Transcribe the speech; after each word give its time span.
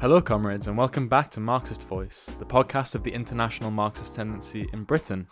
Hello, 0.00 0.18
comrades, 0.18 0.66
and 0.66 0.78
welcome 0.78 1.08
back 1.08 1.28
to 1.28 1.40
Marxist 1.40 1.82
Voice, 1.82 2.30
the 2.38 2.46
podcast 2.46 2.94
of 2.94 3.02
the 3.02 3.12
international 3.12 3.70
Marxist 3.70 4.14
tendency 4.14 4.66
in 4.72 4.84
Britain. 4.84 5.26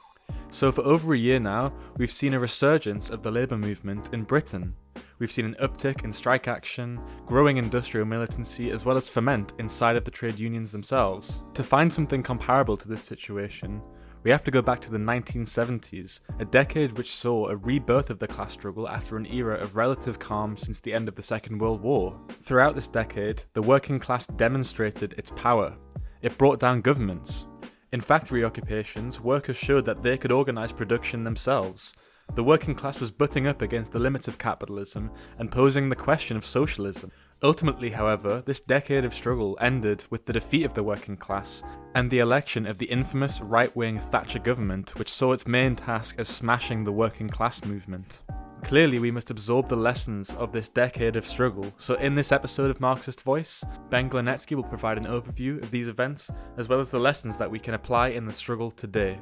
So, 0.50 0.70
for 0.70 0.82
over 0.82 1.14
a 1.14 1.18
year 1.18 1.40
now, 1.40 1.72
we've 1.96 2.10
seen 2.10 2.34
a 2.34 2.38
resurgence 2.38 3.08
of 3.08 3.22
the 3.22 3.30
labour 3.30 3.56
movement 3.56 4.12
in 4.12 4.24
Britain. 4.24 4.74
We've 5.18 5.32
seen 5.32 5.46
an 5.46 5.56
uptick 5.62 6.04
in 6.04 6.12
strike 6.12 6.48
action, 6.48 7.00
growing 7.24 7.56
industrial 7.56 8.04
militancy, 8.04 8.70
as 8.70 8.84
well 8.84 8.98
as 8.98 9.08
ferment 9.08 9.54
inside 9.58 9.96
of 9.96 10.04
the 10.04 10.10
trade 10.10 10.38
unions 10.38 10.70
themselves. 10.70 11.42
To 11.54 11.62
find 11.62 11.90
something 11.90 12.22
comparable 12.22 12.76
to 12.76 12.88
this 12.88 13.04
situation, 13.04 13.80
we 14.28 14.32
have 14.32 14.44
to 14.44 14.50
go 14.50 14.60
back 14.60 14.78
to 14.78 14.90
the 14.90 14.98
1970s, 14.98 16.20
a 16.38 16.44
decade 16.44 16.98
which 16.98 17.16
saw 17.16 17.48
a 17.48 17.56
rebirth 17.56 18.10
of 18.10 18.18
the 18.18 18.28
class 18.28 18.52
struggle 18.52 18.86
after 18.86 19.16
an 19.16 19.24
era 19.24 19.54
of 19.54 19.74
relative 19.74 20.18
calm 20.18 20.54
since 20.54 20.80
the 20.80 20.92
end 20.92 21.08
of 21.08 21.14
the 21.14 21.22
Second 21.22 21.56
World 21.56 21.80
War. 21.80 22.20
Throughout 22.42 22.74
this 22.74 22.88
decade, 22.88 23.42
the 23.54 23.62
working 23.62 23.98
class 23.98 24.26
demonstrated 24.26 25.14
its 25.16 25.30
power. 25.30 25.74
It 26.20 26.36
brought 26.36 26.60
down 26.60 26.82
governments. 26.82 27.46
In 27.92 28.02
factory 28.02 28.44
occupations, 28.44 29.18
workers 29.18 29.56
showed 29.56 29.86
that 29.86 30.02
they 30.02 30.18
could 30.18 30.30
organise 30.30 30.74
production 30.74 31.24
themselves. 31.24 31.94
The 32.34 32.44
working 32.44 32.74
class 32.74 33.00
was 33.00 33.10
butting 33.10 33.46
up 33.46 33.62
against 33.62 33.92
the 33.92 33.98
limits 33.98 34.28
of 34.28 34.36
capitalism 34.36 35.10
and 35.38 35.50
posing 35.50 35.88
the 35.88 35.96
question 35.96 36.36
of 36.36 36.44
socialism. 36.44 37.10
Ultimately, 37.40 37.90
however, 37.90 38.42
this 38.44 38.58
decade 38.58 39.04
of 39.04 39.14
struggle 39.14 39.56
ended 39.60 40.04
with 40.10 40.26
the 40.26 40.32
defeat 40.32 40.64
of 40.64 40.74
the 40.74 40.82
working 40.82 41.16
class 41.16 41.62
and 41.94 42.10
the 42.10 42.18
election 42.18 42.66
of 42.66 42.78
the 42.78 42.86
infamous 42.86 43.40
right 43.40 43.74
wing 43.76 44.00
Thatcher 44.00 44.40
government, 44.40 44.98
which 44.98 45.12
saw 45.12 45.32
its 45.32 45.46
main 45.46 45.76
task 45.76 46.16
as 46.18 46.26
smashing 46.26 46.82
the 46.82 46.90
working 46.90 47.28
class 47.28 47.64
movement. 47.64 48.22
Clearly, 48.64 48.98
we 48.98 49.12
must 49.12 49.30
absorb 49.30 49.68
the 49.68 49.76
lessons 49.76 50.34
of 50.34 50.50
this 50.50 50.68
decade 50.68 51.14
of 51.14 51.24
struggle, 51.24 51.72
so 51.78 51.94
in 51.94 52.16
this 52.16 52.32
episode 52.32 52.72
of 52.72 52.80
Marxist 52.80 53.20
Voice, 53.20 53.64
Ben 53.88 54.10
Gliniecki 54.10 54.56
will 54.56 54.64
provide 54.64 54.98
an 54.98 55.04
overview 55.04 55.62
of 55.62 55.70
these 55.70 55.88
events 55.88 56.32
as 56.56 56.68
well 56.68 56.80
as 56.80 56.90
the 56.90 56.98
lessons 56.98 57.38
that 57.38 57.50
we 57.50 57.60
can 57.60 57.74
apply 57.74 58.08
in 58.08 58.26
the 58.26 58.32
struggle 58.32 58.72
today. 58.72 59.16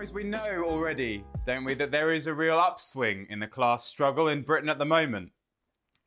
Comrades, 0.00 0.14
we 0.14 0.24
know 0.24 0.64
already, 0.64 1.22
don't 1.44 1.62
we, 1.62 1.74
that 1.74 1.90
there 1.90 2.14
is 2.14 2.26
a 2.26 2.32
real 2.32 2.58
upswing 2.58 3.26
in 3.28 3.38
the 3.38 3.46
class 3.46 3.84
struggle 3.84 4.28
in 4.28 4.40
Britain 4.40 4.70
at 4.70 4.78
the 4.78 4.84
moment. 4.86 5.30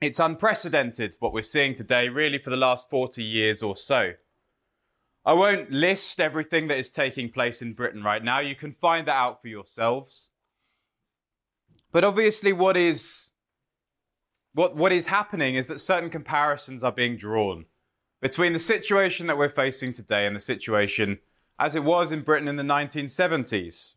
It's 0.02 0.19
unprecedented 0.19 1.16
what 1.19 1.31
we're 1.31 1.44
seeing 1.44 1.75
today, 1.75 2.09
really, 2.09 2.39
for 2.39 2.49
the 2.49 2.55
last 2.55 2.89
40 2.89 3.23
years 3.23 3.61
or 3.61 3.77
so. 3.77 4.14
I 5.23 5.33
won't 5.33 5.71
list 5.71 6.19
everything 6.19 6.69
that 6.69 6.80
is 6.80 6.89
taking 6.89 7.30
place 7.30 7.61
in 7.61 7.73
Britain 7.73 8.02
right 8.02 8.23
now. 8.23 8.39
You 8.39 8.55
can 8.55 8.71
find 8.71 9.08
that 9.08 9.16
out 9.16 9.44
for 9.44 9.47
yourselves. 9.47 10.31
But 11.91 12.03
obviously, 12.03 12.52
what 12.52 12.75
is 12.75 13.31
what 14.53 14.75
what 14.75 14.91
is 14.91 15.05
happening 15.05 15.53
is 15.53 15.67
that 15.67 15.80
certain 15.80 16.09
comparisons 16.09 16.83
are 16.83 16.91
being 16.91 17.16
drawn 17.16 17.66
between 18.21 18.53
the 18.53 18.59
situation 18.59 19.27
that 19.27 19.38
we're 19.38 19.49
facing 19.49 19.94
today 19.94 20.25
and 20.25 20.36
the 20.36 20.39
situation 20.39 21.19
as 21.64 21.75
it 21.75 21.83
was 21.86 22.11
in 22.11 22.19
Britain 22.19 22.50
in 22.50 22.58
the 22.58 22.61
1970s. 22.61 23.94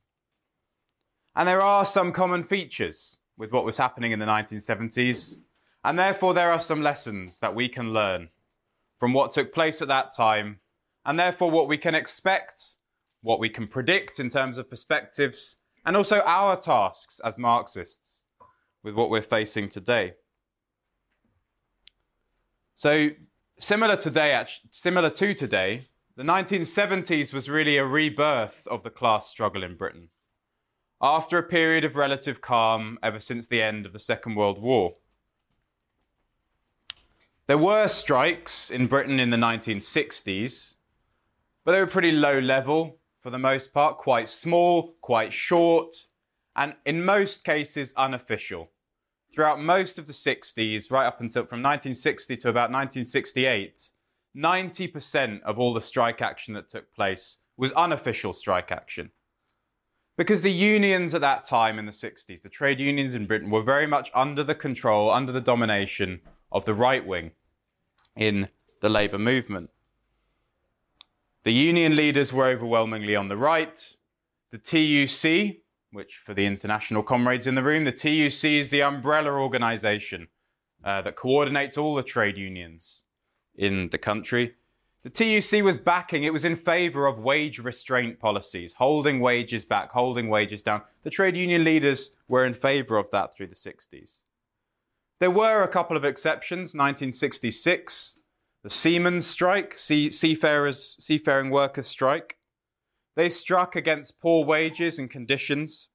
And 1.34 1.48
there 1.48 1.61
are 1.61 1.84
some 1.84 2.12
common 2.12 2.45
features 2.45 3.19
with 3.36 3.50
what 3.50 3.64
was 3.64 3.77
happening 3.77 4.12
in 4.12 4.20
the 4.20 4.25
1970s, 4.25 5.39
and 5.83 5.98
therefore 5.98 6.33
there 6.33 6.53
are 6.53 6.61
some 6.61 6.81
lessons 6.81 7.41
that 7.41 7.56
we 7.56 7.69
can 7.69 7.92
learn 7.92 8.28
from 9.00 9.12
what 9.12 9.33
took 9.33 9.53
place 9.53 9.83
at 9.83 9.89
that 9.89 10.14
time, 10.17 10.61
and 11.05 11.19
therefore 11.19 11.50
what 11.50 11.67
we 11.67 11.77
can 11.77 11.97
expect, 11.97 12.77
what 13.23 13.41
we 13.41 13.48
can 13.48 13.67
predict 13.67 14.20
in 14.20 14.28
terms 14.28 14.58
of 14.58 14.70
perspectives, 14.70 15.56
and 15.84 15.97
also 15.97 16.20
our 16.20 16.55
tasks 16.55 17.20
as 17.25 17.36
Marxists 17.36 18.27
with 18.84 18.95
what 18.95 19.11
we're 19.11 19.23
facing 19.23 19.69
today. 19.69 20.14
So, 22.77 23.11
similar 23.58 23.96
today, 23.96 24.41
similar 24.70 25.11
to 25.11 25.35
today, 25.35 25.89
the 26.17 26.23
1970s 26.23 27.35
was 27.35 27.51
really 27.51 27.77
a 27.77 27.85
rebirth 27.85 28.67
of 28.71 28.83
the 28.83 28.91
class 28.91 29.29
struggle 29.29 29.63
in 29.63 29.77
Britain, 29.77 30.09
after 31.03 31.37
a 31.37 31.43
period 31.43 31.85
of 31.85 31.95
relative 31.95 32.41
calm 32.41 32.99
ever 33.03 33.21
since 33.21 33.49
the 33.49 33.61
end 33.61 33.85
of 33.85 33.93
the 33.93 33.99
Second 33.99 34.35
World 34.35 34.61
War. 34.61 34.95
There 37.47 37.59
were 37.59 37.87
strikes 37.87 38.71
in 38.71 38.87
Britain 38.87 39.21
in 39.21 39.29
the 39.29 39.37
1960s, 39.37 40.77
but 41.65 41.73
they 41.73 41.81
were 41.81 41.87
pretty 41.87 42.13
low 42.13 42.39
level 42.39 42.98
for 43.19 43.29
the 43.29 43.39
most 43.39 43.75
part, 43.75 43.98
quite 43.98 44.29
small, 44.29 44.97
quite 45.03 45.35
short, 45.35 45.95
and 46.57 46.75
in 46.87 47.05
most 47.05 47.45
cases 47.45 47.93
unofficial. 47.95 48.71
Throughout 49.35 49.61
most 49.61 49.98
of 49.98 50.07
the 50.07 50.15
60s, 50.15 50.91
right 50.91 51.07
up 51.07 51.21
until 51.21 51.43
from 51.43 51.61
1960 51.63 52.39
to 52.39 52.48
about 52.48 52.71
1968, 52.71 53.91
90% 54.36 55.42
of 55.42 55.58
all 55.58 55.73
the 55.73 55.80
strike 55.80 56.20
action 56.20 56.55
that 56.55 56.69
took 56.69 56.95
place 56.95 57.39
was 57.57 57.73
unofficial 57.73 58.33
strike 58.33 58.70
action. 58.70 59.11
Because 60.17 60.42
the 60.42 60.52
unions 60.52 61.14
at 61.14 61.20
that 61.23 61.45
time 61.45 61.79
in 61.79 61.86
the 61.86 61.92
60s, 61.92 62.42
the 62.42 62.48
trade 62.48 62.79
unions 62.79 63.14
in 63.14 63.27
Britain, 63.27 63.51
were 63.51 63.63
very 63.63 63.86
much 63.86 64.11
under 64.14 64.45
the 64.45 64.55
control, 64.55 65.11
under 65.11 65.33
the 65.33 65.41
domination 65.41 66.20
of 66.52 66.64
the 66.64 66.74
right 66.74 67.07
wing 67.07 67.33
in 68.14 68.48
the 68.80 68.89
labour 68.89 69.19
movement. 69.19 69.70
The 71.45 71.53
union 71.53 71.97
leaders 71.97 72.33
were 72.33 72.47
overwhelmingly 72.47 73.14
on 73.14 73.29
the 73.29 73.36
right. 73.36 73.95
The 74.51 74.58
TUC, 74.58 75.58
which 75.92 76.17
for 76.17 76.35
the 76.35 76.47
international 76.47 77.03
comrades 77.03 77.47
in 77.47 77.55
the 77.55 77.63
room, 77.63 77.85
the 77.85 77.92
TUC 77.92 78.45
is 78.45 78.70
the 78.70 78.83
umbrella 78.83 79.30
organisation 79.30 80.29
uh, 80.83 81.03
that 81.03 81.17
coordinates 81.17 81.79
all 81.79 81.95
the 81.95 82.03
trade 82.03 82.36
unions 82.36 83.05
in 83.56 83.89
the 83.90 83.98
country. 83.98 84.55
The 85.02 85.11
TUC 85.40 85.62
was 85.62 85.77
backing, 85.77 86.24
it 86.24 86.33
was 86.33 86.44
in 86.44 86.56
favour 86.56 87.06
of 87.06 87.20
wage 87.20 87.61
restraint 87.61 88.18
policies, 88.18 88.72
holding 88.72 89.20
wages 89.20 89.64
back, 89.64 89.92
holding 89.92 90.28
wages 90.28 90.64
down. 90.64 90.83
The 91.05 91.11
trade 91.11 91.36
union 91.36 91.62
leaders 91.62 92.11
were 92.27 92.44
in 92.44 92.55
favour 92.55 92.96
of 92.96 93.11
that 93.12 93.36
through 93.36 93.46
the 93.46 93.55
60s. 93.55 94.22
There 95.20 95.30
were 95.30 95.62
a 95.62 95.68
couple 95.68 95.96
of 95.96 96.05
exceptions. 96.05 96.74
1966, 96.74 98.18
the 98.62 98.70
seamen's 98.70 99.27
strike, 99.27 99.78
sea, 99.78 100.11
seafarers, 100.11 100.96
seafaring 100.98 101.50
workers' 101.50 101.86
strike. 101.86 102.38
They 103.14 103.28
struck 103.28 103.77
against 103.77 104.20
poor 104.20 104.44
wages 104.44 104.98
and 104.98 105.08
conditions. 105.08 105.88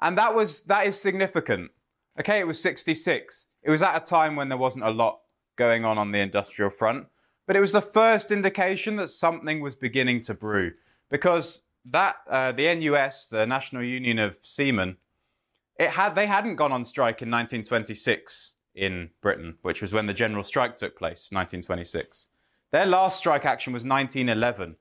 And 0.00 0.18
that 0.18 0.34
was 0.34 0.62
that 0.62 0.86
is 0.86 1.00
significant. 1.00 1.70
Okay, 2.18 2.40
it 2.40 2.46
was 2.46 2.60
66. 2.60 3.46
It 3.62 3.70
was 3.70 3.82
at 3.82 3.96
a 3.96 4.04
time 4.04 4.36
when 4.36 4.48
there 4.48 4.58
wasn't 4.58 4.84
a 4.84 4.90
lot 4.90 5.20
going 5.58 5.84
on 5.84 5.98
on 5.98 6.12
the 6.12 6.18
industrial 6.20 6.70
front. 6.70 7.06
But 7.46 7.56
it 7.56 7.60
was 7.60 7.72
the 7.72 7.82
first 7.82 8.32
indication 8.32 8.96
that 8.96 9.08
something 9.08 9.60
was 9.60 9.74
beginning 9.74 10.22
to 10.22 10.34
brew 10.34 10.72
because 11.10 11.62
that 11.86 12.16
uh, 12.28 12.52
the 12.52 12.74
NUS, 12.74 13.26
the 13.26 13.46
National 13.46 13.82
Union 13.82 14.18
of 14.18 14.38
Seamen, 14.42 14.96
it 15.78 15.90
had 15.90 16.14
they 16.14 16.26
hadn't 16.26 16.56
gone 16.56 16.72
on 16.72 16.84
strike 16.84 17.22
in 17.22 17.30
1926 17.30 18.56
in 18.74 19.10
Britain, 19.20 19.56
which 19.62 19.82
was 19.82 19.92
when 19.92 20.06
the 20.06 20.14
general 20.14 20.44
strike 20.44 20.76
took 20.76 20.96
place, 20.96 21.28
1926. 21.30 22.28
Their 22.70 22.86
last 22.86 23.18
strike 23.18 23.44
action 23.44 23.72
was 23.72 23.84
1911. 23.84 24.76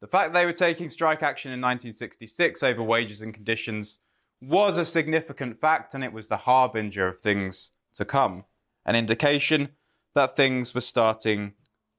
The 0.00 0.06
fact 0.06 0.32
they 0.32 0.46
were 0.46 0.52
taking 0.52 0.88
strike 0.88 1.22
action 1.22 1.50
in 1.50 1.60
1966 1.60 2.62
over 2.62 2.82
wages 2.82 3.22
and 3.22 3.34
conditions 3.34 3.98
was 4.40 4.78
a 4.78 4.84
significant 4.84 5.60
fact, 5.60 5.94
and 5.94 6.04
it 6.04 6.12
was 6.12 6.28
the 6.28 6.36
harbinger 6.36 7.08
of 7.08 7.18
things 7.18 7.72
to 7.94 8.04
come. 8.04 8.44
An 8.86 8.96
indication 8.96 9.70
that 10.14 10.36
things 10.36 10.74
were 10.74 10.80
starting 10.80 11.54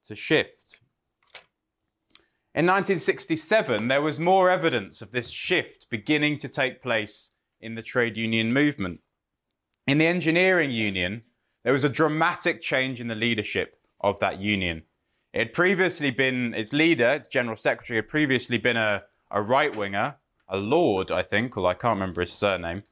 to 0.06 0.16
shift. 0.16 0.78
In 2.56 2.66
1967, 2.66 3.88
there 3.88 4.02
was 4.02 4.20
more 4.20 4.50
evidence 4.50 5.02
of 5.02 5.12
this 5.12 5.30
shift 5.30 5.88
beginning 5.90 6.38
to 6.40 6.50
take 6.50 6.82
place 6.82 7.32
in 7.62 7.76
the 7.76 7.82
trade 7.82 8.18
union 8.18 8.52
movement. 8.52 9.02
In 9.86 10.00
the 10.00 10.08
engineering 10.08 10.72
union, 10.72 11.24
there 11.64 11.74
was 11.74 11.84
a 11.84 11.90
dramatic 11.90 12.62
change 12.62 13.00
in 13.00 13.08
the 13.08 13.16
leadership 13.16 13.80
of 14.02 14.20
that 14.20 14.40
union. 14.40 14.84
It 15.34 15.40
had 15.40 15.54
previously 15.54 16.10
been, 16.10 16.54
its 16.54 16.74
leader, 16.74 17.10
its 17.10 17.28
general 17.28 17.56
secretary, 17.56 17.98
had 17.98 18.08
previously 18.08 18.58
been 18.58 18.78
a, 18.78 19.04
a 19.30 19.42
right 19.42 19.76
winger, 19.76 20.16
a 20.48 20.58
lord, 20.58 21.12
I 21.12 21.22
think, 21.22 21.56
although 21.56 21.70
I 21.70 21.76
can't 21.76 22.00
remember 22.00 22.22
his 22.22 22.34
surname. 22.34 22.84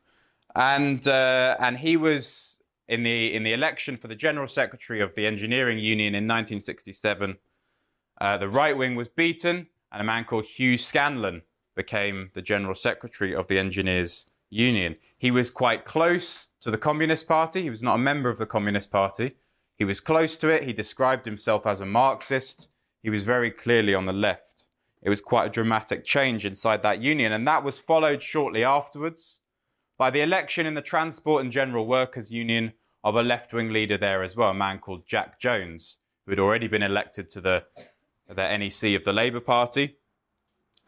And, 0.55 1.07
uh, 1.07 1.55
and 1.59 1.77
he 1.77 1.97
was 1.97 2.56
in 2.87 3.03
the 3.03 3.33
in 3.33 3.43
the 3.43 3.53
election 3.53 3.97
for 3.97 4.07
the 4.07 4.15
general 4.15 4.47
secretary 4.47 5.01
of 5.01 5.13
the 5.15 5.25
engineering 5.25 5.79
union 5.79 6.15
in 6.15 6.23
1967, 6.23 7.37
uh, 8.19 8.37
the 8.37 8.49
right 8.49 8.77
wing 8.77 8.95
was 8.95 9.07
beaten, 9.07 9.67
and 9.91 10.01
a 10.01 10.05
man 10.05 10.23
called 10.23 10.45
Hugh 10.45 10.77
Scanlon 10.77 11.41
became 11.75 12.31
the 12.33 12.41
general 12.41 12.75
secretary 12.75 13.35
of 13.35 13.47
the 13.47 13.59
engineers 13.59 14.27
union. 14.49 14.95
He 15.17 15.31
was 15.31 15.51
quite 15.51 15.85
close 15.85 16.47
to 16.61 16.71
the 16.71 16.77
Communist 16.77 17.27
Party. 17.27 17.63
He 17.63 17.69
was 17.69 17.83
not 17.83 17.95
a 17.95 17.99
member 17.99 18.29
of 18.29 18.37
the 18.37 18.45
Communist 18.45 18.91
Party. 18.91 19.35
He 19.77 19.83
was 19.83 19.99
close 19.99 20.37
to 20.37 20.49
it. 20.49 20.63
He 20.63 20.73
described 20.73 21.25
himself 21.25 21.67
as 21.67 21.79
a 21.79 21.85
Marxist. 21.85 22.69
He 23.03 23.09
was 23.09 23.23
very 23.23 23.51
clearly 23.51 23.93
on 23.93 24.05
the 24.05 24.13
left. 24.13 24.65
It 25.01 25.09
was 25.09 25.21
quite 25.21 25.45
a 25.45 25.49
dramatic 25.49 26.03
change 26.03 26.45
inside 26.45 26.81
that 26.83 27.01
union, 27.01 27.31
and 27.31 27.47
that 27.47 27.63
was 27.63 27.77
followed 27.77 28.23
shortly 28.23 28.63
afterwards 28.63 29.41
by 29.97 30.09
the 30.09 30.21
election 30.21 30.65
in 30.65 30.73
the 30.73 30.81
Transport 30.81 31.43
and 31.43 31.51
General 31.51 31.85
Workers 31.85 32.31
Union 32.31 32.73
of 33.03 33.15
a 33.15 33.23
left 33.23 33.53
wing 33.53 33.71
leader 33.71 33.97
there 33.97 34.23
as 34.23 34.35
well, 34.35 34.51
a 34.51 34.53
man 34.53 34.79
called 34.79 35.07
Jack 35.07 35.39
Jones, 35.39 35.99
who 36.25 36.31
had 36.31 36.39
already 36.39 36.67
been 36.67 36.83
elected 36.83 37.29
to 37.31 37.41
the, 37.41 37.63
the 38.27 38.57
NEC 38.57 38.95
of 38.95 39.03
the 39.03 39.13
Labour 39.13 39.39
Party 39.39 39.97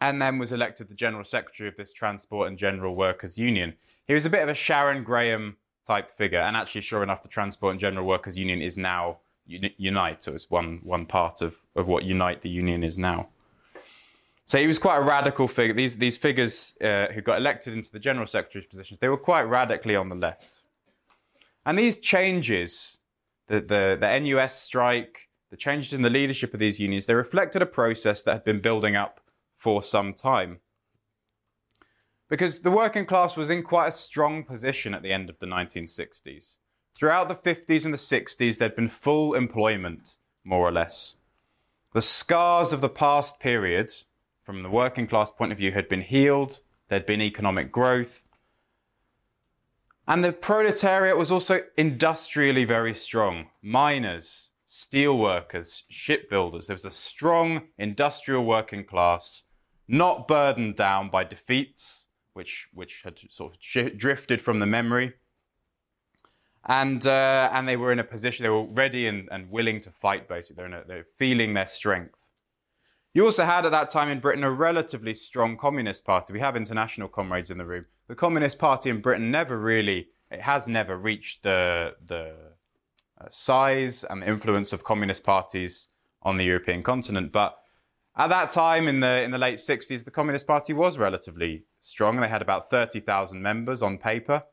and 0.00 0.20
then 0.20 0.38
was 0.38 0.52
elected 0.52 0.88
the 0.88 0.94
General 0.94 1.24
Secretary 1.24 1.68
of 1.68 1.76
this 1.76 1.92
Transport 1.92 2.48
and 2.48 2.58
General 2.58 2.94
Workers 2.94 3.36
Union. 3.36 3.74
He 4.06 4.14
was 4.14 4.26
a 4.26 4.30
bit 4.30 4.42
of 4.42 4.48
a 4.48 4.54
Sharon 4.54 5.04
Graham 5.04 5.56
type 5.86 6.10
figure, 6.16 6.40
and 6.40 6.56
actually, 6.56 6.80
sure 6.80 7.02
enough, 7.02 7.22
the 7.22 7.28
Transport 7.28 7.72
and 7.72 7.80
General 7.80 8.06
Workers 8.06 8.36
Union 8.36 8.62
is 8.62 8.78
now 8.78 9.18
Unite, 9.46 10.22
so 10.22 10.32
it's 10.32 10.48
one, 10.48 10.80
one 10.84 11.06
part 11.06 11.42
of, 11.42 11.56
of 11.74 11.88
what 11.88 12.04
Unite 12.04 12.40
the 12.40 12.48
Union 12.48 12.84
is 12.84 12.96
now. 12.96 13.28
So 14.50 14.58
he 14.58 14.66
was 14.66 14.80
quite 14.80 14.96
a 14.96 15.02
radical 15.02 15.46
figure. 15.46 15.74
These, 15.74 15.98
these 15.98 16.16
figures 16.16 16.74
uh, 16.82 17.06
who 17.14 17.20
got 17.20 17.38
elected 17.38 17.72
into 17.72 17.92
the 17.92 18.00
General 18.00 18.26
Secretary's 18.26 18.66
positions, 18.66 18.98
they 18.98 19.08
were 19.08 19.16
quite 19.16 19.42
radically 19.42 19.94
on 19.94 20.08
the 20.08 20.16
left. 20.16 20.62
And 21.64 21.78
these 21.78 22.00
changes, 22.00 22.98
the, 23.46 23.60
the, 23.60 23.96
the 24.00 24.18
NUS 24.18 24.60
strike, 24.60 25.28
the 25.52 25.56
changes 25.56 25.92
in 25.92 26.02
the 26.02 26.10
leadership 26.10 26.52
of 26.52 26.58
these 26.58 26.80
unions, 26.80 27.06
they 27.06 27.14
reflected 27.14 27.62
a 27.62 27.66
process 27.66 28.24
that 28.24 28.32
had 28.32 28.44
been 28.44 28.60
building 28.60 28.96
up 28.96 29.20
for 29.54 29.84
some 29.84 30.12
time. 30.12 30.58
Because 32.28 32.58
the 32.58 32.72
working 32.72 33.06
class 33.06 33.36
was 33.36 33.50
in 33.50 33.62
quite 33.62 33.86
a 33.86 33.92
strong 33.92 34.42
position 34.42 34.94
at 34.94 35.04
the 35.04 35.12
end 35.12 35.30
of 35.30 35.38
the 35.38 35.46
1960s. 35.46 36.56
Throughout 36.92 37.28
the 37.28 37.36
50s 37.36 37.84
and 37.84 37.94
the 37.94 37.98
60s, 37.98 38.58
there'd 38.58 38.74
been 38.74 38.88
full 38.88 39.34
employment, 39.34 40.16
more 40.42 40.66
or 40.66 40.72
less. 40.72 41.14
The 41.92 42.02
scars 42.02 42.72
of 42.72 42.80
the 42.80 42.88
past 42.88 43.38
period, 43.38 43.92
from 44.50 44.64
the 44.64 44.68
working 44.68 45.06
class 45.06 45.30
point 45.30 45.52
of 45.52 45.58
view, 45.58 45.70
had 45.70 45.88
been 45.88 46.00
healed, 46.00 46.58
there'd 46.88 47.06
been 47.06 47.22
economic 47.22 47.70
growth. 47.70 48.24
And 50.08 50.24
the 50.24 50.32
proletariat 50.32 51.16
was 51.16 51.30
also 51.30 51.60
industrially 51.76 52.64
very 52.64 52.92
strong. 52.92 53.46
Miners, 53.62 54.50
steelworkers, 54.66 55.82
shipbuilders. 55.88 56.66
There 56.66 56.74
was 56.74 56.84
a 56.84 56.90
strong 56.90 57.68
industrial 57.78 58.44
working 58.44 58.84
class 58.84 59.44
not 59.86 60.26
burdened 60.26 60.74
down 60.74 61.10
by 61.10 61.22
defeats, 61.22 62.08
which, 62.32 62.66
which 62.74 63.02
had 63.04 63.20
sort 63.30 63.54
of 63.54 63.96
drifted 63.96 64.42
from 64.42 64.58
the 64.58 64.66
memory. 64.66 65.12
And, 66.66 67.06
uh, 67.06 67.50
and 67.52 67.68
they 67.68 67.76
were 67.76 67.92
in 67.92 68.00
a 68.00 68.04
position, 68.04 68.42
they 68.42 68.50
were 68.50 68.66
ready 68.66 69.06
and, 69.06 69.28
and 69.30 69.48
willing 69.48 69.80
to 69.82 69.92
fight, 69.92 70.28
basically. 70.28 70.64
They're, 70.64 70.80
a, 70.80 70.84
they're 70.88 71.06
feeling 71.16 71.54
their 71.54 71.68
strength. 71.68 72.19
You 73.12 73.24
also 73.24 73.44
had 73.44 73.66
at 73.66 73.72
that 73.72 73.90
time 73.90 74.08
in 74.08 74.20
Britain 74.20 74.44
a 74.44 74.52
relatively 74.52 75.14
strong 75.14 75.56
Communist 75.56 76.04
Party. 76.04 76.32
We 76.32 76.40
have 76.40 76.54
international 76.54 77.08
comrades 77.08 77.50
in 77.50 77.58
the 77.58 77.64
room. 77.64 77.86
The 78.06 78.14
Communist 78.14 78.58
Party 78.58 78.88
in 78.88 79.00
Britain 79.00 79.30
never 79.32 79.58
really, 79.58 80.08
it 80.30 80.40
has 80.42 80.68
never 80.68 80.96
reached 80.96 81.42
the, 81.42 81.94
the 82.06 82.34
uh, 83.20 83.26
size 83.28 84.04
and 84.04 84.22
influence 84.22 84.72
of 84.72 84.84
Communist 84.84 85.24
parties 85.24 85.88
on 86.22 86.36
the 86.36 86.44
European 86.44 86.84
continent. 86.84 87.32
But 87.32 87.58
at 88.16 88.28
that 88.28 88.50
time, 88.50 88.86
in 88.86 89.00
the 89.00 89.22
in 89.22 89.30
the 89.30 89.38
late 89.38 89.58
60s, 89.58 90.04
the 90.04 90.10
Communist 90.10 90.46
Party 90.46 90.72
was 90.72 90.98
relatively 90.98 91.64
strong. 91.80 92.20
They 92.20 92.28
had 92.28 92.42
about 92.42 92.70
30,000 92.70 93.42
members 93.42 93.82
on 93.82 93.98
paper, 93.98 94.44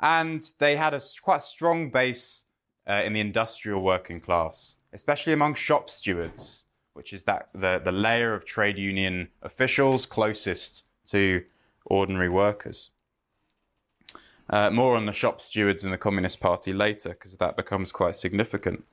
and 0.00 0.42
they 0.58 0.76
had 0.76 0.94
a 0.94 1.00
quite 1.22 1.42
strong 1.42 1.90
base 1.90 2.44
uh, 2.88 3.02
in 3.04 3.12
the 3.12 3.20
industrial 3.20 3.82
working 3.82 4.20
class, 4.20 4.76
especially 4.92 5.32
among 5.32 5.54
shop 5.54 5.88
stewards, 5.88 6.66
which 6.94 7.12
is 7.12 7.24
that 7.24 7.48
the, 7.52 7.80
the 7.84 7.92
layer 7.92 8.34
of 8.34 8.44
trade 8.44 8.78
union 8.78 9.28
officials 9.42 10.06
closest 10.06 10.84
to 11.06 11.44
ordinary 11.84 12.28
workers. 12.28 12.90
Uh, 14.48 14.70
more 14.70 14.96
on 14.96 15.06
the 15.06 15.12
shop 15.12 15.40
stewards 15.40 15.84
in 15.84 15.90
the 15.90 15.98
Communist 15.98 16.40
Party 16.40 16.72
later, 16.72 17.10
because 17.10 17.34
that 17.36 17.56
becomes 17.56 17.92
quite 17.92 18.14
significant. 18.16 18.84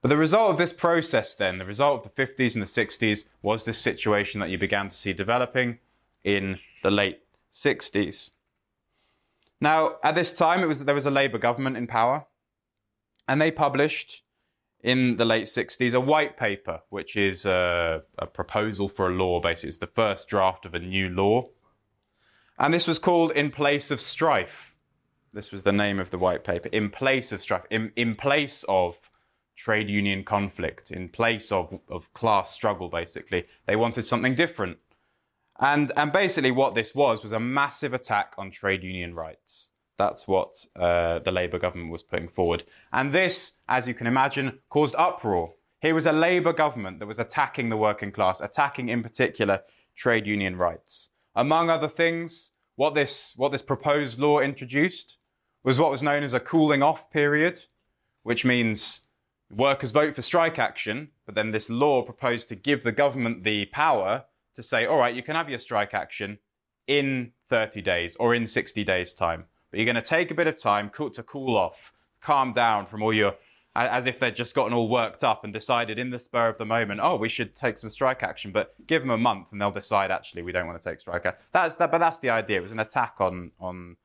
But 0.00 0.08
the 0.08 0.16
result 0.16 0.50
of 0.50 0.58
this 0.58 0.72
process, 0.72 1.34
then, 1.34 1.58
the 1.58 1.64
result 1.64 2.04
of 2.04 2.14
the 2.14 2.26
50s 2.26 2.54
and 2.54 2.62
the 2.62 2.66
60s, 2.66 3.28
was 3.40 3.64
this 3.64 3.78
situation 3.78 4.40
that 4.40 4.50
you 4.50 4.58
began 4.58 4.88
to 4.88 4.96
see 4.96 5.12
developing 5.12 5.78
in 6.24 6.58
the 6.82 6.90
late 6.90 7.20
60s. 7.52 8.30
Now, 9.60 9.96
at 10.02 10.14
this 10.14 10.32
time, 10.32 10.60
it 10.62 10.66
was, 10.66 10.84
there 10.84 10.94
was 10.94 11.06
a 11.06 11.10
Labour 11.10 11.38
government 11.38 11.76
in 11.76 11.86
power, 11.86 12.26
and 13.28 13.40
they 13.40 13.52
published 13.52 14.22
in 14.82 15.16
the 15.16 15.24
late 15.24 15.44
60s 15.44 15.94
a 15.94 16.00
white 16.00 16.36
paper, 16.36 16.80
which 16.90 17.16
is 17.16 17.46
a, 17.46 18.02
a 18.18 18.26
proposal 18.26 18.88
for 18.88 19.08
a 19.08 19.14
law, 19.14 19.40
basically. 19.40 19.68
It's 19.68 19.78
the 19.78 19.86
first 19.86 20.28
draft 20.28 20.66
of 20.66 20.74
a 20.74 20.78
new 20.78 21.08
law. 21.08 21.44
And 22.58 22.74
this 22.74 22.86
was 22.86 22.98
called 22.98 23.32
In 23.32 23.50
Place 23.50 23.90
of 23.90 24.00
Strife. 24.00 24.74
This 25.32 25.50
was 25.50 25.64
the 25.64 25.72
name 25.72 25.98
of 25.98 26.10
the 26.10 26.18
white 26.18 26.44
paper. 26.44 26.68
In 26.72 26.90
Place 26.90 27.32
of 27.32 27.40
Strife. 27.40 27.64
In, 27.70 27.92
in 27.96 28.14
place 28.16 28.64
of 28.68 29.10
trade 29.56 29.88
union 29.88 30.24
conflict, 30.24 30.90
in 30.90 31.08
place 31.08 31.52
of, 31.52 31.78
of 31.88 32.12
class 32.14 32.52
struggle, 32.52 32.88
basically. 32.88 33.46
They 33.66 33.76
wanted 33.76 34.02
something 34.02 34.34
different. 34.34 34.78
And, 35.60 35.92
and 35.96 36.12
basically, 36.12 36.50
what 36.50 36.74
this 36.74 36.94
was 36.94 37.22
was 37.22 37.32
a 37.32 37.40
massive 37.40 37.94
attack 37.94 38.34
on 38.36 38.50
trade 38.50 38.82
union 38.82 39.14
rights. 39.14 39.70
That's 40.02 40.26
what 40.26 40.66
uh, 40.74 41.20
the 41.20 41.30
Labour 41.30 41.60
government 41.60 41.92
was 41.92 42.02
putting 42.02 42.28
forward. 42.28 42.64
And 42.92 43.12
this, 43.12 43.58
as 43.68 43.86
you 43.86 43.94
can 43.94 44.08
imagine, 44.08 44.58
caused 44.68 44.96
uproar. 44.98 45.54
Here 45.80 45.94
was 45.94 46.06
a 46.06 46.12
Labour 46.12 46.52
government 46.52 46.98
that 46.98 47.06
was 47.06 47.20
attacking 47.20 47.68
the 47.68 47.76
working 47.76 48.10
class, 48.10 48.40
attacking 48.40 48.88
in 48.88 49.04
particular 49.04 49.60
trade 49.94 50.26
union 50.26 50.56
rights. 50.56 51.10
Among 51.36 51.70
other 51.70 51.86
things, 51.86 52.50
what 52.74 52.96
this, 52.96 53.34
what 53.36 53.52
this 53.52 53.62
proposed 53.62 54.18
law 54.18 54.40
introduced 54.40 55.18
was 55.62 55.78
what 55.78 55.92
was 55.92 56.02
known 56.02 56.24
as 56.24 56.34
a 56.34 56.40
cooling 56.40 56.82
off 56.82 57.08
period, 57.12 57.62
which 58.24 58.44
means 58.44 59.02
workers 59.52 59.92
vote 59.92 60.16
for 60.16 60.22
strike 60.22 60.58
action, 60.58 61.10
but 61.26 61.36
then 61.36 61.52
this 61.52 61.70
law 61.70 62.02
proposed 62.02 62.48
to 62.48 62.56
give 62.56 62.82
the 62.82 62.90
government 62.90 63.44
the 63.44 63.66
power 63.66 64.24
to 64.56 64.64
say, 64.64 64.84
all 64.84 64.98
right, 64.98 65.14
you 65.14 65.22
can 65.22 65.36
have 65.36 65.48
your 65.48 65.60
strike 65.60 65.94
action 65.94 66.38
in 66.88 67.30
30 67.48 67.80
days 67.82 68.16
or 68.16 68.34
in 68.34 68.48
60 68.48 68.82
days' 68.82 69.14
time. 69.14 69.44
But 69.72 69.80
you're 69.80 69.86
going 69.86 69.96
to 69.96 70.02
take 70.02 70.30
a 70.30 70.34
bit 70.34 70.46
of 70.46 70.58
time 70.58 70.90
to 70.90 71.22
cool 71.22 71.56
off, 71.56 71.92
calm 72.20 72.52
down 72.52 72.86
from 72.86 73.02
all 73.02 73.12
your, 73.12 73.34
as 73.74 74.04
if 74.06 74.20
they'd 74.20 74.36
just 74.36 74.54
gotten 74.54 74.74
all 74.74 74.88
worked 74.88 75.24
up 75.24 75.44
and 75.44 75.52
decided 75.52 75.98
in 75.98 76.10
the 76.10 76.18
spur 76.18 76.50
of 76.50 76.58
the 76.58 76.66
moment, 76.66 77.00
oh, 77.02 77.16
we 77.16 77.30
should 77.30 77.56
take 77.56 77.78
some 77.78 77.88
strike 77.88 78.22
action. 78.22 78.52
But 78.52 78.74
give 78.86 79.00
them 79.00 79.10
a 79.10 79.16
month 79.16 79.48
and 79.50 79.60
they'll 79.60 79.70
decide, 79.70 80.10
actually, 80.10 80.42
we 80.42 80.52
don't 80.52 80.66
want 80.66 80.80
to 80.80 80.88
take 80.88 81.00
strike 81.00 81.24
action. 81.24 81.48
That's 81.52 81.76
that, 81.76 81.90
but 81.90 81.98
that's 81.98 82.18
the 82.18 82.28
idea. 82.28 82.58
It 82.58 82.62
was 82.62 82.72
an 82.72 82.80
attack 82.80 83.14
on, 83.18 83.50
on, 83.58 83.96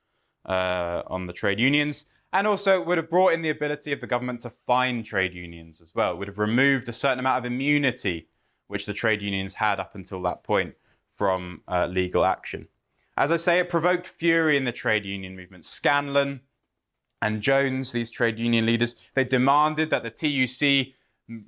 uh, 0.46 1.04
on 1.08 1.28
the 1.28 1.34
trade 1.34 1.60
unions. 1.60 2.06
And 2.32 2.48
also, 2.48 2.80
it 2.80 2.88
would 2.88 2.98
have 2.98 3.10
brought 3.10 3.34
in 3.34 3.42
the 3.42 3.50
ability 3.50 3.92
of 3.92 4.00
the 4.00 4.08
government 4.08 4.42
to 4.42 4.52
fine 4.66 5.04
trade 5.04 5.34
unions 5.34 5.82
as 5.82 5.94
well. 5.94 6.14
It 6.14 6.18
would 6.18 6.30
have 6.30 6.40
removed 6.40 6.88
a 6.88 6.94
certain 6.94 7.20
amount 7.20 7.46
of 7.46 7.52
immunity 7.52 8.30
which 8.68 8.86
the 8.86 8.94
trade 8.94 9.22
unions 9.22 9.56
had 9.56 9.82
up 9.82 9.96
until 9.96 10.22
that 10.22 10.44
point 10.44 10.76
from 11.14 11.62
uh, 11.68 11.88
legal 11.88 12.24
action. 12.24 12.70
As 13.18 13.32
I 13.32 13.38
say, 13.38 13.58
it 13.58 13.70
provoked 13.70 14.06
fury 14.06 14.56
in 14.56 14.66
the 14.66 14.72
trade 14.72 15.04
union 15.04 15.36
movement. 15.36 15.66
Scanlon 15.66 16.42
and 17.20 17.42
Jones, 17.42 17.92
these 17.92 18.12
trade 18.12 18.38
union 18.38 18.68
leaders, 18.68 18.96
they 19.16 19.24
demanded 19.24 19.90
that 19.90 20.04
the 20.04 20.12
TUC 20.12 20.94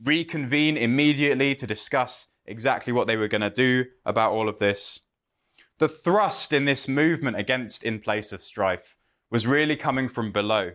reconvene 0.04 0.78
immediately 0.78 1.54
to 1.54 1.68
discuss 1.68 2.30
exactly 2.46 2.92
what 2.92 3.06
they 3.06 3.16
were 3.16 3.28
going 3.28 3.42
to 3.42 3.52
do 3.52 3.86
about 4.04 4.32
all 4.32 4.50
of 4.50 4.58
this. 4.58 5.02
The 5.78 5.88
thrust 5.88 6.52
in 6.52 6.66
this 6.66 6.88
movement 6.88 7.38
against 7.38 7.84
in 7.84 8.00
place 8.00 8.34
of 8.34 8.42
strife 8.42 8.98
was 9.30 9.46
really 9.46 9.76
coming 9.76 10.10
from 10.10 10.32
below. 10.32 10.72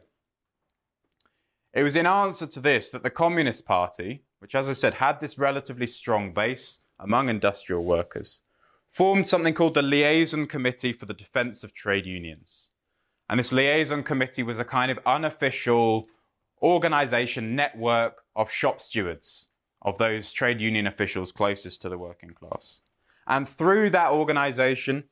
It 1.75 1.83
was 1.83 1.97
in 1.97 2.07
answer 2.07 2.47
to 2.47 2.61
this 2.61 2.91
that 2.93 3.03
the 3.03 3.11
Communist 3.11 3.67
Party, 3.67 4.23
which, 4.39 4.55
as 4.55 4.71
I 4.71 4.75
said, 4.75 4.95
had 4.95 5.19
this 5.19 5.39
relatively 5.39 5.89
strong 5.89 6.33
base 6.33 6.79
among 7.01 7.29
industrial 7.29 7.83
workers, 7.83 8.43
formed 8.95 9.27
something 9.27 9.55
called 9.55 9.75
the 9.75 9.83
Liaison 9.83 10.47
Committee 10.47 10.93
for 10.93 11.05
the 11.05 11.15
Defense 11.15 11.65
of 11.65 11.75
Trade 11.75 12.07
Unions. 12.07 12.71
And 13.29 13.41
this 13.41 13.53
liaison 13.53 14.05
committee 14.05 14.45
was 14.45 14.61
a 14.61 14.65
kind 14.65 14.89
of 14.89 15.01
unofficial 15.05 16.07
organization 16.63 17.57
network 17.57 18.23
of 18.37 18.53
shop 18.53 18.81
stewards, 18.81 19.49
of 19.83 19.99
those 19.99 20.31
trade 20.31 20.61
union 20.61 20.87
officials 20.87 21.33
closest 21.33 21.83
to 21.83 21.89
the 21.89 21.99
working 21.99 22.31
class. 22.31 22.83
And 23.27 23.49
through 23.49 23.91
that 23.91 24.13
organization, 24.13 25.05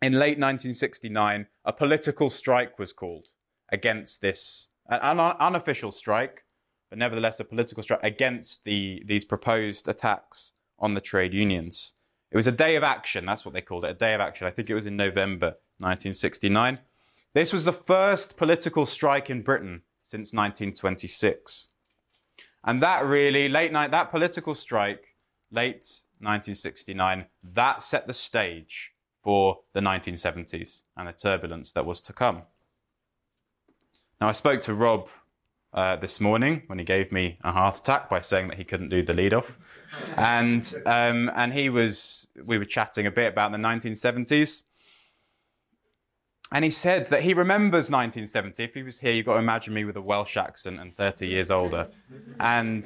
in 0.00 0.14
late 0.14 0.38
1969, 0.38 1.48
a 1.66 1.72
political 1.72 2.30
strike 2.30 2.78
was 2.78 2.94
called 2.94 3.28
against 3.70 4.22
this, 4.22 4.68
an 4.88 5.20
unofficial 5.20 5.92
strike, 5.92 6.44
but 6.88 6.98
nevertheless 6.98 7.40
a 7.40 7.44
political 7.44 7.82
strike 7.82 8.00
against 8.02 8.64
the, 8.64 9.02
these 9.04 9.26
proposed 9.26 9.86
attacks 9.86 10.54
on 10.78 10.94
the 10.94 11.00
trade 11.02 11.34
unions. 11.34 11.92
It 12.32 12.36
was 12.36 12.46
a 12.46 12.52
day 12.52 12.76
of 12.76 12.82
action, 12.82 13.26
that's 13.26 13.44
what 13.44 13.52
they 13.52 13.60
called 13.60 13.84
it, 13.84 13.90
a 13.90 13.94
day 13.94 14.14
of 14.14 14.20
action. 14.20 14.46
I 14.46 14.50
think 14.50 14.70
it 14.70 14.74
was 14.74 14.86
in 14.86 14.96
November 14.96 15.48
1969. 15.78 16.78
This 17.34 17.52
was 17.52 17.66
the 17.66 17.74
first 17.74 18.38
political 18.38 18.86
strike 18.86 19.28
in 19.28 19.42
Britain 19.42 19.82
since 20.02 20.32
1926. 20.32 21.68
And 22.64 22.82
that 22.82 23.04
really, 23.04 23.50
late 23.50 23.70
night, 23.70 23.90
that 23.90 24.10
political 24.10 24.54
strike, 24.54 25.16
late 25.50 25.86
1969, 26.20 27.26
that 27.52 27.82
set 27.82 28.06
the 28.06 28.14
stage 28.14 28.92
for 29.22 29.60
the 29.74 29.80
1970s 29.80 30.82
and 30.96 31.08
the 31.08 31.12
turbulence 31.12 31.72
that 31.72 31.84
was 31.84 32.00
to 32.00 32.14
come. 32.14 32.42
Now, 34.20 34.28
I 34.28 34.32
spoke 34.32 34.60
to 34.60 34.74
Rob 34.74 35.08
uh, 35.74 35.96
this 35.96 36.20
morning 36.20 36.62
when 36.66 36.78
he 36.78 36.84
gave 36.84 37.12
me 37.12 37.38
a 37.44 37.52
heart 37.52 37.78
attack 37.78 38.08
by 38.08 38.20
saying 38.20 38.48
that 38.48 38.58
he 38.58 38.64
couldn't 38.64 38.88
do 38.88 39.02
the 39.02 39.14
lead 39.14 39.34
off. 39.34 39.58
And, 40.16 40.74
um, 40.86 41.30
and 41.34 41.52
he 41.52 41.68
was, 41.68 42.28
we 42.44 42.58
were 42.58 42.64
chatting 42.64 43.06
a 43.06 43.10
bit 43.10 43.32
about 43.32 43.52
the 43.52 43.58
1970s. 43.58 44.62
And 46.52 46.64
he 46.64 46.70
said 46.70 47.06
that 47.06 47.22
he 47.22 47.32
remembers 47.32 47.90
1970. 47.90 48.62
If 48.62 48.74
he 48.74 48.82
was 48.82 48.98
here, 48.98 49.12
you've 49.12 49.26
got 49.26 49.34
to 49.34 49.38
imagine 49.38 49.72
me 49.72 49.84
with 49.84 49.96
a 49.96 50.02
Welsh 50.02 50.36
accent 50.36 50.80
and 50.80 50.94
30 50.94 51.26
years 51.26 51.50
older. 51.50 51.88
And, 52.40 52.84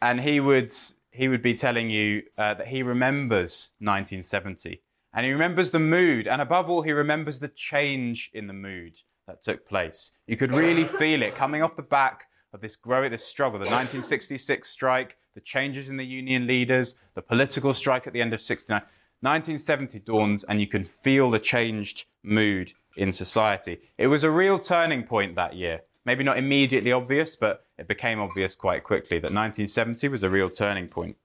and 0.00 0.20
he, 0.20 0.38
would, 0.38 0.72
he 1.10 1.26
would 1.26 1.42
be 1.42 1.54
telling 1.54 1.90
you 1.90 2.22
uh, 2.36 2.54
that 2.54 2.68
he 2.68 2.84
remembers 2.84 3.72
1970. 3.80 4.80
And 5.12 5.26
he 5.26 5.32
remembers 5.32 5.72
the 5.72 5.80
mood. 5.80 6.28
And 6.28 6.40
above 6.40 6.70
all, 6.70 6.82
he 6.82 6.92
remembers 6.92 7.40
the 7.40 7.48
change 7.48 8.30
in 8.32 8.46
the 8.46 8.52
mood 8.52 8.94
that 9.26 9.42
took 9.42 9.66
place. 9.68 10.12
You 10.28 10.36
could 10.36 10.52
really 10.52 10.84
feel 10.84 11.22
it 11.22 11.34
coming 11.34 11.62
off 11.62 11.74
the 11.74 11.82
back 11.82 12.26
of 12.52 12.60
this 12.60 12.76
growing, 12.76 13.10
this 13.10 13.24
struggle, 13.24 13.58
the 13.58 13.64
1966 13.64 14.68
strike, 14.68 15.16
the 15.38 15.42
changes 15.42 15.88
in 15.88 15.96
the 15.96 16.04
union 16.04 16.48
leaders, 16.48 16.96
the 17.14 17.22
political 17.22 17.72
strike 17.72 18.08
at 18.08 18.12
the 18.12 18.20
end 18.20 18.34
of 18.34 18.40
69. 18.40 18.80
1970 19.20 20.00
dawns 20.00 20.42
and 20.42 20.60
you 20.60 20.66
can 20.66 20.84
feel 20.84 21.30
the 21.30 21.38
changed 21.38 22.06
mood 22.24 22.72
in 22.96 23.12
society. 23.12 23.78
It 23.98 24.08
was 24.08 24.24
a 24.24 24.32
real 24.32 24.58
turning 24.58 25.04
point 25.04 25.36
that 25.36 25.54
year. 25.54 25.82
Maybe 26.04 26.24
not 26.24 26.38
immediately 26.38 26.90
obvious, 26.90 27.36
but 27.36 27.66
it 27.78 27.86
became 27.86 28.18
obvious 28.18 28.56
quite 28.56 28.82
quickly 28.82 29.18
that 29.18 29.32
1970 29.32 30.08
was 30.08 30.24
a 30.24 30.28
real 30.28 30.48
turning 30.48 30.88
point. 30.88 31.16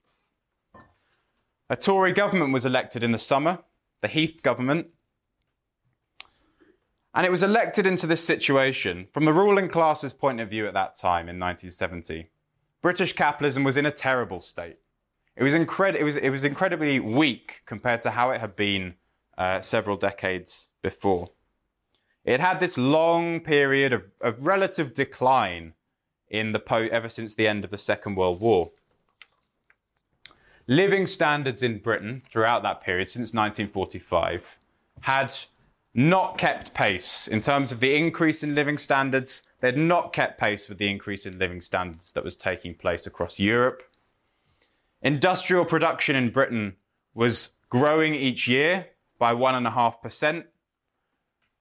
A 1.71 1.75
Tory 1.75 2.13
government 2.13 2.53
was 2.53 2.65
elected 2.65 3.03
in 3.03 3.13
the 3.13 3.17
summer, 3.17 3.63
the 4.03 4.07
Heath 4.07 4.43
government. 4.43 4.89
And 7.15 7.25
it 7.25 7.31
was 7.31 7.41
elected 7.41 7.87
into 7.87 8.05
this 8.05 8.23
situation 8.23 9.07
from 9.11 9.25
the 9.25 9.33
ruling 9.33 9.69
class's 9.69 10.13
point 10.13 10.39
of 10.39 10.51
view 10.51 10.67
at 10.67 10.75
that 10.75 10.93
time 10.93 11.27
in 11.29 11.39
1970. 11.39 12.29
British 12.83 13.13
capitalism 13.13 13.63
was 13.63 13.77
in 13.77 13.87
a 13.87 13.91
terrible 13.91 14.39
state. 14.39 14.77
It 15.35 15.41
was, 15.41 15.53
incred- 15.53 15.95
it 15.95 16.03
was, 16.03 16.17
it 16.17 16.29
was 16.29 16.43
incredibly 16.43 16.99
weak 16.99 17.63
compared 17.65 18.03
to 18.03 18.11
how 18.11 18.29
it 18.29 18.41
had 18.41 18.55
been 18.55 18.95
uh, 19.37 19.61
several 19.61 19.95
decades 19.95 20.67
before. 20.83 21.31
It 22.25 22.39
had 22.39 22.59
this 22.59 22.77
long 22.77 23.39
period 23.39 23.93
of, 23.93 24.09
of 24.21 24.45
relative 24.45 24.93
decline 24.93 25.73
in 26.29 26.51
the 26.51 26.59
po- 26.59 26.89
ever 26.91 27.09
since 27.09 27.33
the 27.33 27.47
end 27.47 27.63
of 27.63 27.71
the 27.71 27.77
Second 27.77 28.15
World 28.15 28.41
War. 28.41 28.71
Living 30.67 31.05
standards 31.05 31.63
in 31.63 31.79
Britain 31.79 32.21
throughout 32.31 32.63
that 32.63 32.83
period, 32.83 33.07
since 33.07 33.33
1945, 33.33 34.43
had 35.01 35.33
not 35.93 36.37
kept 36.37 36.73
pace 36.73 37.27
in 37.27 37.39
terms 37.39 37.71
of 37.71 37.79
the 37.79 37.95
increase 37.95 38.43
in 38.43 38.55
living 38.55 38.77
standards. 38.77 39.43
They 39.63 39.69
had 39.69 39.77
not 39.77 40.11
kept 40.11 40.41
pace 40.41 40.67
with 40.67 40.77
the 40.77 40.91
increase 40.91 41.25
in 41.25 41.39
living 41.39 41.61
standards 41.61 42.11
that 42.11 42.23
was 42.25 42.35
taking 42.35 42.75
place 42.75 43.07
across 43.07 43.39
Europe 43.39 43.81
Industrial 45.03 45.65
production 45.65 46.15
in 46.15 46.31
Britain 46.31 46.77
was 47.13 47.53
growing 47.69 48.15
each 48.15 48.47
year 48.47 48.87
by 49.19 49.33
1.5%. 49.33 50.45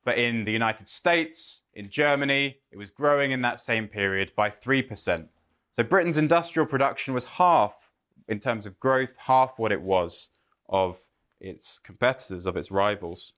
But 0.04 0.18
in 0.18 0.44
the 0.44 0.52
United 0.52 0.88
States, 0.88 1.62
in 1.74 1.88
Germany, 1.90 2.58
it 2.70 2.76
was 2.76 2.92
growing 2.92 3.32
in 3.32 3.42
that 3.42 3.58
same 3.58 3.88
period 3.88 4.32
by 4.36 4.48
3%. 4.48 5.26
So 5.72 5.82
Britain's 5.82 6.18
industrial 6.18 6.66
production 6.66 7.14
was 7.14 7.24
half, 7.24 7.90
in 8.28 8.38
terms 8.38 8.64
of 8.64 8.78
growth, 8.78 9.16
half 9.16 9.58
what 9.58 9.72
it 9.72 9.82
was 9.82 10.30
of 10.68 10.98
its 11.40 11.80
competitors, 11.80 12.46
of 12.46 12.56
its 12.56 12.70
rivals. 12.70 13.32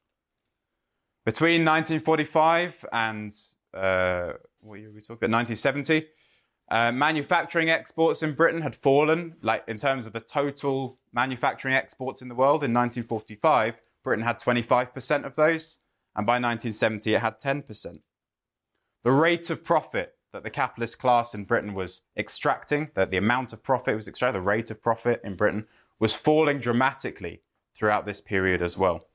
Between 1.24 1.64
1945 1.64 2.84
and 2.92 3.34
uh, 3.72 4.34
what 4.64 4.80
year 4.80 4.90
we 4.90 5.00
talking 5.00 5.26
about? 5.26 5.36
1970, 5.36 6.06
uh, 6.70 6.90
manufacturing 6.90 7.70
exports 7.70 8.22
in 8.22 8.32
Britain 8.32 8.62
had 8.62 8.74
fallen, 8.74 9.36
like 9.42 9.62
in 9.68 9.76
terms 9.76 10.06
of 10.06 10.12
the 10.12 10.20
total 10.20 10.98
manufacturing 11.12 11.74
exports 11.74 12.22
in 12.22 12.28
the 12.28 12.34
world. 12.34 12.64
In 12.64 12.72
1945, 12.72 13.80
Britain 14.02 14.24
had 14.24 14.40
25% 14.40 15.24
of 15.24 15.36
those, 15.36 15.78
and 16.16 16.26
by 16.26 16.34
1970, 16.34 17.14
it 17.14 17.20
had 17.20 17.38
10%. 17.38 18.00
The 19.02 19.12
rate 19.12 19.50
of 19.50 19.62
profit 19.62 20.14
that 20.32 20.42
the 20.42 20.50
capitalist 20.50 20.98
class 20.98 21.34
in 21.34 21.44
Britain 21.44 21.74
was 21.74 22.02
extracting, 22.16 22.90
that 22.94 23.10
the 23.10 23.18
amount 23.18 23.52
of 23.52 23.62
profit 23.62 23.94
was 23.94 24.08
extracted, 24.08 24.42
the 24.42 24.46
rate 24.46 24.70
of 24.70 24.82
profit 24.82 25.20
in 25.22 25.36
Britain 25.36 25.66
was 25.98 26.14
falling 26.14 26.58
dramatically 26.58 27.42
throughout 27.74 28.06
this 28.06 28.20
period 28.20 28.62
as 28.62 28.76
well 28.76 29.06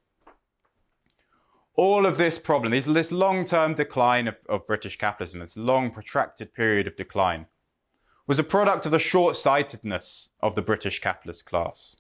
all 1.80 2.06
of 2.06 2.18
this 2.18 2.38
problem, 2.38 2.74
this, 2.74 2.84
this 2.84 3.10
long 3.10 3.46
term 3.46 3.74
decline 3.74 4.28
of, 4.28 4.36
of 4.50 4.68
British 4.68 4.98
capitalism, 4.98 5.40
this 5.40 5.56
long 5.56 5.92
protracted 5.92 6.54
period 6.54 6.88
of 6.88 6.98
decline, 6.98 7.46
was 8.28 8.38
a 8.38 8.44
product 8.44 8.86
of 8.86 8.92
the 8.92 9.00
short 9.00 9.38
sightedness 9.38 10.28
of 10.42 10.56
the 10.56 10.62
British 10.62 11.00
capitalist 11.00 11.46
class. 11.46 11.96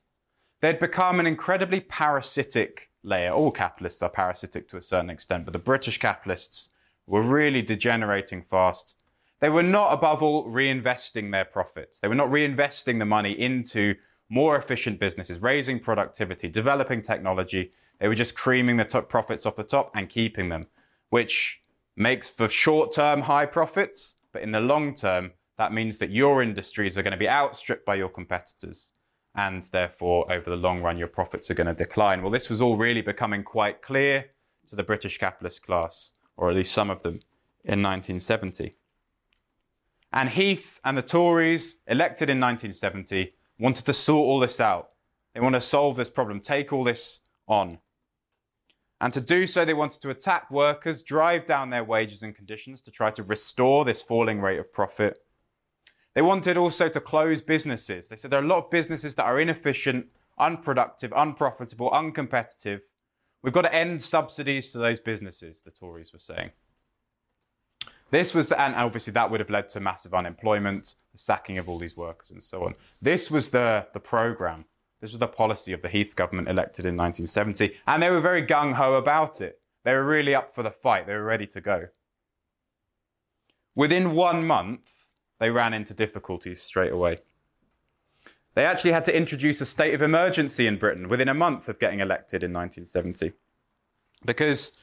They'd 0.59 0.79
become 0.79 1.17
an 1.21 1.25
incredibly 1.25 1.79
parasitic 1.79 2.89
layer. 3.03 3.31
All 3.31 3.51
capitalists 3.51 4.03
are 4.03 4.09
parasitic 4.09 4.67
to 4.67 4.75
a 4.75 4.81
certain 4.81 5.09
extent, 5.09 5.45
but 5.45 5.53
the 5.53 5.59
British 5.59 5.97
capitalists 5.97 6.71
were 7.07 7.21
really 7.21 7.61
degenerating 7.61 8.41
fast. 8.41 8.97
They 9.39 9.49
were 9.49 9.63
not, 9.63 9.93
above 9.93 10.21
all, 10.21 10.45
reinvesting 10.45 11.31
their 11.31 11.45
profits. 11.45 12.01
They 12.01 12.09
were 12.09 12.15
not 12.15 12.27
reinvesting 12.27 12.99
the 12.99 13.05
money 13.05 13.31
into 13.31 13.95
more 14.27 14.57
efficient 14.57 14.99
businesses, 14.99 15.41
raising 15.41 15.79
productivity, 15.79 16.49
developing 16.49 17.01
technology, 17.01 17.71
they 17.99 18.07
were 18.07 18.15
just 18.15 18.35
creaming 18.35 18.77
the 18.77 18.85
top 18.85 19.09
profits 19.09 19.45
off 19.45 19.55
the 19.55 19.63
top 19.63 19.91
and 19.95 20.09
keeping 20.09 20.49
them, 20.49 20.67
which 21.09 21.61
makes 21.95 22.29
for 22.29 22.47
short 22.49 22.91
term 22.91 23.21
high 23.21 23.45
profits. 23.45 24.15
But 24.31 24.41
in 24.41 24.51
the 24.51 24.59
long 24.59 24.93
term, 24.93 25.31
that 25.57 25.73
means 25.73 25.97
that 25.97 26.09
your 26.09 26.41
industries 26.41 26.97
are 26.97 27.03
going 27.03 27.11
to 27.11 27.17
be 27.17 27.29
outstripped 27.29 27.85
by 27.85 27.95
your 27.95 28.09
competitors. 28.09 28.93
And 29.35 29.63
therefore, 29.63 30.31
over 30.31 30.49
the 30.49 30.55
long 30.55 30.81
run, 30.81 30.97
your 30.97 31.07
profits 31.07 31.51
are 31.51 31.53
going 31.53 31.67
to 31.67 31.73
decline. 31.73 32.21
Well, 32.21 32.31
this 32.31 32.49
was 32.49 32.61
all 32.61 32.77
really 32.77 33.01
becoming 33.01 33.43
quite 33.43 33.81
clear 33.81 34.31
to 34.69 34.75
the 34.75 34.83
British 34.83 35.17
capitalist 35.17 35.65
class, 35.65 36.13
or 36.37 36.49
at 36.49 36.55
least 36.55 36.73
some 36.73 36.89
of 36.89 37.03
them, 37.03 37.19
in 37.63 37.83
1970. 37.83 38.75
And 40.11 40.29
Heath 40.29 40.79
and 40.83 40.97
the 40.97 41.01
Tories, 41.01 41.77
elected 41.87 42.29
in 42.29 42.39
1970, 42.39 43.33
wanted 43.59 43.85
to 43.85 43.93
sort 43.93 44.25
all 44.25 44.39
this 44.39 44.59
out. 44.59 44.91
They 45.33 45.39
want 45.39 45.55
to 45.55 45.61
solve 45.61 45.97
this 45.97 46.09
problem, 46.09 46.39
take 46.39 46.73
all 46.73 46.83
this 46.83 47.19
on. 47.47 47.79
And 49.01 49.13
to 49.13 49.21
do 49.21 49.47
so, 49.47 49.63
they 49.63 49.73
wanted 49.73 50.01
to 50.01 50.09
attack 50.09 50.51
workers, 50.51 51.01
drive 51.01 51.45
down 51.45 51.69
their 51.69 51.83
wages 51.83 52.21
and 52.23 52.35
conditions 52.35 52.81
to 52.81 52.91
try 52.91 53.11
to 53.11 53.23
restore 53.23 53.85
this 53.85 54.01
falling 54.01 54.41
rate 54.41 54.59
of 54.59 54.73
profit. 54.73 55.21
They 56.15 56.21
wanted 56.21 56.57
also 56.57 56.89
to 56.89 56.99
close 56.99 57.41
businesses. 57.41 58.09
They 58.09 58.17
said 58.17 58.31
there 58.31 58.41
are 58.41 58.43
a 58.43 58.47
lot 58.47 58.65
of 58.65 58.69
businesses 58.69 59.15
that 59.15 59.25
are 59.25 59.39
inefficient, 59.39 60.07
unproductive, 60.37 61.13
unprofitable, 61.15 61.89
uncompetitive. 61.91 62.81
We've 63.41 63.53
got 63.53 63.61
to 63.61 63.73
end 63.73 64.01
subsidies 64.01 64.71
to 64.71 64.79
those 64.79 64.99
businesses, 64.99 65.61
the 65.61 65.71
Tories 65.71 66.11
were 66.11 66.19
saying. 66.19 66.49
This 68.11 68.33
was, 68.33 68.49
the, 68.49 68.59
and 68.59 68.75
obviously 68.75 69.13
that 69.13 69.29
would 69.29 69.39
have 69.39 69.51
led 69.51 69.69
to 69.69 69.79
massive 69.79 70.13
unemployment, 70.13 70.95
the 71.13 71.19
sacking 71.19 71.57
of 71.57 71.69
all 71.69 71.77
these 71.77 71.95
workers, 71.95 72.31
and 72.31 72.43
so 72.43 72.65
on. 72.65 72.75
This 73.01 73.29
was 73.31 73.51
the, 73.51 73.85
the 73.93 73.99
program 73.99 74.65
this 75.01 75.11
was 75.11 75.19
the 75.19 75.27
policy 75.27 75.73
of 75.73 75.81
the 75.81 75.89
Heath 75.89 76.15
government 76.15 76.49
elected 76.49 76.85
in 76.85 76.97
1970, 76.97 77.75
and 77.87 78.03
they 78.03 78.09
were 78.09 78.19
very 78.19 78.45
gung 78.45 78.73
ho 78.73 78.95
about 78.95 79.41
it. 79.41 79.61
They 79.83 79.93
were 79.93 80.03
really 80.03 80.35
up 80.35 80.53
for 80.53 80.63
the 80.63 80.71
fight, 80.71 81.07
they 81.07 81.13
were 81.13 81.23
ready 81.23 81.47
to 81.47 81.61
go. 81.61 81.87
Within 83.75 84.13
one 84.13 84.45
month, 84.45 84.89
they 85.39 85.49
ran 85.49 85.73
into 85.73 85.93
difficulties 85.93 86.61
straight 86.61 86.91
away. 86.91 87.19
They 88.55 88.65
actually 88.65 88.91
had 88.91 89.05
to 89.05 89.15
introduce 89.15 89.61
a 89.61 89.65
state 89.65 89.93
of 89.93 90.01
emergency 90.01 90.67
in 90.67 90.77
Britain 90.77 91.07
within 91.07 91.29
a 91.29 91.33
month 91.33 91.69
of 91.69 91.79
getting 91.79 92.01
elected 92.01 92.43
in 92.43 92.51
1970 92.51 93.31
because 94.25 94.73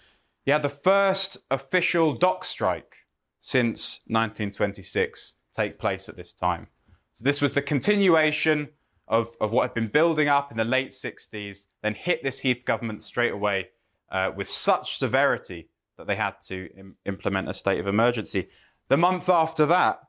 you 0.46 0.52
had 0.52 0.62
the 0.62 0.70
first 0.70 1.36
official 1.50 2.14
dock 2.14 2.44
strike 2.44 2.96
since 3.38 4.00
1926 4.06 5.34
take 5.52 5.78
place 5.78 6.08
at 6.08 6.16
this 6.16 6.32
time. 6.32 6.68
So 7.12 7.24
this 7.24 7.42
was 7.42 7.52
the 7.52 7.62
continuation 7.62 8.68
of, 9.08 9.36
of 9.40 9.52
what 9.52 9.62
had 9.62 9.74
been 9.74 9.88
building 9.88 10.28
up 10.28 10.50
in 10.50 10.56
the 10.56 10.64
late 10.64 10.90
60s, 10.90 11.66
then 11.82 11.94
hit 11.94 12.22
this 12.22 12.40
Heath 12.40 12.64
government 12.64 13.02
straight 13.02 13.32
away 13.32 13.68
uh, 14.10 14.30
with 14.36 14.48
such 14.48 14.98
severity 14.98 15.68
that 15.96 16.06
they 16.06 16.16
had 16.16 16.34
to 16.46 16.68
Im- 16.76 16.96
implement 17.04 17.48
a 17.48 17.54
state 17.54 17.80
of 17.80 17.86
emergency. 17.86 18.48
The 18.88 18.96
month 18.96 19.28
after 19.28 19.66
that, 19.66 20.00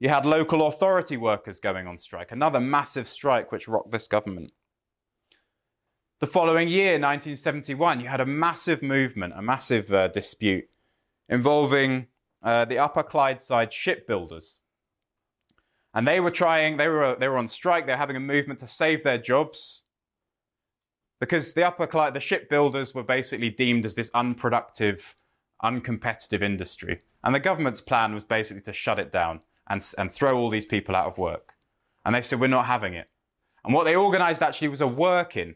you 0.00 0.08
had 0.08 0.26
local 0.26 0.66
authority 0.66 1.16
workers 1.16 1.60
going 1.60 1.86
on 1.86 1.98
strike, 1.98 2.32
another 2.32 2.60
massive 2.60 3.08
strike 3.08 3.52
which 3.52 3.68
rocked 3.68 3.90
this 3.90 4.08
government. 4.08 4.52
The 6.20 6.26
following 6.26 6.68
year, 6.68 6.92
1971, 6.92 8.00
you 8.00 8.08
had 8.08 8.20
a 8.20 8.26
massive 8.26 8.82
movement, 8.82 9.34
a 9.36 9.42
massive 9.42 9.92
uh, 9.92 10.08
dispute 10.08 10.64
involving 11.28 12.06
uh, 12.42 12.64
the 12.64 12.78
Upper 12.78 13.02
Clydeside 13.02 13.72
shipbuilders. 13.72 14.60
And 15.94 16.08
they 16.08 16.18
were 16.20 16.30
trying, 16.32 16.76
they 16.76 16.88
were, 16.88 17.16
they 17.18 17.28
were 17.28 17.38
on 17.38 17.46
strike, 17.46 17.86
they 17.86 17.92
were 17.92 17.98
having 17.98 18.16
a 18.16 18.20
movement 18.20 18.58
to 18.60 18.66
save 18.66 19.04
their 19.04 19.18
jobs. 19.18 19.84
because 21.20 21.54
the 21.54 21.66
upper 21.66 21.86
class, 21.86 22.12
the 22.12 22.20
shipbuilders 22.20 22.94
were 22.94 23.02
basically 23.02 23.50
deemed 23.50 23.86
as 23.86 23.94
this 23.94 24.10
unproductive, 24.14 25.16
uncompetitive 25.62 26.42
industry. 26.42 27.00
And 27.22 27.34
the 27.34 27.40
government's 27.40 27.80
plan 27.80 28.12
was 28.12 28.24
basically 28.24 28.62
to 28.62 28.72
shut 28.72 28.98
it 28.98 29.10
down 29.10 29.40
and, 29.68 29.82
and 29.96 30.12
throw 30.12 30.36
all 30.36 30.50
these 30.50 30.66
people 30.66 30.94
out 30.94 31.06
of 31.06 31.16
work. 31.16 31.54
And 32.04 32.14
they 32.14 32.20
said, 32.22 32.40
we're 32.40 32.48
not 32.48 32.66
having 32.66 32.92
it. 32.94 33.08
And 33.64 33.72
what 33.72 33.84
they 33.84 33.96
organized 33.96 34.42
actually 34.42 34.68
was 34.68 34.82
a 34.82 34.86
work 34.86 35.36
in. 35.36 35.54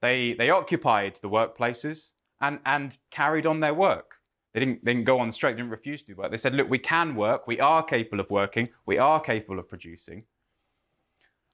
They, 0.00 0.34
they 0.34 0.50
occupied 0.50 1.18
the 1.20 1.28
workplaces 1.28 2.12
and, 2.40 2.60
and 2.64 2.96
carried 3.10 3.46
on 3.46 3.60
their 3.60 3.74
work. 3.74 4.13
They 4.54 4.60
didn't, 4.60 4.84
they 4.84 4.94
didn't 4.94 5.04
go 5.04 5.18
on 5.18 5.32
straight, 5.32 5.56
didn't 5.56 5.72
refuse 5.72 6.04
to 6.04 6.14
work. 6.14 6.30
They 6.30 6.36
said, 6.36 6.54
look, 6.54 6.70
we 6.70 6.78
can 6.78 7.16
work, 7.16 7.48
we 7.48 7.58
are 7.58 7.82
capable 7.82 8.20
of 8.20 8.30
working, 8.30 8.68
we 8.86 8.98
are 8.98 9.20
capable 9.20 9.58
of 9.58 9.68
producing. 9.68 10.24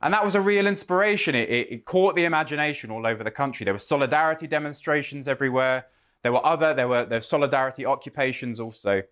And 0.03 0.15
that 0.15 0.25
was 0.25 0.35
a 0.35 0.41
real 0.41 0.67
inspiration. 0.67 1.35
It, 1.35 1.49
it, 1.49 1.73
it, 1.73 1.85
caught 1.85 2.15
the 2.15 2.25
imagination 2.25 2.91
all 2.91 3.07
over 3.07 3.23
the 3.23 3.31
country. 3.31 3.65
There 3.65 3.75
were 3.75 3.79
solidarity 3.79 4.47
demonstrations 4.47 5.29
everywhere. 5.29 5.87
There 6.23 6.33
were 6.33 6.45
other, 6.45 6.73
there 6.73 6.89
were, 6.89 7.05
there 7.05 7.19
were 7.19 7.23
solidarity 7.23 7.85
occupations 7.85 8.61
also. 8.61 9.03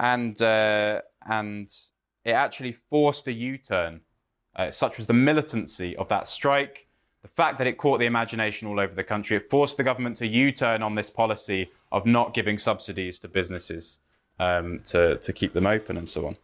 And, 0.00 0.40
uh, 0.42 1.00
and 1.26 1.74
it 2.24 2.32
actually 2.32 2.72
forced 2.72 3.28
a 3.28 3.32
U 3.32 3.56
turn, 3.58 4.00
uh, 4.56 4.70
such 4.70 4.98
was 4.98 5.06
the 5.06 5.14
militancy 5.14 5.96
of 5.96 6.08
that 6.08 6.28
strike. 6.28 6.86
The 7.22 7.28
fact 7.28 7.56
that 7.58 7.66
it 7.66 7.78
caught 7.78 7.98
the 8.00 8.06
imagination 8.06 8.68
all 8.68 8.78
over 8.78 8.94
the 8.94 9.04
country, 9.04 9.38
it 9.38 9.48
forced 9.48 9.78
the 9.78 9.84
government 9.84 10.16
to 10.16 10.26
U 10.26 10.52
turn 10.52 10.82
on 10.82 10.94
this 10.94 11.10
policy 11.10 11.70
of 11.94 12.04
not 12.04 12.34
giving 12.34 12.58
subsidies 12.58 13.20
to 13.20 13.28
businesses 13.28 14.00
um, 14.40 14.80
to, 14.84 15.16
to 15.18 15.32
keep 15.32 15.52
them 15.52 15.64
open 15.64 15.96
and 15.96 16.08
so 16.08 16.26
on. 16.26 16.36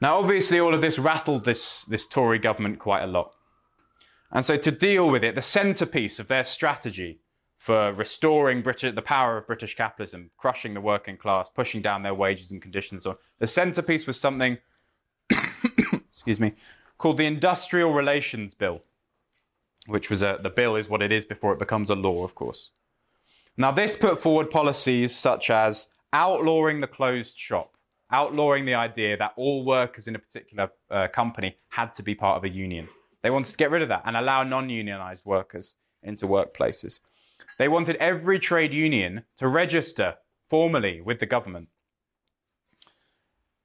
Now, 0.00 0.18
obviously, 0.18 0.60
all 0.60 0.72
of 0.72 0.80
this 0.80 1.00
rattled 1.00 1.44
this, 1.44 1.84
this 1.84 2.06
Tory 2.06 2.38
government 2.38 2.78
quite 2.78 3.02
a 3.02 3.08
lot. 3.08 3.32
And 4.30 4.44
so, 4.44 4.56
to 4.56 4.70
deal 4.70 5.10
with 5.10 5.24
it, 5.24 5.34
the 5.34 5.42
centrepiece 5.42 6.20
of 6.20 6.28
their 6.28 6.44
strategy 6.44 7.20
for 7.58 7.92
restoring 7.92 8.62
British, 8.62 8.94
the 8.94 9.02
power 9.02 9.36
of 9.36 9.48
British 9.48 9.74
capitalism, 9.74 10.30
crushing 10.36 10.72
the 10.74 10.80
working 10.80 11.16
class, 11.16 11.50
pushing 11.50 11.82
down 11.82 12.04
their 12.04 12.14
wages 12.14 12.52
and 12.52 12.62
conditions, 12.62 13.04
on 13.04 13.16
the 13.40 13.46
centrepiece 13.46 14.06
was 14.06 14.18
something, 14.18 14.58
excuse 16.08 16.38
me, 16.38 16.54
called 16.98 17.16
the 17.16 17.26
Industrial 17.26 17.92
Relations 17.92 18.54
Bill, 18.54 18.80
which 19.86 20.08
was 20.08 20.22
a, 20.22 20.38
the 20.40 20.50
bill 20.50 20.76
is 20.76 20.88
what 20.88 21.02
it 21.02 21.10
is 21.10 21.24
before 21.24 21.52
it 21.52 21.58
becomes 21.58 21.90
a 21.90 21.96
law, 21.96 22.24
of 22.24 22.34
course. 22.36 22.70
Now, 23.56 23.70
this 23.70 23.94
put 23.94 24.18
forward 24.18 24.50
policies 24.50 25.14
such 25.14 25.50
as 25.50 25.88
outlawing 26.12 26.80
the 26.80 26.86
closed 26.86 27.38
shop, 27.38 27.76
outlawing 28.10 28.64
the 28.64 28.74
idea 28.74 29.16
that 29.16 29.32
all 29.36 29.64
workers 29.64 30.08
in 30.08 30.14
a 30.14 30.18
particular 30.18 30.70
uh, 30.90 31.08
company 31.08 31.56
had 31.68 31.94
to 31.96 32.02
be 32.02 32.14
part 32.14 32.38
of 32.38 32.44
a 32.44 32.48
union. 32.48 32.88
They 33.22 33.30
wanted 33.30 33.52
to 33.52 33.56
get 33.56 33.70
rid 33.70 33.82
of 33.82 33.88
that 33.88 34.02
and 34.04 34.16
allow 34.16 34.42
non 34.42 34.70
unionized 34.70 35.24
workers 35.24 35.76
into 36.02 36.26
workplaces. 36.26 37.00
They 37.58 37.68
wanted 37.68 37.96
every 37.96 38.38
trade 38.38 38.72
union 38.72 39.24
to 39.36 39.48
register 39.48 40.16
formally 40.48 41.00
with 41.00 41.20
the 41.20 41.26
government. 41.26 41.68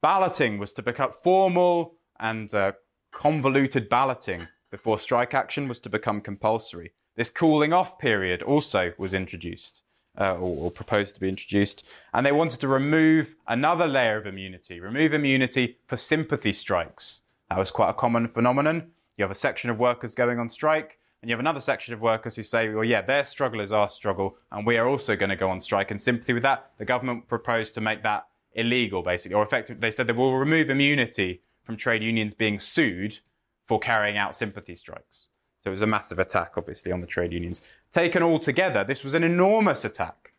Balloting 0.01 0.57
was 0.57 0.73
to 0.73 0.83
become 0.83 1.11
formal 1.23 1.97
and 2.19 2.53
uh, 2.53 2.73
convoluted 3.11 3.89
balloting 3.89 4.47
before 4.69 4.99
strike 4.99 5.33
action 5.33 5.67
was 5.67 5.79
to 5.79 5.89
become 5.89 6.21
compulsory. 6.21 6.93
This 7.17 7.31
cooling 7.31 7.73
off 7.73 7.97
period 7.97 8.43
also 8.43 8.93
was 8.97 9.15
introduced 9.15 9.81
uh, 10.19 10.35
or, 10.35 10.65
or, 10.65 10.71
proposed 10.71 11.15
to 11.15 11.19
be 11.19 11.27
introduced. 11.27 11.83
And 12.13 12.25
they 12.25 12.31
wanted 12.31 12.59
to 12.61 12.67
remove 12.67 13.35
another 13.47 13.87
layer 13.87 14.17
of 14.17 14.25
immunity, 14.25 14.79
remove 14.79 15.13
immunity 15.13 15.77
for 15.87 15.97
sympathy 15.97 16.53
strikes. 16.53 17.21
That 17.49 17.59
was 17.59 17.71
quite 17.71 17.89
a 17.89 17.93
common 17.93 18.27
phenomenon. 18.27 18.91
You 19.17 19.23
have 19.23 19.31
a 19.31 19.35
section 19.35 19.69
of 19.69 19.79
workers 19.79 20.15
going 20.15 20.39
on 20.39 20.47
strike, 20.47 20.99
and 21.21 21.29
you 21.29 21.33
have 21.33 21.39
another 21.39 21.59
section 21.59 21.93
of 21.93 22.01
workers 22.01 22.35
who 22.35 22.43
say, 22.43 22.69
well, 22.69 22.83
yeah, 22.83 23.01
their 23.01 23.25
struggle 23.25 23.61
is 23.61 23.71
our 23.71 23.89
struggle, 23.89 24.37
and 24.51 24.65
we 24.65 24.77
are 24.77 24.87
also 24.87 25.15
going 25.15 25.31
to 25.31 25.35
go 25.35 25.49
on 25.49 25.59
strike. 25.59 25.89
In 25.89 25.97
sympathy 25.97 26.33
with 26.33 26.43
that, 26.43 26.71
the 26.77 26.85
government 26.85 27.27
proposed 27.27 27.73
to 27.75 27.81
make 27.81 28.03
that 28.03 28.27
illegal, 28.53 29.01
basically, 29.01 29.35
or 29.35 29.43
effectively, 29.43 29.81
They 29.81 29.91
said 29.91 30.05
they 30.05 30.13
will 30.13 30.37
remove 30.37 30.69
immunity 30.69 31.41
from 31.63 31.77
trade 31.77 32.03
unions 32.03 32.35
being 32.35 32.59
sued 32.59 33.19
for 33.65 33.79
carrying 33.79 34.17
out 34.17 34.35
sympathy 34.35 34.75
strikes. 34.75 35.29
So 35.67 35.71
it 35.71 35.73
was 35.73 35.81
a 35.81 35.87
massive 35.87 36.17
attack, 36.17 36.53
obviously, 36.55 36.93
on 36.93 37.01
the 37.01 37.07
trade 37.07 37.33
unions. 37.33 37.61
Taken 37.91 38.23
all 38.23 38.39
together, 38.39 38.85
this 38.85 39.03
was 39.03 39.13
an 39.13 39.25
enormous 39.25 39.83
attack. 39.83 40.31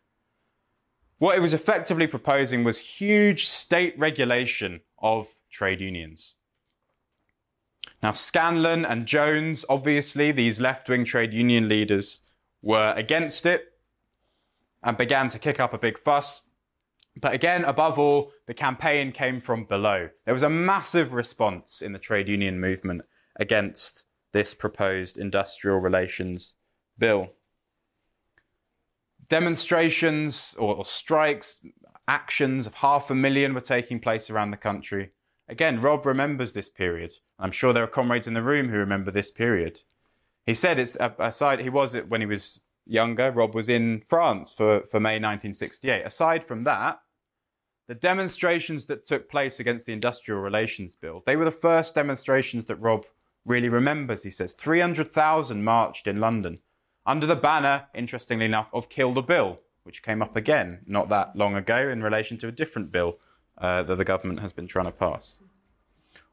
What 1.19 1.37
it 1.37 1.39
was 1.39 1.53
effectively 1.53 2.07
proposing 2.07 2.63
was 2.63 2.79
huge 2.79 3.45
state 3.45 3.93
regulation 3.95 4.81
of 4.97 5.27
trade 5.51 5.81
unions. 5.81 6.33
Now, 8.01 8.11
Scanlon 8.11 8.85
and 8.85 9.05
Jones, 9.05 9.65
obviously, 9.69 10.31
these 10.31 10.59
left 10.59 10.89
wing 10.89 11.05
trade 11.05 11.31
union 11.31 11.69
leaders, 11.69 12.23
were 12.63 12.95
against 12.97 13.45
it 13.45 13.73
and 14.81 14.97
began 14.97 15.27
to 15.27 15.37
kick 15.37 15.59
up 15.59 15.75
a 15.75 15.77
big 15.77 15.99
fuss. 15.99 16.41
But 17.21 17.35
again, 17.35 17.63
above 17.65 17.99
all, 17.99 18.31
the 18.47 18.55
campaign 18.55 19.11
came 19.11 19.41
from 19.41 19.65
below. 19.65 20.09
There 20.25 20.33
was 20.33 20.41
a 20.41 20.49
massive 20.49 21.13
response 21.13 21.83
in 21.83 21.93
the 21.93 21.99
trade 21.99 22.27
union 22.27 22.59
movement 22.59 23.03
against 23.35 24.05
this 24.31 24.53
proposed 24.53 25.17
industrial 25.17 25.79
relations 25.79 26.55
bill. 26.97 27.29
Demonstrations 29.27 30.55
or, 30.57 30.75
or, 30.75 30.85
strikes, 30.85 31.59
actions 32.07 32.65
of 32.65 32.73
half 32.75 33.11
a 33.11 33.15
million 33.15 33.53
were 33.53 33.61
taking 33.61 33.99
place 33.99 34.29
around 34.29 34.51
the 34.51 34.57
country. 34.57 35.11
Again, 35.47 35.81
Rob 35.81 36.05
remembers 36.05 36.53
this 36.53 36.69
period. 36.69 37.13
I'm 37.37 37.51
sure 37.51 37.71
there 37.71 37.83
are 37.83 37.87
comrades 37.87 38.27
in 38.27 38.33
the 38.33 38.43
room 38.43 38.69
who 38.69 38.77
remember 38.77 39.11
this 39.11 39.31
period. 39.31 39.79
He 40.45 40.53
said 40.53 40.79
it's 40.79 40.97
aside, 40.99 41.59
he 41.59 41.69
was 41.69 41.95
when 41.95 42.21
he 42.21 42.27
was 42.27 42.59
younger, 42.85 43.31
Rob 43.31 43.53
was 43.53 43.69
in 43.69 44.01
France 44.07 44.51
for, 44.51 44.81
for 44.89 44.99
May 44.99 45.15
1968. 45.15 46.05
Aside 46.05 46.43
from 46.43 46.63
that, 46.63 46.99
the 47.87 47.95
demonstrations 47.95 48.85
that 48.87 49.05
took 49.05 49.29
place 49.29 49.59
against 49.59 49.85
the 49.85 49.93
Industrial 49.93 50.39
Relations 50.39 50.95
Bill, 50.95 51.23
they 51.25 51.35
were 51.35 51.45
the 51.45 51.51
first 51.51 51.95
demonstrations 51.95 52.65
that 52.65 52.75
Rob 52.77 53.05
really 53.45 53.69
remembers, 53.69 54.23
he 54.23 54.31
says. 54.31 54.53
300,000 54.53 55.63
marched 55.63 56.07
in 56.07 56.19
London 56.19 56.59
under 57.05 57.25
the 57.25 57.35
banner, 57.35 57.87
interestingly 57.95 58.45
enough, 58.45 58.69
of 58.73 58.89
Kill 58.89 59.13
the 59.13 59.21
Bill, 59.21 59.59
which 59.83 60.03
came 60.03 60.21
up 60.21 60.35
again 60.35 60.79
not 60.85 61.09
that 61.09 61.35
long 61.35 61.55
ago 61.55 61.89
in 61.89 62.03
relation 62.03 62.37
to 62.37 62.47
a 62.47 62.51
different 62.51 62.91
bill 62.91 63.17
uh, 63.57 63.83
that 63.83 63.97
the 63.97 64.05
government 64.05 64.39
has 64.39 64.53
been 64.53 64.67
trying 64.67 64.85
to 64.85 64.91
pass. 64.91 65.39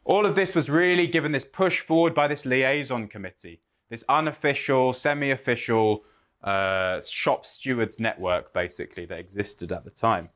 All 0.04 0.26
of 0.26 0.34
this 0.34 0.54
was 0.54 0.70
really 0.70 1.06
given 1.06 1.32
this 1.32 1.44
push 1.44 1.80
forward 1.80 2.14
by 2.14 2.28
this 2.28 2.46
liaison 2.46 3.08
committee, 3.08 3.60
this 3.88 4.04
unofficial, 4.08 4.92
semi 4.92 5.30
official 5.30 6.04
uh, 6.44 7.00
shop 7.00 7.44
stewards 7.44 7.98
network, 7.98 8.52
basically, 8.52 9.06
that 9.06 9.18
existed 9.18 9.72
at 9.72 9.84
the 9.84 9.90
time. 9.90 10.28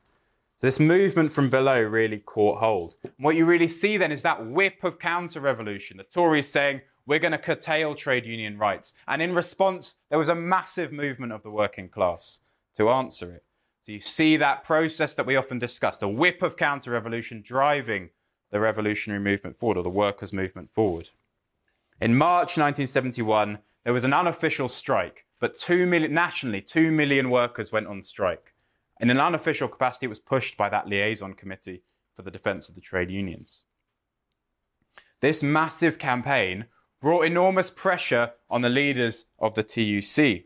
So 0.60 0.66
this 0.66 0.78
movement 0.78 1.32
from 1.32 1.48
below 1.48 1.80
really 1.80 2.18
caught 2.18 2.58
hold. 2.58 2.96
And 3.02 3.14
what 3.16 3.34
you 3.34 3.46
really 3.46 3.66
see 3.66 3.96
then 3.96 4.12
is 4.12 4.20
that 4.20 4.46
whip 4.46 4.84
of 4.84 4.98
counter-revolution. 4.98 5.96
The 5.96 6.02
Tories 6.02 6.48
saying, 6.48 6.82
we're 7.06 7.18
going 7.18 7.32
to 7.32 7.38
curtail 7.38 7.94
trade 7.94 8.26
union 8.26 8.58
rights. 8.58 8.92
And 9.08 9.22
in 9.22 9.32
response, 9.32 9.96
there 10.10 10.18
was 10.18 10.28
a 10.28 10.34
massive 10.34 10.92
movement 10.92 11.32
of 11.32 11.42
the 11.42 11.50
working 11.50 11.88
class 11.88 12.40
to 12.74 12.90
answer 12.90 13.32
it. 13.32 13.44
So 13.80 13.92
you 13.92 14.00
see 14.00 14.36
that 14.36 14.62
process 14.62 15.14
that 15.14 15.24
we 15.24 15.34
often 15.34 15.58
discuss, 15.58 16.02
a 16.02 16.08
whip 16.08 16.42
of 16.42 16.58
counter-revolution 16.58 17.40
driving 17.40 18.10
the 18.50 18.60
revolutionary 18.60 19.22
movement 19.22 19.56
forward, 19.56 19.78
or 19.78 19.82
the 19.82 19.88
workers' 19.88 20.34
movement 20.34 20.70
forward. 20.70 21.08
In 22.02 22.18
March 22.18 22.58
1971, 22.58 23.60
there 23.84 23.94
was 23.94 24.04
an 24.04 24.12
unofficial 24.12 24.68
strike, 24.68 25.24
but 25.38 25.56
two 25.56 25.86
million, 25.86 26.12
nationally, 26.12 26.60
two 26.60 26.90
million 26.90 27.30
workers 27.30 27.72
went 27.72 27.86
on 27.86 28.02
strike. 28.02 28.49
In 29.00 29.08
an 29.08 29.18
unofficial 29.18 29.66
capacity, 29.66 30.06
it 30.06 30.10
was 30.10 30.18
pushed 30.18 30.58
by 30.58 30.68
that 30.68 30.86
liaison 30.86 31.32
committee 31.32 31.82
for 32.14 32.22
the 32.22 32.30
defense 32.30 32.68
of 32.68 32.74
the 32.74 32.82
trade 32.82 33.10
unions. 33.10 33.64
This 35.20 35.42
massive 35.42 35.98
campaign 35.98 36.66
brought 37.00 37.22
enormous 37.22 37.70
pressure 37.70 38.32
on 38.50 38.60
the 38.60 38.68
leaders 38.68 39.24
of 39.38 39.54
the 39.54 39.62
TUC. 39.62 40.44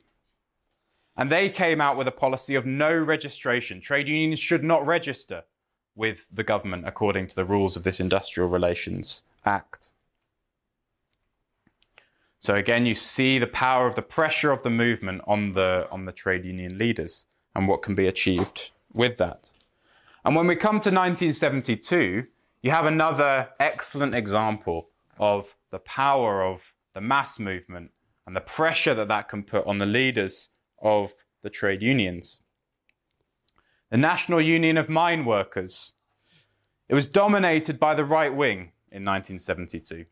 And 1.16 1.30
they 1.30 1.48
came 1.48 1.80
out 1.80 1.96
with 1.96 2.06
a 2.06 2.12
policy 2.12 2.54
of 2.54 2.64
no 2.64 2.96
registration. 2.96 3.80
Trade 3.80 4.06
unions 4.06 4.38
should 4.38 4.62
not 4.62 4.86
register 4.86 5.42
with 5.96 6.26
the 6.32 6.44
government 6.44 6.86
according 6.86 7.26
to 7.28 7.34
the 7.34 7.44
rules 7.44 7.76
of 7.76 7.82
this 7.82 7.98
Industrial 7.98 8.48
Relations 8.48 9.24
Act. 9.44 9.90
So 12.38 12.54
again, 12.54 12.86
you 12.86 12.94
see 12.94 13.38
the 13.38 13.46
power 13.46 13.86
of 13.86 13.94
the 13.94 14.02
pressure 14.02 14.52
of 14.52 14.62
the 14.62 14.70
movement 14.70 15.22
on 15.26 15.54
the, 15.54 15.88
on 15.90 16.04
the 16.04 16.12
trade 16.12 16.44
union 16.44 16.78
leaders 16.78 17.26
and 17.54 17.68
what 17.68 17.82
can 17.82 17.94
be 17.94 18.06
achieved 18.06 18.70
with 18.92 19.16
that. 19.18 19.50
And 20.24 20.34
when 20.34 20.46
we 20.46 20.56
come 20.56 20.80
to 20.80 20.90
1972, 20.90 22.26
you 22.62 22.70
have 22.70 22.86
another 22.86 23.50
excellent 23.60 24.14
example 24.14 24.88
of 25.18 25.54
the 25.70 25.78
power 25.78 26.42
of 26.42 26.62
the 26.94 27.00
mass 27.00 27.38
movement 27.38 27.90
and 28.26 28.34
the 28.34 28.40
pressure 28.40 28.94
that 28.94 29.08
that 29.08 29.28
can 29.28 29.42
put 29.42 29.66
on 29.66 29.78
the 29.78 29.86
leaders 29.86 30.48
of 30.80 31.12
the 31.42 31.50
trade 31.50 31.82
unions. 31.82 32.40
The 33.90 33.98
National 33.98 34.40
Union 34.40 34.78
of 34.78 34.88
Mine 34.88 35.24
Workers. 35.24 35.92
It 36.88 36.94
was 36.94 37.06
dominated 37.06 37.78
by 37.78 37.94
the 37.94 38.04
right 38.04 38.34
wing 38.34 38.72
in 38.90 39.04
1972. 39.04 40.06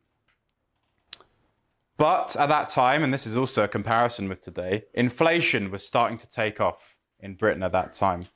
But 1.96 2.36
at 2.36 2.48
that 2.48 2.68
time, 2.68 3.02
and 3.02 3.14
this 3.14 3.26
is 3.26 3.36
also 3.36 3.64
a 3.64 3.68
comparison 3.68 4.28
with 4.28 4.42
today, 4.42 4.84
inflation 4.92 5.70
was 5.70 5.86
starting 5.86 6.18
to 6.18 6.28
take 6.28 6.60
off 6.60 6.91
in 7.22 7.34
Britain 7.34 7.62
at 7.62 7.72
that 7.72 7.92
time. 7.92 8.26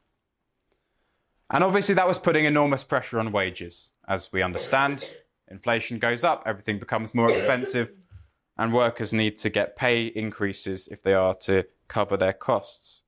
And 1.51 1.62
obviously, 1.62 1.94
that 1.94 2.09
was 2.09 2.18
putting 2.18 2.44
enormous 2.44 2.83
pressure 2.83 3.18
on 3.18 3.31
wages. 3.31 3.92
As 4.09 4.33
we 4.33 4.42
understand, 4.42 5.09
inflation 5.49 5.99
goes 5.99 6.25
up, 6.25 6.42
everything 6.46 6.79
becomes 6.79 7.14
more 7.14 7.31
expensive, 7.31 7.92
and 8.57 8.72
workers 8.72 9.12
need 9.12 9.37
to 9.38 9.51
get 9.51 9.77
pay 9.77 10.07
increases 10.07 10.88
if 10.88 11.03
they 11.03 11.14
are 11.14 11.35
to 11.35 11.66
cover 11.88 12.16
their 12.16 12.33
costs. 12.33 13.05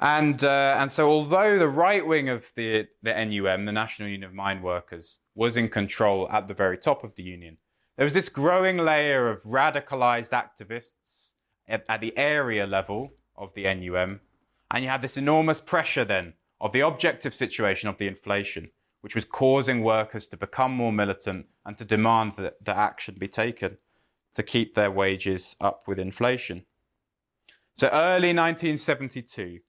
And, 0.00 0.42
uh, 0.44 0.76
and 0.78 0.92
so, 0.92 1.08
although 1.08 1.58
the 1.58 1.68
right 1.68 2.06
wing 2.06 2.28
of 2.28 2.52
the, 2.54 2.86
the 3.02 3.12
NUM, 3.12 3.64
the 3.64 3.72
National 3.72 4.08
Union 4.08 4.28
of 4.28 4.34
Mine 4.34 4.62
Workers, 4.62 5.18
was 5.34 5.56
in 5.56 5.68
control 5.68 6.28
at 6.30 6.46
the 6.46 6.54
very 6.54 6.78
top 6.78 7.02
of 7.02 7.16
the 7.16 7.22
union, 7.24 7.58
there 7.96 8.04
was 8.04 8.14
this 8.14 8.28
growing 8.28 8.76
layer 8.76 9.28
of 9.28 9.42
radicalized 9.42 10.30
activists 10.30 11.34
at, 11.66 11.84
at 11.88 12.00
the 12.00 12.16
area 12.16 12.64
level 12.64 13.12
of 13.36 13.52
the 13.54 13.64
NUM. 13.64 14.20
And 14.70 14.84
you 14.84 14.90
had 14.90 15.02
this 15.02 15.16
enormous 15.16 15.60
pressure 15.60 16.04
then 16.04 16.34
of 16.60 16.72
the 16.72 16.80
objective 16.80 17.34
situation 17.34 17.88
of 17.88 17.98
the 17.98 18.06
inflation, 18.06 18.70
which 19.00 19.14
was 19.14 19.24
causing 19.24 19.82
workers 19.82 20.26
to 20.28 20.36
become 20.36 20.72
more 20.72 20.92
militant 20.92 21.46
and 21.64 21.76
to 21.78 21.84
demand 21.84 22.34
that, 22.36 22.62
that 22.64 22.76
action 22.76 23.16
be 23.18 23.28
taken 23.28 23.78
to 24.34 24.42
keep 24.42 24.74
their 24.74 24.90
wages 24.90 25.56
up 25.60 25.84
with 25.86 25.98
inflation. 25.98 26.64
So, 27.74 27.88
early 27.88 28.34
1972, 28.34 29.60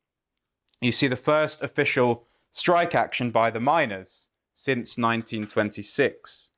you 0.82 0.92
see 0.92 1.08
the 1.08 1.16
first 1.16 1.62
official 1.62 2.28
strike 2.52 2.96
action 2.96 3.32
by 3.32 3.52
the 3.52 3.60
miners 3.60 4.30
since 4.54 4.98
1926. 4.98 6.50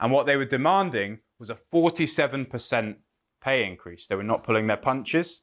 And 0.00 0.12
what 0.12 0.26
they 0.26 0.36
were 0.36 0.44
demanding 0.44 1.20
was 1.38 1.50
a 1.50 1.54
47% 1.72 2.96
pay 3.40 3.64
increase. 3.64 4.06
They 4.06 4.16
were 4.16 4.22
not 4.22 4.44
pulling 4.44 4.66
their 4.66 4.76
punches. 4.76 5.42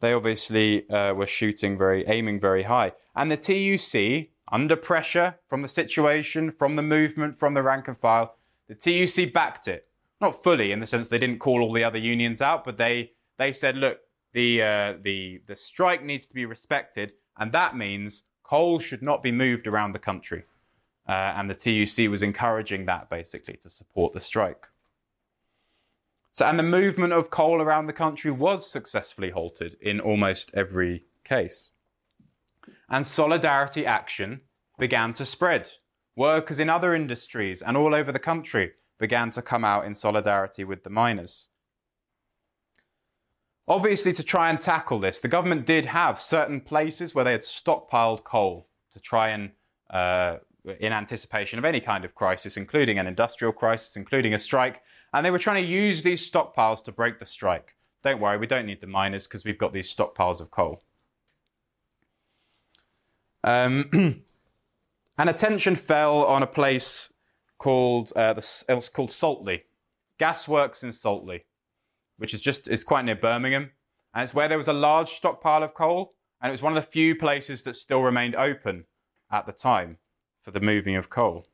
They 0.00 0.12
obviously 0.12 0.88
uh, 0.90 1.14
were 1.14 1.26
shooting 1.26 1.76
very, 1.78 2.04
aiming 2.06 2.40
very 2.40 2.64
high. 2.64 2.92
And 3.16 3.30
the 3.30 3.36
TUC, 3.36 4.30
under 4.50 4.76
pressure 4.76 5.36
from 5.48 5.62
the 5.62 5.68
situation, 5.68 6.52
from 6.52 6.76
the 6.76 6.82
movement, 6.82 7.38
from 7.38 7.54
the 7.54 7.62
rank 7.62 7.88
and 7.88 7.98
file, 7.98 8.36
the 8.68 8.74
TUC 8.74 9.32
backed 9.32 9.68
it. 9.68 9.88
Not 10.20 10.42
fully, 10.42 10.72
in 10.72 10.80
the 10.80 10.86
sense 10.86 11.08
they 11.08 11.18
didn't 11.18 11.38
call 11.38 11.62
all 11.62 11.72
the 11.72 11.84
other 11.84 11.98
unions 11.98 12.40
out, 12.40 12.64
but 12.64 12.78
they 12.78 13.12
they 13.36 13.52
said, 13.52 13.76
look, 13.76 13.98
the 14.32 14.62
uh, 14.62 14.94
the 15.02 15.42
the 15.46 15.56
strike 15.56 16.04
needs 16.04 16.26
to 16.26 16.34
be 16.34 16.46
respected, 16.46 17.14
and 17.38 17.52
that 17.52 17.76
means 17.76 18.24
coal 18.42 18.78
should 18.78 19.02
not 19.02 19.22
be 19.22 19.32
moved 19.32 19.66
around 19.66 19.92
the 19.92 19.98
country. 19.98 20.44
Uh, 21.06 21.34
and 21.36 21.50
the 21.50 21.54
TUC 21.54 22.08
was 22.10 22.22
encouraging 22.22 22.86
that 22.86 23.10
basically 23.10 23.56
to 23.58 23.68
support 23.68 24.12
the 24.12 24.20
strike. 24.20 24.68
So, 26.34 26.44
and 26.44 26.58
the 26.58 26.64
movement 26.64 27.12
of 27.12 27.30
coal 27.30 27.62
around 27.62 27.86
the 27.86 27.92
country 27.92 28.32
was 28.32 28.68
successfully 28.68 29.30
halted 29.30 29.76
in 29.80 30.00
almost 30.00 30.50
every 30.52 31.04
case. 31.22 31.70
And 32.90 33.06
solidarity 33.06 33.86
action 33.86 34.40
began 34.76 35.14
to 35.14 35.24
spread. 35.24 35.70
Workers 36.16 36.58
in 36.58 36.68
other 36.68 36.92
industries 36.92 37.62
and 37.62 37.76
all 37.76 37.94
over 37.94 38.10
the 38.10 38.18
country 38.18 38.72
began 38.98 39.30
to 39.30 39.42
come 39.42 39.64
out 39.64 39.86
in 39.86 39.94
solidarity 39.94 40.64
with 40.64 40.82
the 40.82 40.90
miners. 40.90 41.46
Obviously, 43.68 44.12
to 44.12 44.24
try 44.24 44.50
and 44.50 44.60
tackle 44.60 44.98
this, 44.98 45.20
the 45.20 45.28
government 45.28 45.64
did 45.64 45.86
have 45.86 46.20
certain 46.20 46.60
places 46.60 47.14
where 47.14 47.24
they 47.24 47.32
had 47.32 47.42
stockpiled 47.42 48.24
coal 48.24 48.68
to 48.92 48.98
try 48.98 49.28
and 49.28 49.52
uh, 49.88 50.38
in 50.80 50.92
anticipation 50.92 51.60
of 51.60 51.64
any 51.64 51.80
kind 51.80 52.04
of 52.04 52.16
crisis, 52.16 52.56
including 52.56 52.98
an 52.98 53.06
industrial 53.06 53.52
crisis, 53.52 53.96
including 53.96 54.34
a 54.34 54.38
strike. 54.40 54.82
And 55.14 55.24
they 55.24 55.30
were 55.30 55.38
trying 55.38 55.62
to 55.62 55.70
use 55.70 56.02
these 56.02 56.28
stockpiles 56.28 56.82
to 56.84 56.92
break 56.92 57.20
the 57.20 57.24
strike. 57.24 57.76
Don't 58.02 58.20
worry, 58.20 58.36
we 58.36 58.48
don't 58.48 58.66
need 58.66 58.80
the 58.80 58.88
miners 58.88 59.28
because 59.28 59.44
we've 59.44 59.56
got 59.56 59.72
these 59.72 59.94
stockpiles 59.94 60.40
of 60.40 60.50
coal. 60.50 60.82
Um, 63.44 63.88
and 65.18 65.30
attention 65.30 65.76
fell 65.76 66.24
on 66.24 66.42
a 66.42 66.48
place 66.48 67.12
called 67.58 68.12
uh, 68.16 68.32
the, 68.32 68.64
it 68.68 68.74
was 68.74 68.88
called 68.88 69.10
Saltley, 69.10 69.62
Gasworks 70.18 70.82
in 70.82 70.90
Saltley, 70.90 71.42
which 72.16 72.34
is 72.34 72.40
just 72.40 72.66
is 72.66 72.82
quite 72.82 73.04
near 73.04 73.14
Birmingham, 73.14 73.70
and 74.12 74.24
it's 74.24 74.34
where 74.34 74.48
there 74.48 74.58
was 74.58 74.68
a 74.68 74.72
large 74.72 75.10
stockpile 75.10 75.62
of 75.62 75.74
coal, 75.74 76.14
and 76.42 76.50
it 76.50 76.52
was 76.52 76.62
one 76.62 76.76
of 76.76 76.84
the 76.84 76.90
few 76.90 77.14
places 77.14 77.62
that 77.62 77.76
still 77.76 78.02
remained 78.02 78.34
open 78.34 78.86
at 79.30 79.46
the 79.46 79.52
time 79.52 79.98
for 80.42 80.50
the 80.50 80.60
moving 80.60 80.96
of 80.96 81.08
coal. 81.08 81.46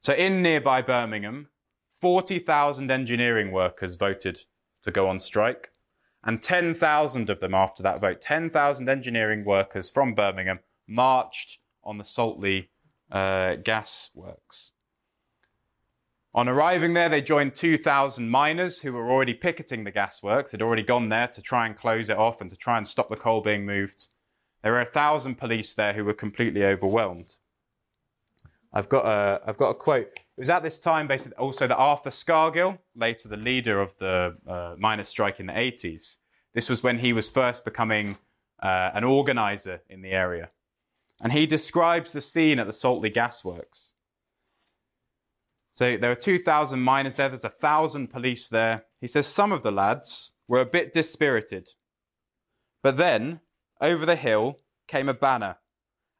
So, 0.00 0.12
in 0.12 0.42
nearby 0.42 0.82
Birmingham, 0.82 1.48
40,000 2.04 2.90
engineering 2.90 3.50
workers 3.50 3.96
voted 3.96 4.42
to 4.82 4.90
go 4.90 5.08
on 5.08 5.18
strike, 5.18 5.70
and 6.22 6.42
10,000 6.42 7.30
of 7.30 7.40
them 7.40 7.54
after 7.54 7.82
that 7.82 7.98
vote, 7.98 8.20
10,000 8.20 8.90
engineering 8.90 9.42
workers 9.42 9.88
from 9.88 10.14
Birmingham 10.14 10.58
marched 10.86 11.60
on 11.82 11.96
the 11.96 12.04
Saltley 12.04 12.68
uh, 13.10 13.54
gas 13.54 14.10
works. 14.14 14.72
On 16.34 16.46
arriving 16.46 16.92
there, 16.92 17.08
they 17.08 17.22
joined 17.22 17.54
2,000 17.54 18.28
miners 18.28 18.80
who 18.80 18.92
were 18.92 19.10
already 19.10 19.32
picketing 19.32 19.84
the 19.84 19.92
gasworks. 19.92 20.50
They'd 20.50 20.60
already 20.60 20.82
gone 20.82 21.08
there 21.08 21.28
to 21.28 21.40
try 21.40 21.64
and 21.64 21.74
close 21.74 22.10
it 22.10 22.18
off 22.18 22.42
and 22.42 22.50
to 22.50 22.56
try 22.56 22.76
and 22.76 22.86
stop 22.86 23.08
the 23.08 23.16
coal 23.16 23.40
being 23.40 23.64
moved. 23.64 24.08
There 24.62 24.72
were 24.72 24.82
a 24.82 24.84
thousand 24.84 25.36
police 25.36 25.72
there 25.72 25.94
who 25.94 26.04
were 26.04 26.12
completely 26.12 26.66
overwhelmed. 26.66 27.36
I've 28.74 28.90
got 28.90 29.06
a, 29.06 29.40
I've 29.46 29.56
got 29.56 29.70
a 29.70 29.74
quote. 29.74 30.20
It 30.36 30.40
was 30.40 30.50
at 30.50 30.64
this 30.64 30.80
time, 30.80 31.06
basically, 31.06 31.36
also 31.36 31.68
that 31.68 31.76
Arthur 31.76 32.10
Scargill, 32.10 32.78
later 32.96 33.28
the 33.28 33.36
leader 33.36 33.80
of 33.80 33.96
the 33.98 34.36
uh, 34.48 34.74
miners' 34.78 35.08
strike 35.08 35.38
in 35.38 35.46
the 35.46 35.52
80s, 35.52 36.16
this 36.54 36.68
was 36.68 36.82
when 36.82 36.98
he 36.98 37.12
was 37.12 37.30
first 37.30 37.64
becoming 37.64 38.16
uh, 38.60 38.90
an 38.94 39.04
organizer 39.04 39.82
in 39.88 40.02
the 40.02 40.10
area. 40.10 40.50
And 41.20 41.32
he 41.32 41.46
describes 41.46 42.12
the 42.12 42.20
scene 42.20 42.58
at 42.58 42.66
the 42.66 42.72
Saltley 42.72 43.14
Gasworks. 43.14 43.92
So 45.72 45.96
there 45.96 46.10
are 46.10 46.16
2,000 46.16 46.80
miners 46.80 47.16
there, 47.16 47.28
there's 47.28 47.44
1,000 47.44 48.08
police 48.08 48.48
there. 48.48 48.84
He 49.00 49.08
says 49.08 49.26
some 49.26 49.52
of 49.52 49.62
the 49.62 49.72
lads 49.72 50.34
were 50.48 50.60
a 50.60 50.66
bit 50.66 50.92
dispirited. 50.92 51.70
But 52.82 52.96
then 52.96 53.40
over 53.80 54.04
the 54.06 54.16
hill 54.16 54.58
came 54.86 55.08
a 55.08 55.14
banner, 55.14 55.56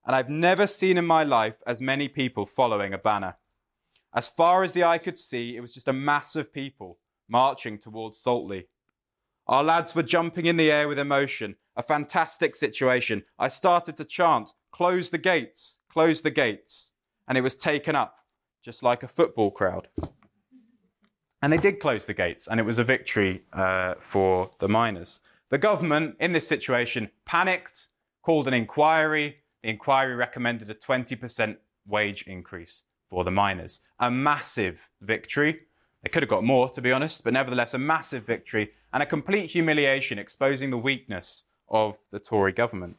and 0.07 0.15
I've 0.17 0.29
never 0.29 0.67
seen 0.67 0.99
in 0.99 1.07
my 1.07 1.23
life 1.23 1.63
as 1.67 1.81
many 1.81 2.09
people 2.09 2.47
following 2.47 2.93
a 2.93 2.99
banner. 2.99 3.37
As 4.15 4.29
far 4.29 4.63
as 4.63 4.73
the 4.73 4.85
eye 4.85 4.99
could 4.99 5.19
see, 5.19 5.57
it 5.57 5.61
was 5.61 5.73
just 5.73 5.89
a 5.89 5.93
mass 5.93 6.37
of 6.37 6.53
people 6.53 6.99
marching 7.29 7.79
towards 7.79 8.17
Saltley. 8.17 8.67
Our 9.49 9.65
lads 9.65 9.95
were 9.95 10.05
jumping 10.05 10.47
in 10.47 10.57
the 10.57 10.71
air 10.71 10.87
with 10.87 11.01
emotion, 11.01 11.57
a 11.75 11.83
fantastic 11.83 12.55
situation. 12.55 13.25
I 13.39 13.49
started 13.49 13.97
to 13.97 14.05
chant, 14.05 14.53
Close 14.71 15.11
the 15.11 15.19
gates, 15.19 15.81
close 15.89 16.23
the 16.23 16.31
gates, 16.31 16.93
and 17.29 17.39
it 17.39 17.43
was 17.43 17.55
taken 17.55 17.95
up, 17.95 18.19
just 18.65 18.83
like 18.83 19.03
a 19.03 19.09
football 19.09 19.51
crowd. 19.51 19.89
And 21.43 21.53
they 21.53 21.59
did 21.59 21.79
close 21.79 22.07
the 22.07 22.15
gates, 22.15 22.49
and 22.49 22.59
it 22.59 22.65
was 22.65 22.79
a 22.79 22.85
victory 22.85 23.43
uh, 23.53 23.95
for 24.01 24.51
the 24.61 24.69
miners. 24.69 25.21
The 25.51 25.59
government, 25.59 26.17
in 26.19 26.33
this 26.33 26.49
situation, 26.49 27.11
panicked, 27.25 27.89
called 28.23 28.49
an 28.49 28.55
inquiry. 28.55 29.37
The 29.63 29.71
inquiry 29.71 30.15
recommended 30.15 30.71
a 30.71 30.75
20% 30.75 31.57
wage 31.87 32.23
increase 32.23 32.85
for 33.15 33.23
the 33.23 33.31
miners. 33.31 33.81
A 34.01 34.11
massive 34.11 34.81
victory. 35.01 35.61
They 36.03 36.11
could 36.11 36.25
have 36.25 36.31
got 36.31 36.43
more, 36.43 36.69
to 36.69 36.83
be 36.83 36.91
honest, 36.91 37.23
but 37.23 37.33
nevertheless, 37.33 37.73
a 37.73 37.79
massive 37.79 38.27
victory 38.27 38.73
and 38.93 39.03
a 39.03 39.07
complete 39.07 39.51
humiliation, 39.51 40.19
exposing 40.19 40.71
the 40.71 40.79
weakness 40.79 41.45
of 41.69 41.97
the 42.11 42.19
Tory 42.19 42.53
government. 42.53 42.97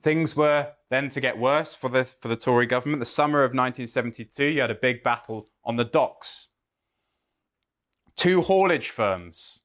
Things 0.00 0.36
were 0.36 0.68
then 0.88 1.08
to 1.08 1.20
get 1.20 1.36
worse 1.36 1.74
for 1.74 1.88
the, 1.88 2.04
for 2.04 2.28
the 2.28 2.36
Tory 2.36 2.66
government. 2.66 3.00
The 3.00 3.06
summer 3.06 3.40
of 3.40 3.50
1972, 3.50 4.44
you 4.44 4.60
had 4.60 4.70
a 4.70 4.74
big 4.74 5.02
battle 5.02 5.48
on 5.64 5.74
the 5.74 5.84
docks. 5.84 6.48
Two 8.14 8.40
haulage 8.42 8.90
firms 8.90 9.62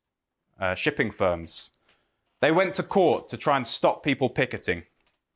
uh, 0.59 0.75
shipping 0.75 1.11
firms. 1.11 1.71
They 2.39 2.51
went 2.51 2.73
to 2.75 2.83
court 2.83 3.27
to 3.29 3.37
try 3.37 3.57
and 3.57 3.67
stop 3.67 4.03
people 4.03 4.29
picketing 4.29 4.83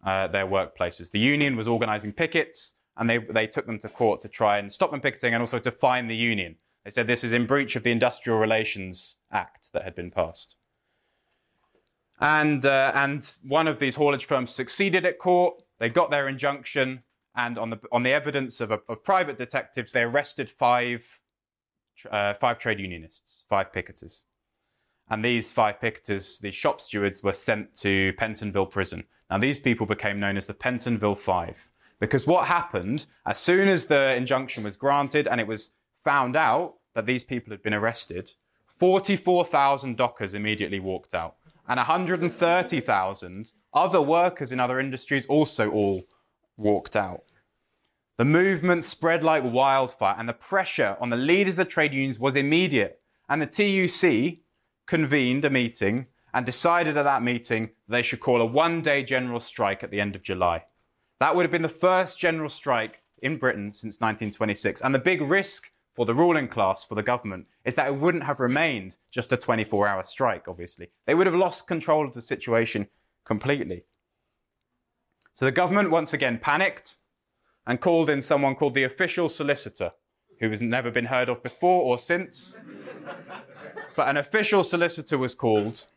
uh, 0.05 0.27
their 0.27 0.45
workplaces. 0.45 1.11
The 1.11 1.19
union 1.19 1.55
was 1.55 1.67
organizing 1.67 2.13
pickets, 2.13 2.73
and 2.97 3.09
they, 3.09 3.17
they 3.17 3.47
took 3.47 3.65
them 3.65 3.79
to 3.79 3.89
court 3.89 4.21
to 4.21 4.29
try 4.29 4.57
and 4.57 4.71
stop 4.71 4.91
them 4.91 5.01
picketing 5.01 5.33
and 5.33 5.41
also 5.41 5.59
to 5.59 5.71
fine 5.71 6.07
the 6.07 6.15
union. 6.15 6.55
They 6.83 6.91
said 6.91 7.07
this 7.07 7.23
is 7.23 7.33
in 7.33 7.45
breach 7.45 7.75
of 7.75 7.83
the 7.83 7.91
Industrial 7.91 8.37
Relations 8.37 9.17
Act 9.31 9.73
that 9.73 9.83
had 9.83 9.95
been 9.95 10.11
passed. 10.11 10.57
And, 12.21 12.65
uh, 12.65 12.91
and 12.95 13.35
one 13.43 13.67
of 13.67 13.79
these 13.79 13.95
haulage 13.95 14.25
firms 14.25 14.51
succeeded 14.51 15.05
at 15.05 15.19
court. 15.19 15.61
They 15.79 15.89
got 15.89 16.11
their 16.11 16.29
injunction, 16.29 17.03
and 17.35 17.57
on 17.57 17.69
the, 17.71 17.79
on 17.91 18.03
the 18.03 18.11
evidence 18.11 18.61
of, 18.61 18.71
a, 18.71 18.79
of 18.87 19.03
private 19.03 19.37
detectives, 19.37 19.91
they 19.91 20.03
arrested 20.03 20.49
five, 20.49 21.03
uh, 22.09 22.35
five 22.35 22.59
trade 22.59 22.79
unionists, 22.79 23.43
five 23.49 23.73
picketers. 23.73 24.21
And 25.09 25.23
these 25.23 25.51
five 25.51 25.79
picketers, 25.81 26.39
these 26.39 26.55
shop 26.55 26.79
stewards, 26.79 27.21
were 27.21 27.33
sent 27.33 27.75
to 27.77 28.13
Pentonville 28.17 28.71
prison. 28.71 29.03
Now, 29.29 29.37
these 29.37 29.59
people 29.59 29.85
became 29.85 30.19
known 30.19 30.37
as 30.37 30.47
the 30.47 30.53
Pentonville 30.53 31.17
Five. 31.17 31.57
Because 31.99 32.27
what 32.27 32.47
happened, 32.47 33.05
as 33.25 33.39
soon 33.39 33.67
as 33.67 33.85
the 33.85 34.15
injunction 34.15 34.63
was 34.63 34.75
granted 34.75 35.27
and 35.27 35.39
it 35.39 35.47
was 35.47 35.71
found 36.03 36.35
out 36.35 36.75
that 36.93 37.05
these 37.05 37.23
people 37.23 37.51
had 37.51 37.63
been 37.63 37.73
arrested, 37.73 38.31
44,000 38.79 39.95
dockers 39.95 40.33
immediately 40.33 40.79
walked 40.79 41.13
out, 41.13 41.35
and 41.67 41.77
130,000 41.77 43.51
other 43.73 44.01
workers 44.01 44.51
in 44.51 44.59
other 44.59 44.79
industries 44.79 45.25
also 45.27 45.71
all 45.71 46.03
walked 46.57 46.95
out. 46.95 47.23
The 48.17 48.25
movement 48.25 48.83
spread 48.83 49.23
like 49.23 49.43
wildfire, 49.43 50.15
and 50.17 50.27
the 50.29 50.33
pressure 50.33 50.95
on 51.01 51.09
the 51.09 51.17
leaders 51.17 51.55
of 51.55 51.65
the 51.65 51.65
trade 51.65 51.93
unions 51.93 52.17
was 52.17 52.35
immediate. 52.35 53.01
And 53.27 53.41
the 53.41 53.47
TUC 53.47 54.39
convened 54.85 55.43
a 55.43 55.49
meeting 55.49 56.07
and 56.33 56.45
decided 56.45 56.95
at 56.95 57.03
that 57.03 57.23
meeting 57.23 57.71
they 57.87 58.01
should 58.01 58.19
call 58.19 58.41
a 58.41 58.45
one 58.45 58.81
day 58.81 59.03
general 59.03 59.39
strike 59.39 59.83
at 59.83 59.91
the 59.91 59.99
end 59.99 60.15
of 60.15 60.23
July. 60.23 60.63
That 61.19 61.35
would 61.35 61.43
have 61.43 61.51
been 61.51 61.61
the 61.61 61.69
first 61.69 62.19
general 62.19 62.49
strike 62.49 63.01
in 63.21 63.37
Britain 63.37 63.71
since 63.71 63.99
1926. 63.99 64.81
And 64.81 64.93
the 64.93 64.99
big 64.99 65.21
risk 65.21 65.71
for 65.93 66.05
the 66.05 66.13
ruling 66.13 66.47
class, 66.47 66.83
for 66.83 66.95
the 66.95 67.03
government, 67.03 67.47
is 67.63 67.75
that 67.75 67.87
it 67.87 67.95
wouldn't 67.95 68.25
have 68.25 68.39
remained 68.39 68.97
just 69.11 69.31
a 69.31 69.37
24 69.37 69.87
hour 69.87 70.03
strike, 70.03 70.47
obviously. 70.47 70.89
They 71.05 71.15
would 71.15 71.27
have 71.27 71.35
lost 71.35 71.67
control 71.67 72.05
of 72.05 72.13
the 72.13 72.21
situation 72.21 72.87
completely. 73.23 73.85
So 75.33 75.45
the 75.45 75.51
government 75.51 75.91
once 75.91 76.13
again 76.13 76.37
panicked 76.37 76.95
and 77.65 77.81
called 77.81 78.09
in 78.09 78.21
someone 78.21 78.55
called 78.55 78.73
the 78.73 78.83
official 78.83 79.29
solicitor, 79.29 79.91
who 80.39 80.49
has 80.49 80.61
never 80.61 80.91
been 80.91 81.05
heard 81.05 81.29
of 81.29 81.41
before 81.41 81.81
or 81.81 81.97
since. 81.97 82.55
but 83.95 84.09
an 84.09 84.17
official 84.17 84.63
solicitor 84.63 85.17
was 85.17 85.33
called 85.33 85.87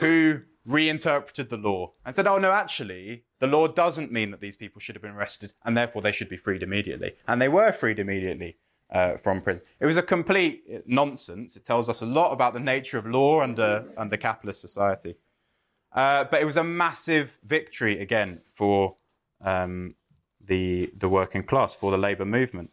who 0.00 0.40
reinterpreted 0.64 1.50
the 1.50 1.56
law 1.56 1.92
and 2.04 2.14
said, 2.14 2.26
oh, 2.26 2.38
no, 2.38 2.52
actually, 2.52 3.24
the 3.44 3.50
law 3.50 3.68
doesn't 3.68 4.10
mean 4.10 4.30
that 4.30 4.40
these 4.40 4.56
people 4.56 4.80
should 4.80 4.94
have 4.94 5.02
been 5.02 5.10
arrested 5.10 5.52
and 5.66 5.76
therefore 5.76 6.00
they 6.00 6.12
should 6.12 6.30
be 6.30 6.36
freed 6.38 6.62
immediately. 6.62 7.12
And 7.28 7.42
they 7.42 7.48
were 7.48 7.72
freed 7.72 7.98
immediately 7.98 8.56
uh, 8.90 9.18
from 9.18 9.42
prison. 9.42 9.62
It 9.80 9.84
was 9.84 9.98
a 9.98 10.02
complete 10.02 10.64
nonsense. 10.86 11.54
It 11.54 11.66
tells 11.66 11.90
us 11.90 12.00
a 12.00 12.06
lot 12.06 12.32
about 12.32 12.54
the 12.54 12.60
nature 12.60 12.96
of 12.96 13.04
law 13.06 13.42
under, 13.42 13.84
under 13.98 14.16
capitalist 14.16 14.62
society. 14.62 15.16
Uh, 15.92 16.24
but 16.24 16.40
it 16.40 16.46
was 16.46 16.56
a 16.56 16.64
massive 16.64 17.36
victory 17.44 18.00
again 18.00 18.40
for 18.54 18.96
um, 19.42 19.94
the, 20.40 20.90
the 20.96 21.10
working 21.10 21.42
class, 21.42 21.74
for 21.74 21.90
the 21.90 21.98
labour 21.98 22.24
movement. 22.24 22.70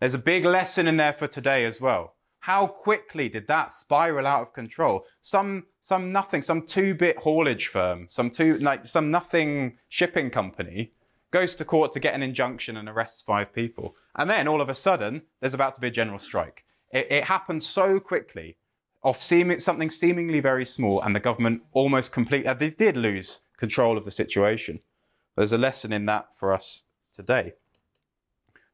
There's 0.00 0.14
a 0.14 0.18
big 0.18 0.44
lesson 0.44 0.88
in 0.88 0.96
there 0.96 1.12
for 1.12 1.28
today 1.28 1.64
as 1.64 1.80
well. 1.80 2.16
How 2.48 2.66
quickly 2.66 3.28
did 3.28 3.46
that 3.48 3.72
spiral 3.72 4.26
out 4.26 4.40
of 4.40 4.54
control? 4.54 5.04
Some, 5.20 5.66
some 5.82 6.12
nothing, 6.12 6.40
some 6.40 6.62
two-bit 6.62 7.18
haulage 7.18 7.66
firm, 7.66 8.06
some 8.08 8.30
two, 8.30 8.56
like 8.56 8.86
some 8.86 9.10
nothing 9.10 9.76
shipping 9.90 10.30
company 10.30 10.92
goes 11.30 11.54
to 11.56 11.66
court 11.66 11.92
to 11.92 12.00
get 12.00 12.14
an 12.14 12.22
injunction 12.22 12.78
and 12.78 12.88
arrests 12.88 13.20
five 13.20 13.52
people, 13.52 13.94
and 14.16 14.30
then 14.30 14.48
all 14.48 14.62
of 14.62 14.70
a 14.70 14.74
sudden 14.74 15.20
there's 15.40 15.52
about 15.52 15.74
to 15.74 15.80
be 15.82 15.88
a 15.88 15.90
general 15.90 16.18
strike. 16.18 16.64
It, 16.90 17.08
it 17.10 17.24
happened 17.24 17.62
so 17.62 18.00
quickly, 18.00 18.56
of 19.02 19.22
seeming, 19.22 19.58
something 19.58 19.90
seemingly 19.90 20.40
very 20.40 20.64
small, 20.64 21.02
and 21.02 21.14
the 21.14 21.20
government 21.20 21.64
almost 21.72 22.12
completely, 22.12 22.50
they 22.54 22.70
did 22.70 22.96
lose 22.96 23.40
control 23.58 23.98
of 23.98 24.06
the 24.06 24.10
situation. 24.10 24.80
There's 25.36 25.52
a 25.52 25.58
lesson 25.58 25.92
in 25.92 26.06
that 26.06 26.28
for 26.38 26.54
us 26.54 26.84
today. 27.12 27.52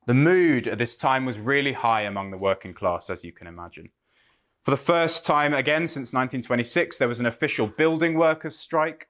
The 0.06 0.14
mood 0.14 0.68
at 0.68 0.78
this 0.78 0.96
time 0.96 1.24
was 1.24 1.38
really 1.38 1.72
high 1.72 2.02
among 2.02 2.30
the 2.30 2.38
working 2.38 2.74
class, 2.74 3.08
as 3.08 3.24
you 3.24 3.32
can 3.32 3.46
imagine. 3.46 3.90
For 4.62 4.70
the 4.70 4.76
first 4.76 5.24
time 5.24 5.54
again 5.54 5.86
since 5.86 6.12
1926, 6.12 6.98
there 6.98 7.08
was 7.08 7.20
an 7.20 7.26
official 7.26 7.66
building 7.66 8.14
workers' 8.14 8.58
strike. 8.58 9.08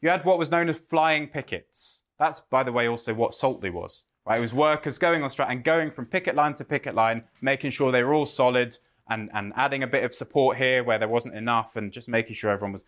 You 0.00 0.10
had 0.10 0.24
what 0.24 0.38
was 0.38 0.50
known 0.50 0.68
as 0.68 0.78
flying 0.78 1.28
pickets. 1.28 2.02
That's, 2.18 2.40
by 2.40 2.62
the 2.62 2.72
way, 2.72 2.86
also 2.86 3.14
what 3.14 3.32
Saltley 3.32 3.70
was. 3.70 4.04
Right? 4.26 4.38
It 4.38 4.42
was 4.42 4.54
workers 4.54 4.98
going 4.98 5.22
on 5.22 5.30
strike 5.30 5.50
and 5.50 5.62
going 5.62 5.90
from 5.90 6.06
picket 6.06 6.34
line 6.34 6.54
to 6.54 6.64
picket 6.64 6.94
line, 6.94 7.24
making 7.42 7.70
sure 7.70 7.92
they 7.92 8.02
were 8.02 8.14
all 8.14 8.26
solid 8.26 8.76
and, 9.08 9.30
and 9.34 9.52
adding 9.56 9.82
a 9.82 9.86
bit 9.86 10.04
of 10.04 10.14
support 10.14 10.56
here 10.56 10.82
where 10.82 10.98
there 10.98 11.08
wasn't 11.08 11.34
enough 11.34 11.76
and 11.76 11.92
just 11.92 12.08
making 12.08 12.34
sure 12.34 12.50
everyone 12.50 12.72
was. 12.72 12.84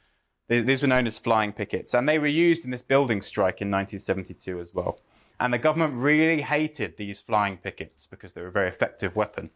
These 0.49 0.81
were 0.81 0.89
known 0.89 1.07
as 1.07 1.19
flying 1.19 1.53
pickets. 1.53 1.93
And 1.93 2.09
they 2.09 2.19
were 2.19 2.27
used 2.27 2.65
in 2.65 2.71
this 2.71 2.81
building 2.81 3.21
strike 3.21 3.61
in 3.61 3.71
1972 3.71 4.61
as 4.61 4.73
well. 4.73 5.01
And 5.39 5.53
the 5.53 5.59
government 5.59 5.95
really 5.95 6.43
hated 6.43 6.97
these 6.97 7.21
flying 7.21 7.59
pickets 7.59 8.07
because 8.07 8.33
they 8.33 8.41
were 8.41 8.49
a 8.49 8.53
very 8.53 8.69
effective 8.69 9.15
weapon 9.15 9.51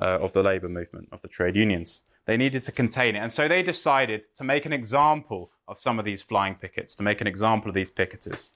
uh, 0.00 0.18
of 0.20 0.32
the 0.32 0.42
labour 0.42 0.68
movement, 0.68 1.08
of 1.12 1.22
the 1.22 1.28
trade 1.28 1.56
unions. 1.56 2.02
They 2.26 2.36
needed 2.36 2.62
to 2.64 2.72
contain 2.72 3.16
it. 3.16 3.20
And 3.20 3.32
so 3.32 3.48
they 3.48 3.62
decided 3.62 4.22
to 4.36 4.44
make 4.44 4.66
an 4.66 4.72
example 4.72 5.50
of 5.66 5.80
some 5.80 5.98
of 5.98 6.04
these 6.04 6.22
flying 6.22 6.54
pickets, 6.54 6.94
to 6.96 7.02
make 7.02 7.20
an 7.20 7.26
example 7.26 7.68
of 7.68 7.74
these 7.74 7.90
picketers. 7.90 8.50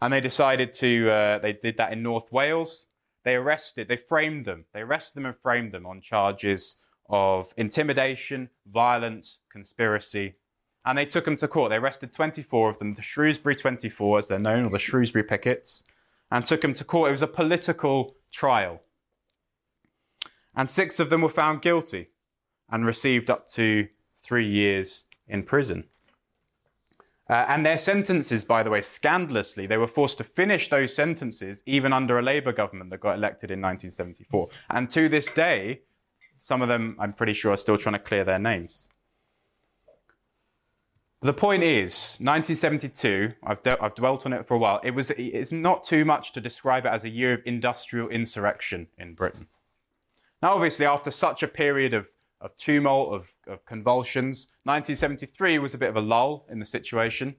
And 0.00 0.12
they 0.12 0.20
decided 0.20 0.72
to, 0.74 1.10
uh, 1.10 1.38
they 1.38 1.54
did 1.54 1.76
that 1.78 1.92
in 1.92 2.02
North 2.02 2.30
Wales. 2.30 2.86
They 3.24 3.34
arrested, 3.34 3.88
they 3.88 3.96
framed 3.96 4.44
them. 4.44 4.66
They 4.72 4.80
arrested 4.80 5.14
them 5.16 5.26
and 5.26 5.36
framed 5.42 5.72
them 5.72 5.86
on 5.86 6.00
charges 6.00 6.76
of 7.08 7.52
intimidation, 7.56 8.50
violence, 8.70 9.40
conspiracy. 9.50 10.34
And 10.84 10.96
they 10.96 11.06
took 11.06 11.24
them 11.24 11.36
to 11.36 11.48
court. 11.48 11.70
They 11.70 11.76
arrested 11.76 12.12
24 12.12 12.70
of 12.70 12.78
them, 12.78 12.94
the 12.94 13.02
Shrewsbury 13.02 13.56
24, 13.56 14.18
as 14.18 14.28
they're 14.28 14.38
known, 14.38 14.66
or 14.66 14.70
the 14.70 14.78
Shrewsbury 14.78 15.24
Pickets 15.24 15.84
and 16.30 16.44
took 16.44 16.62
him 16.62 16.72
to 16.74 16.84
court. 16.84 17.08
It 17.08 17.12
was 17.12 17.22
a 17.22 17.26
political 17.26 18.16
trial. 18.32 18.80
And 20.54 20.68
six 20.68 20.98
of 21.00 21.10
them 21.10 21.22
were 21.22 21.28
found 21.28 21.62
guilty 21.62 22.08
and 22.70 22.84
received 22.84 23.30
up 23.30 23.48
to 23.50 23.88
three 24.20 24.48
years 24.48 25.06
in 25.26 25.42
prison. 25.42 25.84
Uh, 27.30 27.44
and 27.48 27.64
their 27.64 27.76
sentences, 27.76 28.42
by 28.42 28.62
the 28.62 28.70
way, 28.70 28.80
scandalously, 28.80 29.66
they 29.66 29.76
were 29.76 29.86
forced 29.86 30.16
to 30.18 30.24
finish 30.24 30.68
those 30.68 30.94
sentences 30.94 31.62
even 31.66 31.92
under 31.92 32.18
a 32.18 32.22
Labour 32.22 32.52
government 32.52 32.90
that 32.90 33.00
got 33.00 33.16
elected 33.16 33.50
in 33.50 33.60
1974. 33.60 34.48
And 34.70 34.88
to 34.90 35.08
this 35.10 35.28
day, 35.28 35.82
some 36.38 36.62
of 36.62 36.68
them, 36.68 36.96
I'm 36.98 37.12
pretty 37.12 37.34
sure, 37.34 37.52
are 37.52 37.58
still 37.58 37.76
trying 37.76 37.94
to 37.94 37.98
clear 37.98 38.24
their 38.24 38.38
names. 38.38 38.88
The 41.20 41.32
point 41.32 41.64
is, 41.64 42.16
1972, 42.20 43.32
I've, 43.42 43.60
de- 43.64 43.82
I've 43.82 43.96
dwelt 43.96 44.24
on 44.24 44.32
it 44.32 44.46
for 44.46 44.54
a 44.54 44.58
while, 44.58 44.80
it 44.84 44.92
was, 44.92 45.10
it's 45.10 45.50
not 45.50 45.82
too 45.82 46.04
much 46.04 46.32
to 46.32 46.40
describe 46.40 46.86
it 46.86 46.92
as 46.92 47.04
a 47.04 47.08
year 47.08 47.32
of 47.32 47.40
industrial 47.44 48.08
insurrection 48.08 48.86
in 48.98 49.14
Britain. 49.14 49.48
Now, 50.40 50.54
obviously, 50.54 50.86
after 50.86 51.10
such 51.10 51.42
a 51.42 51.48
period 51.48 51.92
of, 51.92 52.06
of 52.40 52.54
tumult, 52.54 53.12
of, 53.12 53.32
of 53.48 53.64
convulsions, 53.66 54.52
1973 54.62 55.58
was 55.58 55.74
a 55.74 55.78
bit 55.78 55.88
of 55.88 55.96
a 55.96 56.00
lull 56.00 56.46
in 56.48 56.60
the 56.60 56.64
situation. 56.64 57.34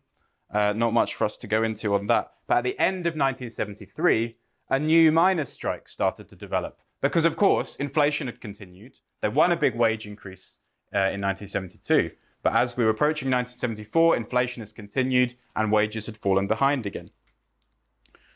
Uh, 0.52 0.74
not 0.76 0.92
much 0.92 1.16
for 1.16 1.24
us 1.24 1.38
to 1.38 1.48
go 1.48 1.64
into 1.64 1.94
on 1.94 2.08
that. 2.08 2.32
But 2.48 2.58
at 2.58 2.64
the 2.66 2.78
end 2.80 3.06
of 3.08 3.14
1973, 3.14 4.36
a 4.70 4.80
new 4.80 5.10
miners' 5.12 5.50
strike 5.50 5.88
started 5.88 6.28
to 6.30 6.36
develop. 6.36 6.82
Because, 7.02 7.24
of 7.24 7.38
course, 7.38 7.78
inflation 7.78 8.28
had 8.28 8.42
continued. 8.42 8.98
They 9.22 9.30
won 9.30 9.54
a 9.54 9.56
big 9.56 9.76
wage 9.76 10.06
increase 10.06 10.58
uh, 10.94 11.16
in 11.16 11.22
1972. 11.22 12.12
But 12.42 12.54
as 12.54 12.78
we 12.78 12.84
were 12.84 12.90
approaching 12.90 13.28
1974, 13.28 14.16
inflation 14.16 14.62
has 14.62 14.72
continued 14.72 15.36
and 15.56 15.72
wages 15.72 16.06
had 16.06 16.18
fallen 16.18 16.48
behind 16.48 16.86
again. 16.86 17.12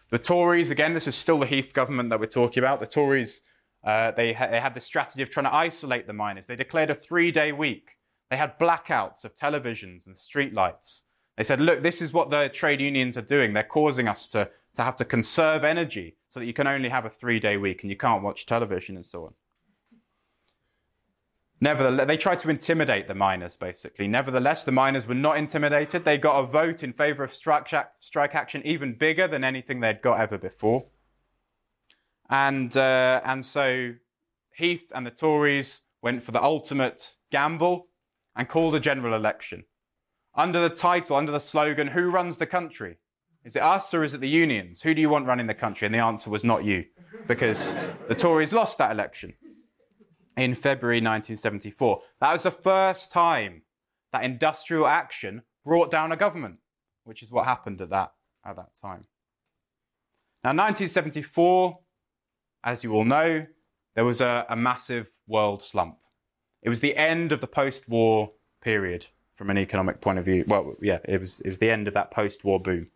The 0.10 0.20
Tories, 0.20 0.70
again, 0.70 0.94
this 0.94 1.08
is 1.08 1.16
still 1.16 1.40
the 1.40 1.46
Heath 1.46 1.74
government 1.74 2.10
that 2.10 2.20
we're 2.20 2.28
talking 2.28 2.62
about. 2.62 2.80
The 2.80 2.88
Tories, 2.88 3.42
uh, 3.84 4.12
they, 4.12 4.34
ha- 4.34 4.48
they 4.48 4.60
had 4.60 4.76
this 4.76 4.86
strategy 4.86 5.24
of 5.24 5.30
trying 5.30 5.46
to 5.46 5.56
isolate 5.56 6.06
the 6.06 6.14
miners. 6.14 6.48
They 6.48 6.56
declared 6.56 6.90
a 6.90 6.96
three 6.96 7.32
day 7.32 7.52
week. 7.52 7.98
They 8.30 8.38
had 8.38 8.60
blackouts 8.60 9.26
of 9.26 9.36
televisions 9.36 10.06
and 10.06 10.16
streetlights. 10.16 11.02
They 11.38 11.44
said, 11.44 11.60
look, 11.60 11.82
this 11.82 12.02
is 12.02 12.14
what 12.14 12.30
the 12.30 12.50
trade 12.50 12.82
unions 12.82 13.18
are 13.18 13.24
doing. 13.24 13.54
They're 13.54 13.64
causing 13.64 14.08
us 14.08 14.28
to, 14.30 14.50
to 14.76 14.84
have 14.84 14.96
to 14.98 15.06
conserve 15.06 15.64
energy 15.64 16.18
so 16.30 16.40
that 16.40 16.46
you 16.46 16.54
can 16.54 16.68
only 16.68 16.90
have 16.90 17.06
a 17.06 17.10
three 17.10 17.40
day 17.40 17.58
week 17.58 17.82
and 17.82 17.90
you 17.90 17.98
can't 17.98 18.22
watch 18.24 18.46
television 18.46 18.96
and 18.96 19.06
so 19.06 19.26
on. 19.26 19.34
Nevertheless, 21.64 22.08
they 22.08 22.18
tried 22.18 22.40
to 22.40 22.50
intimidate 22.50 23.08
the 23.08 23.16
miners, 23.16 23.56
basically. 23.56 24.06
Nevertheless, 24.06 24.66
the 24.66 24.74
miners 24.74 25.08
were 25.08 25.16
not 25.16 25.38
intimidated. 25.38 26.04
They 26.04 26.18
got 26.18 26.44
a 26.44 26.46
vote 26.46 26.84
in 26.84 26.92
favor 26.92 27.24
of 27.24 27.34
strike, 27.34 27.74
strike 28.02 28.36
action 28.36 28.62
even 28.66 28.96
bigger 28.96 29.30
than 29.30 29.46
anything 29.46 29.80
they'd 29.80 30.02
got 30.02 30.20
ever 30.20 30.38
before. 30.38 30.88
And, 32.30 32.76
uh, 32.76 33.22
and 33.24 33.46
so 33.46 33.94
Heath 34.54 34.92
and 34.94 35.06
the 35.06 35.12
Tories 35.12 35.84
went 36.02 36.22
for 36.26 36.34
the 36.34 36.44
ultimate 36.44 37.16
gamble 37.32 37.88
and 38.36 38.50
called 38.50 38.76
a 38.76 38.80
general 38.82 39.16
election. 39.16 39.64
Under 40.36 40.68
the 40.68 40.76
title, 40.76 41.16
under 41.16 41.32
the 41.32 41.40
slogan, 41.40 41.88
Who 41.88 42.12
runs 42.12 42.40
the 42.40 42.46
country? 42.46 42.98
Is 43.46 43.56
it 43.56 43.62
us 43.62 43.94
or 43.94 44.04
is 44.04 44.14
it 44.14 44.20
the 44.20 44.28
unions? 44.28 44.82
Who 44.82 44.94
do 44.94 45.00
you 45.00 45.08
want 45.08 45.28
running 45.28 45.48
the 45.48 45.54
country? 45.54 45.86
And 45.86 45.96
the 45.96 46.00
answer 46.00 46.30
was 46.30 46.44
not 46.44 46.66
you, 46.66 46.84
because 47.26 47.72
the 48.10 48.16
Tories 48.16 48.52
lost 48.52 48.80
that 48.80 48.92
election 48.92 49.34
in 50.38 50.56
February 50.56 50.98
1974. 50.98 52.02
That 52.20 52.34
was 52.34 52.44
the 52.44 52.52
first 52.52 53.12
time 53.12 53.64
that 54.12 54.24
industrial 54.24 54.88
action 54.88 55.44
brought 55.64 55.92
down 55.92 56.12
a 56.12 56.18
government, 56.18 56.58
which 57.04 57.24
is 57.24 57.32
what 57.32 57.46
happened 57.46 57.82
at 57.82 57.90
that, 57.90 58.14
at 58.46 58.56
that 58.56 58.76
time. 58.80 59.06
Now, 60.44 60.50
1974, 60.50 61.80
as 62.64 62.84
you 62.84 62.94
all 62.94 63.06
know, 63.06 63.46
there 63.96 64.06
was 64.06 64.22
a, 64.22 64.46
a 64.50 64.56
massive 64.56 65.10
world 65.28 65.62
slump. 65.62 65.98
It 66.62 66.70
was 66.70 66.80
the 66.80 66.96
end 66.96 67.32
of 67.32 67.42
the 67.42 67.48
post 67.48 67.88
war 67.88 68.32
period 68.62 69.08
from 69.36 69.50
an 69.50 69.58
economic 69.58 70.02
point 70.02 70.20
of 70.20 70.26
view. 70.26 70.46
Well, 70.48 70.76
yeah, 70.82 71.00
it 71.06 71.20
was, 71.20 71.42
it 71.42 71.50
was 71.50 71.60
the 71.60 71.70
end 71.70 71.88
of 71.88 71.94
that 71.94 72.12
post 72.12 72.44
war 72.44 72.60
boom. 72.60 72.88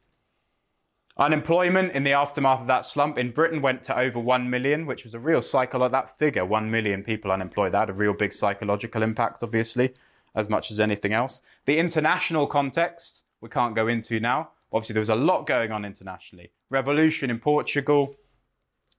Unemployment 1.19 1.93
in 1.93 2.03
the 2.03 2.13
aftermath 2.13 2.61
of 2.61 2.67
that 2.67 2.85
slump 2.85 3.17
in 3.17 3.31
Britain 3.31 3.59
went 3.59 3.81
to 3.83 3.97
over 3.97 4.19
1 4.19 4.49
million, 4.49 4.85
which 4.85 5.03
was 5.03 5.15
a 5.15 5.19
real 5.19 5.41
psychological, 5.41 5.89
that 5.89 6.17
figure, 6.19 6.45
1 6.45 6.69
million 6.69 7.03
people 7.03 7.31
unemployed, 7.31 7.71
that 7.71 7.79
had 7.79 7.89
a 7.89 7.93
real 7.93 8.13
big 8.13 8.31
psychological 8.31 9.01
impact, 9.01 9.41
obviously, 9.41 9.93
as 10.35 10.47
much 10.47 10.69
as 10.69 10.79
anything 10.79 11.13
else. 11.13 11.41
The 11.65 11.79
international 11.79 12.45
context, 12.45 13.23
we 13.41 13.49
can't 13.49 13.73
go 13.73 13.87
into 13.87 14.19
now. 14.19 14.51
Obviously, 14.71 14.93
there 14.93 15.01
was 15.01 15.09
a 15.09 15.15
lot 15.15 15.47
going 15.47 15.71
on 15.71 15.85
internationally. 15.85 16.51
Revolution 16.69 17.31
in 17.31 17.39
Portugal, 17.39 18.15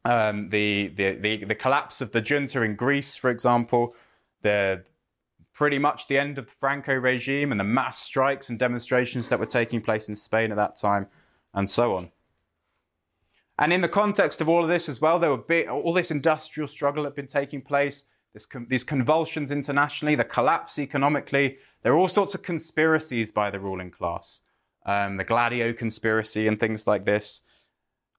um, 0.04 0.48
the, 0.48 0.88
the, 0.96 1.12
the, 1.12 1.44
the 1.44 1.54
collapse 1.54 2.00
of 2.00 2.10
the 2.10 2.20
junta 2.20 2.62
in 2.62 2.74
Greece, 2.74 3.16
for 3.16 3.30
example, 3.30 3.94
the 4.42 4.82
pretty 5.52 5.78
much 5.78 6.08
the 6.08 6.18
end 6.18 6.38
of 6.38 6.46
the 6.46 6.52
Franco 6.52 6.94
regime 6.94 7.52
and 7.52 7.60
the 7.60 7.64
mass 7.64 7.98
strikes 7.98 8.48
and 8.48 8.58
demonstrations 8.58 9.28
that 9.28 9.38
were 9.38 9.46
taking 9.46 9.80
place 9.80 10.08
in 10.08 10.16
Spain 10.16 10.50
at 10.50 10.56
that 10.56 10.76
time, 10.76 11.06
and 11.54 11.68
so 11.68 11.96
on. 11.96 12.10
And 13.58 13.72
in 13.72 13.80
the 13.80 13.88
context 13.88 14.40
of 14.40 14.48
all 14.48 14.62
of 14.62 14.68
this 14.68 14.88
as 14.88 15.00
well, 15.00 15.18
there 15.18 15.34
were 15.34 15.70
all 15.70 15.92
this 15.92 16.10
industrial 16.10 16.68
struggle 16.68 17.02
that 17.02 17.10
had 17.10 17.16
been 17.16 17.26
taking 17.26 17.60
place, 17.60 18.04
this, 18.32 18.46
these 18.68 18.84
convulsions 18.84 19.50
internationally, 19.50 20.14
the 20.14 20.24
collapse 20.24 20.78
economically. 20.78 21.58
There 21.82 21.92
are 21.92 21.96
all 21.96 22.08
sorts 22.08 22.34
of 22.34 22.42
conspiracies 22.42 23.32
by 23.32 23.50
the 23.50 23.58
ruling 23.58 23.90
class, 23.90 24.42
um, 24.86 25.16
the 25.16 25.24
Gladio 25.24 25.72
conspiracy 25.72 26.46
and 26.46 26.60
things 26.60 26.86
like 26.86 27.04
this. 27.04 27.42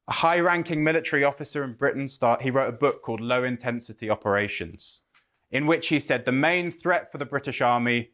A 0.10 0.14
high-ranking 0.14 0.84
military 0.84 1.24
officer 1.24 1.64
in 1.64 1.74
Britain, 1.74 2.08
start, 2.08 2.42
he 2.42 2.52
wrote 2.52 2.70
a 2.70 2.78
book 2.78 3.02
called 3.02 3.22
Low 3.22 3.44
Intensity 3.44 4.10
Operations 4.10 5.04
in 5.52 5.66
which 5.66 5.88
he 5.88 6.00
said 6.00 6.26
the 6.26 6.32
main 6.32 6.72
threat 6.72 7.12
for 7.12 7.18
the 7.18 7.26
British 7.26 7.62
Army 7.62 8.12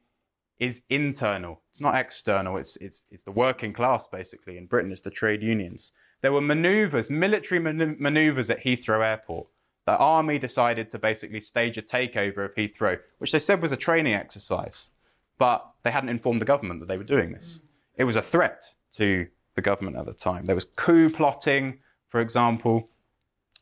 is 0.60 0.84
internal. 0.90 1.62
It's 1.72 1.82
not 1.82 1.96
external. 1.96 2.58
It's, 2.58 2.78
it's, 2.78 3.08
it's 3.12 3.24
the 3.24 3.32
working 3.32 3.74
class, 3.74 4.08
basically. 4.08 4.58
In 4.58 4.68
Britain, 4.68 4.92
it's 4.92 5.02
the 5.02 5.12
trade 5.12 5.42
unions. 5.42 5.94
There 6.22 6.32
were 6.32 6.42
maneuvers, 6.42 7.10
military 7.10 7.60
man- 7.60 7.98
maneuvers 8.00 8.50
at 8.50 8.64
Heathrow 8.64 9.06
Airport. 9.06 9.48
The 9.86 9.98
army 9.98 10.40
decided 10.40 10.90
to 10.90 11.00
basically 11.00 11.42
stage 11.42 11.78
a 11.78 11.82
takeover 11.82 12.46
of 12.46 12.56
Heathrow, 12.56 13.00
which 13.20 13.32
they 13.32 13.40
said 13.40 13.62
was 13.62 13.72
a 13.72 13.78
training 13.78 14.14
exercise. 14.14 14.90
But 15.38 15.68
they 15.84 15.92
hadn't 15.92 16.10
informed 16.10 16.42
the 16.42 16.46
government 16.46 16.80
that 16.80 16.88
they 16.88 16.98
were 16.98 17.04
doing 17.04 17.34
this. 17.34 17.62
It 17.96 18.06
was 18.06 18.16
a 18.16 18.22
threat 18.22 18.64
to 18.94 19.28
the 19.56 19.62
government 19.62 19.98
at 19.98 20.06
the 20.06 20.14
time. 20.14 20.46
There 20.46 20.56
was 20.56 20.66
coup 20.66 21.10
plotting, 21.10 21.80
for 22.10 22.22
example 22.22 22.90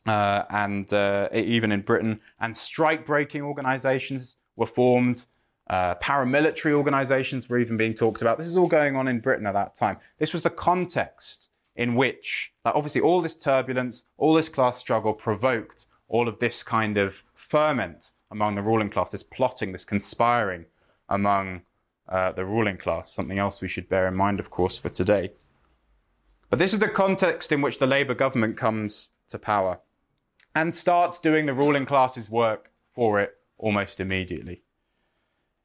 uh, 0.06 0.44
and 0.50 0.92
uh, 0.92 1.28
even 1.32 1.72
in 1.72 1.80
Britain, 1.82 2.20
and 2.40 2.56
strike 2.56 3.06
breaking 3.06 3.42
organizations 3.42 4.36
were 4.56 4.66
formed. 4.66 5.24
Uh, 5.68 5.94
paramilitary 5.96 6.72
organizations 6.72 7.48
were 7.48 7.58
even 7.58 7.76
being 7.76 7.94
talked 7.94 8.20
about. 8.20 8.38
This 8.38 8.48
is 8.48 8.56
all 8.56 8.66
going 8.66 8.96
on 8.96 9.08
in 9.08 9.20
Britain 9.20 9.46
at 9.46 9.54
that 9.54 9.74
time. 9.74 9.96
This 10.18 10.32
was 10.32 10.42
the 10.42 10.50
context 10.50 11.48
in 11.76 11.94
which, 11.94 12.52
like, 12.64 12.74
obviously, 12.74 13.00
all 13.00 13.20
this 13.20 13.34
turbulence, 13.34 14.06
all 14.18 14.34
this 14.34 14.48
class 14.48 14.78
struggle 14.78 15.14
provoked 15.14 15.86
all 16.08 16.28
of 16.28 16.38
this 16.38 16.62
kind 16.62 16.98
of 16.98 17.22
ferment 17.34 18.12
among 18.30 18.54
the 18.54 18.62
ruling 18.62 18.90
class, 18.90 19.10
this 19.10 19.22
plotting, 19.22 19.72
this 19.72 19.84
conspiring 19.84 20.66
among 21.08 21.62
uh, 22.08 22.32
the 22.32 22.44
ruling 22.44 22.76
class. 22.76 23.12
Something 23.12 23.38
else 23.38 23.60
we 23.60 23.68
should 23.68 23.88
bear 23.88 24.06
in 24.06 24.14
mind, 24.14 24.40
of 24.40 24.50
course, 24.50 24.78
for 24.78 24.90
today. 24.90 25.32
But 26.50 26.58
this 26.58 26.72
is 26.72 26.78
the 26.78 26.88
context 26.88 27.52
in 27.52 27.62
which 27.62 27.78
the 27.78 27.86
Labour 27.86 28.14
government 28.14 28.56
comes 28.56 29.10
to 29.28 29.38
power 29.38 29.80
and 30.54 30.74
starts 30.74 31.18
doing 31.18 31.46
the 31.46 31.54
ruling 31.54 31.86
class's 31.86 32.30
work 32.30 32.70
for 32.92 33.18
it 33.20 33.34
almost 33.58 33.98
immediately. 33.98 34.62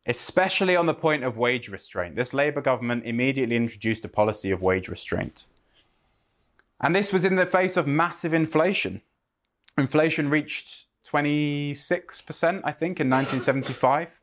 Especially 0.10 0.76
on 0.76 0.88
the 0.88 0.94
point 0.96 1.24
of 1.24 1.38
wage 1.38 1.70
restraint. 1.70 2.16
This 2.16 2.34
Labour 2.34 2.62
government 2.62 3.06
immediately 3.06 3.56
introduced 3.56 4.04
a 4.04 4.10
policy 4.10 4.50
of 4.50 4.60
wage 4.60 4.88
restraint. 4.88 5.46
And 6.82 6.96
this 6.96 7.14
was 7.14 7.26
in 7.26 7.36
the 7.36 7.46
face 7.46 7.78
of 7.78 7.86
massive 7.86 8.34
inflation. 8.34 9.04
Inflation 9.78 10.32
reached 10.32 10.88
26%, 11.06 12.62
I 12.64 12.72
think, 12.72 13.00
in 13.00 13.08
1975. 13.08 14.20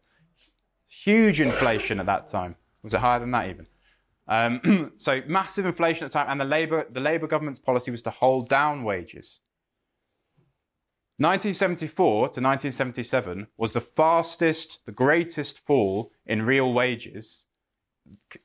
Huge 0.88 1.40
inflation 1.40 2.00
at 2.00 2.06
that 2.06 2.26
time. 2.26 2.56
Was 2.82 2.92
it 2.92 3.00
higher 3.00 3.20
than 3.20 3.30
that 3.30 3.48
even? 3.48 3.68
Um, 4.26 4.92
so 4.96 5.22
massive 5.28 5.66
inflation 5.66 6.04
at 6.04 6.10
the 6.10 6.18
time, 6.18 6.26
and 6.28 6.40
the 6.40 6.44
Labour, 6.44 6.86
the 6.90 7.00
Labour 7.00 7.28
government's 7.28 7.60
policy 7.60 7.92
was 7.92 8.02
to 8.02 8.10
hold 8.10 8.48
down 8.48 8.82
wages. 8.82 9.38
1974 11.18 12.14
to 12.14 12.40
1977 12.42 13.46
was 13.56 13.72
the 13.72 13.80
fastest, 13.80 14.84
the 14.84 14.92
greatest 14.92 15.58
fall 15.58 16.12
in 16.26 16.44
real 16.44 16.72
wages 16.72 17.46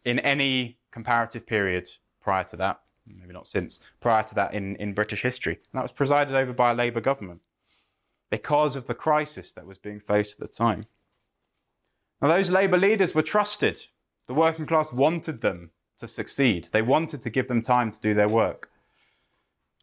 in 0.05 0.19
any 0.19 0.77
comparative 0.89 1.45
period 1.45 1.89
prior 2.21 2.45
to 2.45 2.55
that, 2.55 2.79
maybe 3.05 3.33
not 3.33 3.47
since, 3.47 3.81
prior 3.99 4.23
to 4.23 4.35
that 4.35 4.53
in, 4.53 4.77
in 4.77 4.93
British 4.93 5.21
history. 5.21 5.55
And 5.55 5.79
that 5.79 5.83
was 5.83 5.91
presided 5.91 6.33
over 6.33 6.53
by 6.53 6.71
a 6.71 6.75
Labour 6.75 7.01
government 7.01 7.41
because 8.29 8.77
of 8.77 8.87
the 8.87 8.93
crisis 8.93 9.51
that 9.51 9.67
was 9.67 9.77
being 9.77 9.99
faced 9.99 10.41
at 10.41 10.49
the 10.49 10.55
time. 10.55 10.85
Now, 12.21 12.29
those 12.29 12.51
Labour 12.51 12.77
leaders 12.77 13.13
were 13.13 13.21
trusted. 13.21 13.87
The 14.27 14.33
working 14.33 14.65
class 14.65 14.93
wanted 14.93 15.41
them 15.41 15.71
to 15.97 16.07
succeed, 16.07 16.69
they 16.71 16.81
wanted 16.81 17.21
to 17.21 17.29
give 17.29 17.47
them 17.47 17.61
time 17.61 17.91
to 17.91 17.99
do 17.99 18.15
their 18.15 18.29
work. 18.29 18.70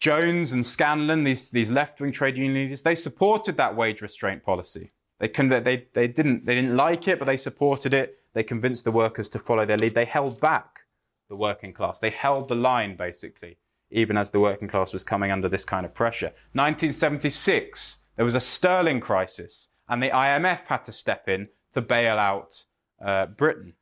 Jones 0.00 0.52
and 0.52 0.64
Scanlon, 0.64 1.24
these, 1.24 1.50
these 1.50 1.70
left-wing 1.70 2.12
trade 2.12 2.36
union 2.36 2.54
leaders, 2.54 2.82
they 2.82 2.94
supported 2.94 3.56
that 3.56 3.74
wage 3.74 4.00
restraint 4.00 4.42
policy. 4.42 4.92
They, 5.18 5.28
they, 5.28 5.86
they, 5.92 6.06
didn't, 6.06 6.46
they 6.46 6.54
didn't 6.54 6.76
like 6.76 7.08
it, 7.08 7.18
but 7.18 7.24
they 7.24 7.36
supported 7.36 7.92
it. 7.92 8.18
They 8.34 8.44
convinced 8.44 8.84
the 8.84 8.92
workers 8.92 9.28
to 9.30 9.38
follow 9.38 9.66
their 9.66 9.76
lead. 9.76 9.94
They 9.94 10.04
held 10.04 10.40
back 10.40 10.80
the 11.28 11.36
working 11.36 11.72
class. 11.72 11.98
They 11.98 12.10
held 12.10 12.48
the 12.48 12.54
line, 12.54 12.96
basically, 12.96 13.58
even 13.90 14.16
as 14.16 14.30
the 14.30 14.40
working 14.40 14.68
class 14.68 14.92
was 14.92 15.02
coming 15.02 15.32
under 15.32 15.48
this 15.48 15.64
kind 15.64 15.84
of 15.84 15.94
pressure. 15.94 16.32
1976, 16.52 17.98
there 18.16 18.24
was 18.24 18.36
a 18.36 18.40
sterling 18.40 19.00
crisis, 19.00 19.70
and 19.88 20.02
the 20.02 20.10
IMF 20.10 20.66
had 20.66 20.84
to 20.84 20.92
step 20.92 21.28
in 21.28 21.48
to 21.72 21.80
bail 21.80 22.18
out 22.18 22.64
uh, 23.04 23.26
Britain. 23.26 23.74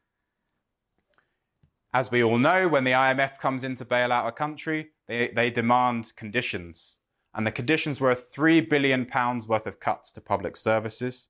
As 1.97 2.11
we 2.11 2.23
all 2.23 2.37
know, 2.37 2.69
when 2.69 2.85
the 2.85 2.93
IMF 2.93 3.39
comes 3.39 3.65
in 3.65 3.75
to 3.77 3.85
bail 3.87 4.13
out 4.13 4.29
a 4.29 4.33
country, 4.33 4.91
they, 5.09 5.33
they 5.35 5.49
demand 5.49 6.13
conditions. 6.15 6.99
And 7.35 7.47
the 7.47 7.51
conditions 7.51 8.03
were 8.03 8.15
£3 8.15 8.69
billion 8.69 9.11
worth 9.49 9.67
of 9.67 9.81
cuts 9.81 10.13
to 10.13 10.21
public 10.21 10.59
services. 10.59 11.29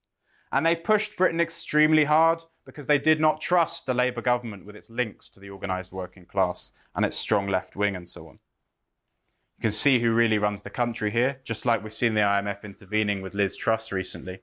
And 0.50 0.66
they 0.66 0.74
pushed 0.74 1.16
Britain 1.16 1.38
extremely 1.38 2.02
hard 2.02 2.42
because 2.64 2.88
they 2.88 2.98
did 2.98 3.20
not 3.20 3.40
trust 3.40 3.86
the 3.86 3.94
Labour 3.94 4.22
government 4.22 4.66
with 4.66 4.74
its 4.74 4.90
links 4.90 5.30
to 5.30 5.38
the 5.38 5.50
organised 5.50 5.92
working 5.92 6.26
class 6.26 6.72
and 6.96 7.04
its 7.04 7.16
strong 7.16 7.46
left 7.46 7.76
wing 7.76 7.94
and 7.94 8.08
so 8.08 8.26
on. 8.26 8.40
You 9.58 9.62
can 9.62 9.70
see 9.70 10.00
who 10.00 10.12
really 10.12 10.38
runs 10.38 10.62
the 10.62 10.70
country 10.70 11.12
here, 11.12 11.38
just 11.44 11.64
like 11.64 11.84
we've 11.84 11.94
seen 11.94 12.14
the 12.14 12.22
IMF 12.22 12.64
intervening 12.64 13.22
with 13.22 13.34
Liz 13.34 13.54
Truss 13.54 13.92
recently. 13.92 14.40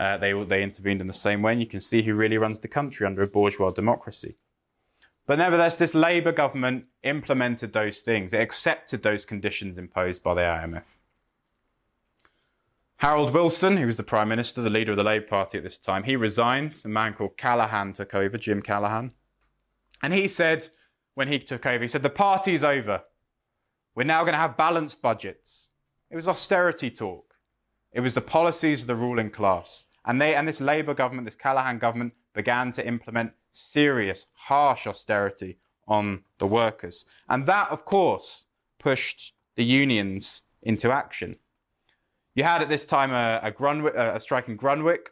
Uh, 0.00 0.18
they, 0.18 0.32
they 0.32 0.64
intervened 0.64 1.00
in 1.00 1.06
the 1.06 1.12
same 1.12 1.42
way, 1.42 1.52
and 1.52 1.60
you 1.60 1.68
can 1.68 1.78
see 1.78 2.02
who 2.02 2.14
really 2.14 2.38
runs 2.38 2.58
the 2.58 2.66
country 2.66 3.06
under 3.06 3.22
a 3.22 3.28
bourgeois 3.28 3.70
democracy. 3.70 4.34
But 5.30 5.38
nevertheless, 5.38 5.76
this 5.76 5.94
Labour 5.94 6.32
government 6.32 6.86
implemented 7.04 7.72
those 7.72 8.00
things. 8.00 8.32
It 8.32 8.40
accepted 8.40 9.04
those 9.04 9.24
conditions 9.24 9.78
imposed 9.78 10.24
by 10.24 10.34
the 10.34 10.40
IMF. 10.40 10.82
Harold 12.98 13.32
Wilson, 13.32 13.76
who 13.76 13.86
was 13.86 13.96
the 13.96 14.02
Prime 14.02 14.28
Minister, 14.28 14.60
the 14.60 14.68
leader 14.68 14.90
of 14.90 14.96
the 14.96 15.04
Labour 15.04 15.26
Party 15.26 15.56
at 15.56 15.62
this 15.62 15.78
time, 15.78 16.02
he 16.02 16.16
resigned. 16.16 16.82
A 16.84 16.88
man 16.88 17.14
called 17.14 17.36
Callaghan 17.36 17.92
took 17.92 18.12
over, 18.12 18.36
Jim 18.38 18.60
Callaghan. 18.60 19.12
And 20.02 20.12
he 20.12 20.26
said, 20.26 20.66
when 21.14 21.28
he 21.28 21.38
took 21.38 21.64
over, 21.64 21.80
he 21.80 21.86
said, 21.86 22.02
The 22.02 22.10
party's 22.10 22.64
over. 22.64 23.04
We're 23.94 24.02
now 24.02 24.24
going 24.24 24.34
to 24.34 24.40
have 24.40 24.56
balanced 24.56 25.00
budgets. 25.00 25.70
It 26.10 26.16
was 26.16 26.26
austerity 26.26 26.90
talk. 26.90 27.36
It 27.92 28.00
was 28.00 28.14
the 28.14 28.20
policies 28.20 28.80
of 28.80 28.88
the 28.88 28.96
ruling 28.96 29.30
class. 29.30 29.86
And, 30.04 30.20
they, 30.20 30.34
and 30.34 30.48
this 30.48 30.60
Labour 30.60 30.92
government, 30.92 31.24
this 31.24 31.36
Callaghan 31.36 31.78
government, 31.78 32.14
began 32.34 32.72
to 32.72 32.84
implement 32.84 33.30
serious, 33.50 34.26
harsh 34.34 34.86
austerity 34.86 35.58
on 35.86 36.22
the 36.38 36.46
workers. 36.46 37.04
And 37.28 37.46
that, 37.46 37.70
of 37.70 37.84
course, 37.84 38.46
pushed 38.78 39.34
the 39.56 39.64
unions 39.64 40.42
into 40.62 40.90
action. 40.90 41.36
You 42.34 42.44
had 42.44 42.62
at 42.62 42.68
this 42.68 42.84
time 42.84 43.10
a, 43.10 43.40
a, 43.42 43.50
Grunwick, 43.50 43.94
a 43.94 44.20
strike 44.20 44.48
in 44.48 44.56
Grunwick. 44.56 45.08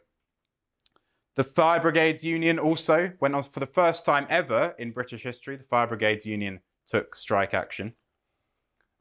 The 1.35 1.43
Fire 1.43 1.79
Brigades 1.79 2.23
Union 2.23 2.59
also 2.59 3.11
went 3.19 3.35
on 3.35 3.43
for 3.43 3.59
the 3.59 3.67
first 3.67 4.05
time 4.05 4.25
ever 4.29 4.73
in 4.77 4.91
British 4.91 5.23
history. 5.23 5.55
The 5.55 5.63
Fire 5.63 5.87
Brigades 5.87 6.25
Union 6.25 6.61
took 6.87 7.15
strike 7.15 7.53
action. 7.53 7.93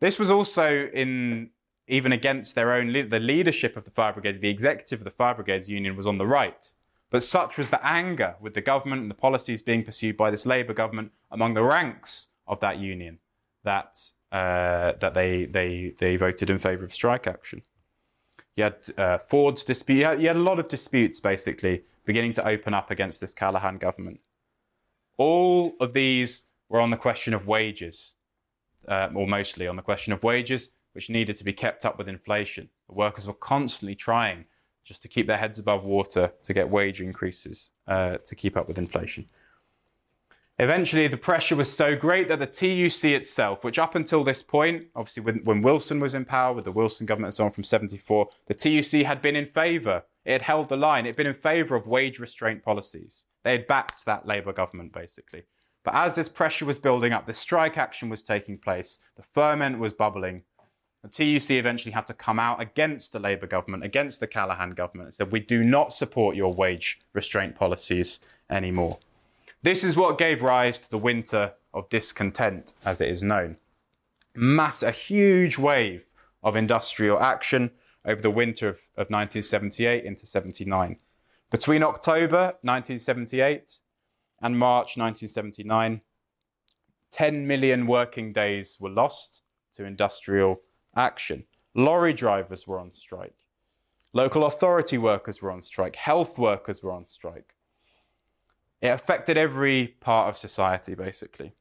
This 0.01 0.19
was 0.19 0.31
also 0.31 0.89
in 0.93 1.51
even 1.89 2.13
against 2.13 2.55
their 2.55 2.73
own 2.73 2.93
the 2.93 3.19
leadership 3.19 3.77
of 3.77 3.85
the 3.85 3.91
Fire 3.91 4.13
Brigades, 4.13 4.39
the 4.41 4.51
executive 4.51 5.01
of 5.01 5.05
the 5.05 5.11
Fire 5.11 5.35
Brigades 5.35 5.71
Union 5.71 5.97
was 5.97 6.07
on 6.07 6.19
the 6.19 6.27
right. 6.27 6.71
But 7.11 7.23
such 7.23 7.57
was 7.57 7.71
the 7.71 7.81
anger 7.87 8.37
with 8.41 8.55
the 8.55 8.61
government 8.61 9.03
and 9.03 9.11
the 9.11 9.15
policies 9.15 9.63
being 9.63 9.85
pursued 9.85 10.17
by 10.17 10.31
this 10.31 10.45
Labour 10.45 10.75
government 10.75 11.13
among 11.31 11.55
the 11.55 11.63
ranks 11.63 12.29
of 12.47 12.61
that 12.61 12.79
union 12.79 13.19
that, 13.65 13.99
uh, 14.31 14.93
that 15.01 15.15
they, 15.15 15.47
they, 15.47 15.95
they 15.99 16.17
voted 16.17 16.51
in 16.51 16.59
favour 16.59 16.85
of 16.85 16.93
strike 16.93 17.27
action. 17.27 17.63
You 18.57 18.65
had 18.65 18.77
uh, 18.99 19.19
Ford's 19.19 19.65
dispute, 19.65 19.99
you 19.99 20.05
had, 20.05 20.21
you 20.21 20.29
had 20.29 20.37
a 20.37 20.41
lot 20.41 20.59
of 20.59 20.69
disputes 20.69 21.21
basically 21.21 21.85
beginning 22.05 22.35
to 22.35 22.47
open 22.47 22.75
up 22.75 22.91
against 22.91 23.21
this 23.21 23.35
Callaghan 23.35 23.79
government. 23.79 24.21
All 25.17 25.77
of 25.81 25.93
these 25.93 26.45
were 26.69 26.81
on 26.81 26.91
the 26.91 26.97
question 26.97 27.35
of 27.35 27.47
wages. 27.47 28.15
uh, 28.89 29.09
or 29.15 29.27
mostly 29.27 29.67
on 29.67 29.77
the 29.77 29.83
question 29.83 30.13
of 30.13 30.23
wages, 30.23 30.71
which 30.93 31.11
needed 31.11 31.37
to 31.37 31.45
be 31.45 31.53
kept 31.53 31.85
up 31.85 31.99
with 31.99 32.09
inflation. 32.09 32.69
The 32.89 32.95
workers 32.95 33.27
were 33.27 33.35
constantly 33.35 33.95
trying 33.95 34.47
just 34.89 35.03
to 35.03 35.09
keep 35.09 35.27
their 35.27 35.37
heads 35.37 35.59
above 35.59 35.85
water 35.85 36.33
to 36.43 36.55
get 36.55 36.71
wage 36.71 37.03
increases 37.03 37.71
uh, 37.87 38.17
to 38.25 38.35
keep 38.35 38.57
up 38.57 38.67
with 38.67 38.79
inflation. 38.79 39.29
Eventually, 40.59 41.07
the 41.07 41.17
pressure 41.19 41.55
was 41.55 41.71
so 41.71 41.95
great 41.95 42.27
that 42.29 42.39
the 42.39 42.47
TUC 42.47 43.13
itself, 43.13 43.63
which 43.63 43.79
up 43.79 43.95
until 43.95 44.25
this 44.25 44.43
point, 44.43 44.87
obviously 44.97 45.23
when, 45.23 45.37
when 45.45 45.61
Wilson 45.61 46.01
was 46.01 46.15
in 46.15 46.25
power, 46.25 46.55
with 46.55 46.65
the 46.65 46.73
Wilson 46.73 47.07
government 47.07 47.29
and 47.29 47.35
so 47.35 47.45
on 47.45 47.53
from 47.53 47.65
74, 47.65 48.29
the 48.47 48.55
TUC 48.55 49.07
had 49.07 49.21
been 49.21 49.37
in 49.37 49.45
favour. 49.45 50.03
It 50.25 50.33
had 50.33 50.43
held 50.43 50.71
the 50.71 50.77
line. 50.77 51.05
It 51.05 51.11
had 51.11 51.17
been 51.17 51.27
in 51.27 51.35
favour 51.35 51.77
of 51.77 51.87
wage 51.87 52.19
restraint 52.19 52.65
policies. 52.65 53.27
They 53.45 53.53
had 53.53 53.67
backed 53.67 54.07
that 54.07 54.27
Labour 54.27 54.55
government, 54.55 54.93
basically. 54.95 55.45
But 55.85 55.95
as 55.95 56.15
this 56.15 56.31
pressure 56.31 56.65
was 56.65 56.79
building 56.79 57.13
up, 57.13 57.27
this 57.27 57.39
strike 57.39 57.77
action 57.77 58.09
was 58.09 58.23
taking 58.23 58.59
place, 58.59 59.01
the 59.17 59.23
ferment 59.23 59.79
was 59.79 59.93
bubbling. 59.93 60.43
The 61.09 61.39
TUC 61.39 61.53
eventually 61.53 61.93
had 61.93 62.07
to 62.09 62.15
come 62.15 62.39
out 62.39 62.61
against 62.61 63.13
the 63.13 63.19
Labour 63.19 63.47
government, 63.47 63.83
against 63.83 64.21
the 64.21 64.27
Callaghan 64.27 64.73
government, 64.73 65.07
and 65.07 65.15
said, 65.15 65.33
We 65.33 65.41
do 65.41 65.65
not 65.65 65.93
support 65.93 66.37
your 66.37 66.53
wage 66.53 67.01
restraint 67.15 67.55
policies 67.57 68.21
anymore. 68.51 68.99
This 69.63 69.83
is 69.83 69.97
what 69.97 70.19
gave 70.19 70.43
rise 70.43 70.79
to 70.79 70.91
the 70.91 70.99
winter 70.99 71.55
of 71.73 71.89
discontent, 71.89 72.75
as 72.85 73.01
it 73.01 73.09
is 73.09 73.23
known. 73.23 73.57
Mass, 74.35 74.83
a 74.83 74.91
huge 74.91 75.57
wave 75.57 76.05
of 76.43 76.57
industrial 76.57 77.19
action 77.21 77.71
over 78.05 78.21
the 78.21 78.31
winter 78.31 78.69
of, 78.69 78.77
of 78.95 79.09
1978 79.09 80.05
into 80.05 80.27
79. 80.27 80.97
Between 81.51 81.83
October 81.83 82.57
1978 82.61 83.79
and 84.43 84.59
March 84.59 84.99
1979, 84.99 86.03
10 87.11 87.47
million 87.47 87.87
working 87.87 88.33
days 88.33 88.77
were 88.79 88.91
lost 88.91 89.43
to 89.73 89.85
industrial 89.85 90.61
action. 90.97 91.45
Lorry 91.75 92.13
drivers 92.13 92.67
were 92.67 92.79
on 92.79 92.91
strike. 92.91 93.35
Local 94.13 94.47
authority 94.47 94.99
workers 94.99 95.43
were 95.43 95.51
on 95.51 95.61
strike. 95.61 95.97
Health 95.97 96.39
workers 96.39 96.83
were 96.83 96.93
on 96.93 97.07
strike. 97.07 97.55
It 98.81 98.89
affected 98.89 99.37
every 99.37 99.89
part 100.01 100.29
of 100.29 100.39
society, 100.39 100.95
basically. 100.95 101.53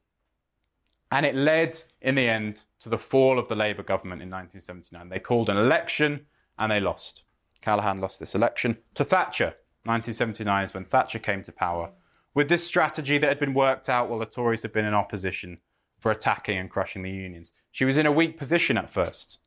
And 1.10 1.24
it 1.24 1.34
led, 1.34 1.82
in 2.00 2.14
the 2.14 2.28
end, 2.28 2.64
to 2.80 2.88
the 2.88 2.98
fall 2.98 3.38
of 3.38 3.48
the 3.48 3.56
Labour 3.56 3.82
government 3.82 4.22
in 4.22 4.30
1979. 4.30 5.08
They 5.08 5.18
called 5.18 5.48
an 5.48 5.56
election 5.56 6.26
and 6.58 6.70
they 6.70 6.80
lost. 6.80 7.24
Callaghan 7.60 8.00
lost 8.00 8.20
this 8.20 8.34
election 8.34 8.78
to 8.94 9.04
Thatcher. 9.04 9.54
1979 9.84 10.64
is 10.64 10.74
when 10.74 10.84
Thatcher 10.84 11.18
came 11.18 11.42
to 11.44 11.52
power 11.52 11.90
with 12.34 12.48
this 12.48 12.64
strategy 12.64 13.18
that 13.18 13.26
had 13.28 13.40
been 13.40 13.54
worked 13.54 13.88
out 13.88 14.08
while 14.08 14.18
the 14.18 14.26
Tories 14.26 14.62
had 14.62 14.72
been 14.72 14.84
in 14.84 14.94
opposition 14.94 15.58
for 15.98 16.12
attacking 16.12 16.58
and 16.58 16.70
crushing 16.70 17.02
the 17.02 17.10
unions. 17.10 17.52
She 17.78 17.84
was 17.84 17.96
in 17.96 18.06
a 18.06 18.10
weak 18.10 18.36
position 18.36 18.76
at 18.76 18.90
first. 18.90 19.38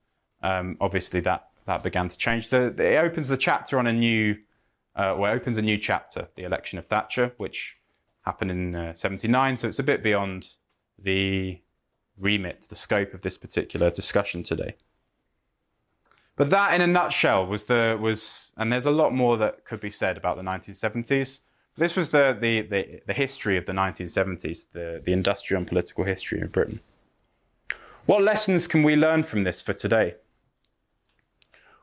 Um, 0.42 0.78
obviously, 0.80 1.20
that, 1.20 1.50
that 1.66 1.84
began 1.84 2.08
to 2.08 2.18
change. 2.18 2.48
The, 2.48 2.74
the, 2.74 2.94
it 2.94 2.96
opens 2.96 3.28
the 3.28 3.36
chapter 3.36 3.78
on 3.78 3.88
a 3.88 3.92
new 3.92 4.38
uh, 4.96 5.16
well, 5.18 5.34
opens 5.34 5.58
a 5.58 5.62
new 5.62 5.78
chapter, 5.78 6.30
the 6.38 6.44
election 6.44 6.80
of 6.80 6.88
Thatcher, 6.88 7.34
which 7.36 7.76
happened 8.22 8.50
in 8.50 8.74
uh, 8.74 8.94
79. 8.94 9.58
So 9.58 9.68
it's 9.68 9.80
a 9.80 9.84
bit 9.84 10.02
beyond 10.02 10.48
the 10.98 11.60
remit, 12.18 12.68
the 12.70 12.76
scope 12.78 13.14
of 13.14 13.20
this 13.20 13.38
particular 13.38 13.92
discussion 13.92 14.44
today. 14.44 14.76
But 16.38 16.52
that, 16.52 16.74
in 16.74 16.80
a 16.80 16.88
nutshell, 16.88 17.46
was 17.46 17.66
the 17.66 17.98
was, 18.00 18.54
and 18.56 18.72
there's 18.72 18.86
a 18.86 18.92
lot 18.92 19.14
more 19.14 19.36
that 19.40 19.66
could 19.66 19.82
be 19.82 19.92
said 19.92 20.16
about 20.16 20.38
the 20.38 20.44
1970s. 20.44 21.42
This 21.76 21.98
was 21.98 22.12
the 22.12 22.38
the 22.40 22.62
the, 22.62 23.02
the 23.08 23.14
history 23.14 23.58
of 23.58 23.66
the 23.66 23.74
1970s, 23.74 24.72
the 24.72 25.02
the 25.04 25.12
industrial 25.12 25.60
and 25.60 25.68
political 25.68 26.06
history 26.06 26.40
of 26.40 26.54
Britain. 26.54 26.80
What 28.12 28.24
lessons 28.24 28.68
can 28.68 28.84
we 28.84 28.98
learn 28.98 29.24
from 29.24 29.46
this 29.46 29.62
for 29.62 29.72
today? 29.72 30.16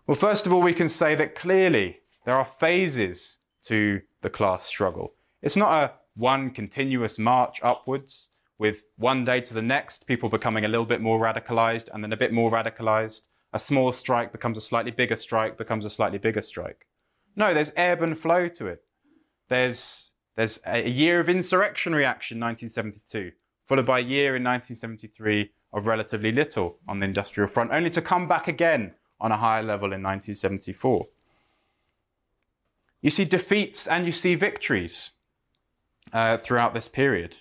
Well, 0.07 0.15
first 0.15 0.47
of 0.47 0.53
all, 0.53 0.61
we 0.61 0.75
can 0.75 0.91
say 0.91 1.15
that 1.15 1.35
clearly 1.35 2.01
there 2.27 2.37
are 2.37 2.45
phases 2.45 3.39
to 3.63 4.03
the 4.21 4.29
class 4.29 4.67
struggle. 4.67 5.15
It's 5.41 5.57
not 5.57 5.73
a 5.83 5.93
one 6.17 6.51
continuous 6.51 7.19
march 7.19 7.61
upwards 7.63 8.29
with 8.59 8.83
one 8.99 9.25
day 9.25 9.41
to 9.41 9.55
the 9.55 9.63
next, 9.63 10.07
people 10.07 10.29
becoming 10.29 10.67
a 10.67 10.69
little 10.69 10.85
bit 10.85 11.01
more 11.01 11.19
radicalized 11.19 11.89
and 11.95 12.05
then 12.05 12.13
a 12.13 12.17
bit 12.19 12.35
more 12.35 12.51
radicalized. 12.51 13.29
A 13.55 13.59
small 13.59 13.91
strike 13.91 14.31
becomes 14.31 14.59
a 14.59 14.61
slightly 14.61 14.91
bigger 14.91 15.17
strike, 15.17 15.57
becomes 15.57 15.87
a 15.87 15.91
slightly 15.91 16.19
bigger 16.19 16.43
strike. 16.43 16.87
No, 17.37 17.55
there's 17.55 17.73
ebb 17.75 18.03
and 18.03 18.21
flow 18.21 18.49
to 18.49 18.67
it. 18.67 18.85
There's, 19.49 20.13
there's 20.37 20.61
a 20.67 20.87
year 20.87 21.21
of 21.21 21.31
insurrection 21.31 21.95
reaction, 21.95 22.39
1972, 22.39 23.33
followed 23.67 23.87
by 23.87 24.01
a 24.01 24.03
year 24.03 24.37
in 24.37 24.45
1973 24.45 25.53
of 25.73 25.87
relatively 25.87 26.33
little 26.33 26.79
on 26.87 27.01
the 27.01 27.07
industrial 27.07 27.49
front, 27.49 27.71
only 27.73 27.91
to 27.91 28.03
come 28.03 28.27
back 28.27 28.49
again 28.49 28.95
on 29.21 29.33
a 29.33 29.37
higher 29.37 29.63
level 29.63 29.87
in 29.87 30.03
1974. 30.03 31.07
You 33.01 33.11
see 33.11 33.25
defeats 33.25 33.87
and 33.87 34.07
you 34.07 34.13
see 34.13 34.35
victories 34.35 35.13
uh, 36.13 36.37
throughout 36.37 36.75
this 36.75 36.89
period. 36.89 37.37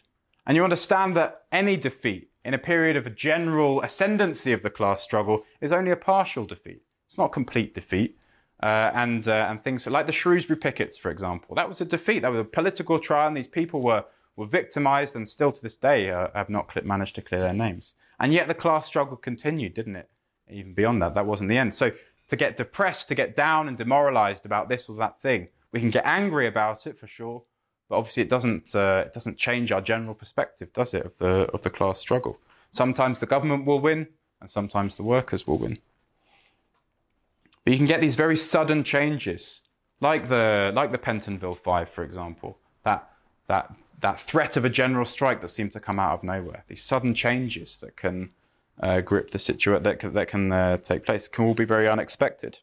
And 0.46 0.56
you 0.56 0.64
understand 0.64 1.16
that 1.18 1.44
any 1.52 1.78
defeat 1.78 2.30
in 2.46 2.54
a 2.54 2.58
period 2.58 2.96
of 2.96 3.06
a 3.06 3.10
general 3.10 3.82
ascendancy 3.82 4.54
of 4.54 4.62
the 4.62 4.70
class 4.70 5.04
struggle 5.04 5.44
is 5.60 5.72
only 5.72 5.92
a 5.92 5.98
partial 5.98 6.46
defeat. 6.46 6.82
It's 7.08 7.18
not 7.18 7.32
complete 7.32 7.74
defeat. 7.74 8.18
Uh, 8.62 8.90
and, 8.96 9.28
uh, 9.28 9.46
and 9.50 9.64
things 9.64 9.86
like 9.86 10.08
the 10.08 10.12
Shrewsbury 10.12 10.58
pickets, 10.58 10.98
for 10.98 11.12
example. 11.12 11.54
That 11.54 11.70
was 11.70 11.80
a 11.80 11.86
defeat. 11.86 12.24
That 12.24 12.32
was 12.32 12.42
a 12.42 12.44
political 12.44 12.98
trial, 12.98 13.28
and 13.28 13.38
these 13.38 13.48
people 13.48 13.82
were, 13.82 14.04
were 14.36 14.48
victimized 14.48 15.16
and 15.16 15.28
still 15.28 15.52
to 15.52 15.62
this 15.62 15.78
day 15.78 16.10
uh, 16.10 16.30
have 16.34 16.50
not 16.50 16.84
managed 16.84 17.14
to 17.16 17.22
clear 17.22 17.42
their 17.42 17.54
names. 17.54 17.94
And 18.20 18.34
yet 18.34 18.48
the 18.48 18.54
class 18.54 18.88
struggle 18.88 19.18
continued, 19.18 19.74
didn't 19.74 19.96
it? 19.96 20.10
Even 20.50 20.74
beyond 20.74 21.02
that, 21.02 21.14
that 21.16 21.26
wasn't 21.26 21.50
the 21.50 21.58
end. 21.58 21.74
So 21.74 21.92
to 22.28 22.36
get 22.36 22.58
depressed, 22.58 23.08
to 23.10 23.16
get 23.16 23.36
down 23.36 23.68
and 23.68 23.78
demoralized 23.78 24.46
about 24.46 24.70
this 24.70 24.90
or 24.90 24.96
that 24.98 25.22
thing. 25.22 25.48
We 25.72 25.80
can 25.80 25.90
get 25.90 26.06
angry 26.06 26.48
about 26.48 26.88
it 26.88 26.98
for 26.98 27.08
sure, 27.08 27.44
but 27.90 27.98
obviously 27.98 28.24
it 28.24 28.30
doesn't 28.30 28.74
uh, 28.76 29.04
it 29.06 29.14
doesn't 29.14 29.38
change 29.38 29.72
our 29.72 29.82
general 29.82 30.16
perspective, 30.16 30.72
does 30.74 30.94
it, 30.94 31.06
of 31.06 31.18
the 31.18 31.50
of 31.54 31.62
the 31.64 31.70
class 31.70 32.00
struggle? 32.00 32.40
Sometimes 32.72 33.20
the 33.20 33.26
government 33.26 33.66
will 33.66 33.80
win, 33.80 34.08
and 34.42 34.50
sometimes 34.50 34.96
the 34.96 35.04
workers 35.04 35.48
will 35.48 35.58
win. 35.58 35.80
But 37.64 37.74
you 37.74 37.78
can 37.78 37.86
get 37.86 38.02
these 38.02 38.16
very 38.16 38.38
sudden 38.38 38.84
changes, 38.84 39.62
like 40.00 40.30
the 40.30 40.72
like 40.74 40.92
the 40.92 40.98
Pentonville 40.98 41.58
Five, 41.58 41.90
for 41.90 42.04
example. 42.04 42.58
That 42.84 43.10
that 43.48 43.74
that 44.00 44.20
threat 44.20 44.58
of 44.58 44.66
a 44.66 44.70
general 44.70 45.06
strike 45.06 45.42
that 45.42 45.50
seemed 45.50 45.72
to 45.74 45.80
come 45.80 46.00
out 46.00 46.14
of 46.14 46.24
nowhere. 46.24 46.64
These 46.68 46.84
sudden 46.84 47.14
changes 47.14 47.78
that 47.80 47.98
can 47.98 48.32
uh, 48.80 49.02
grip 49.02 49.32
the 49.32 49.40
situation 49.40 49.84
that 49.84 50.00
can, 50.00 50.14
that 50.14 50.28
can 50.28 50.52
uh, 50.52 50.78
take 50.78 51.04
place 51.06 51.28
can 51.28 51.46
all 51.46 51.54
be 51.54 51.66
very 51.66 51.90
unexpected. 51.90 52.60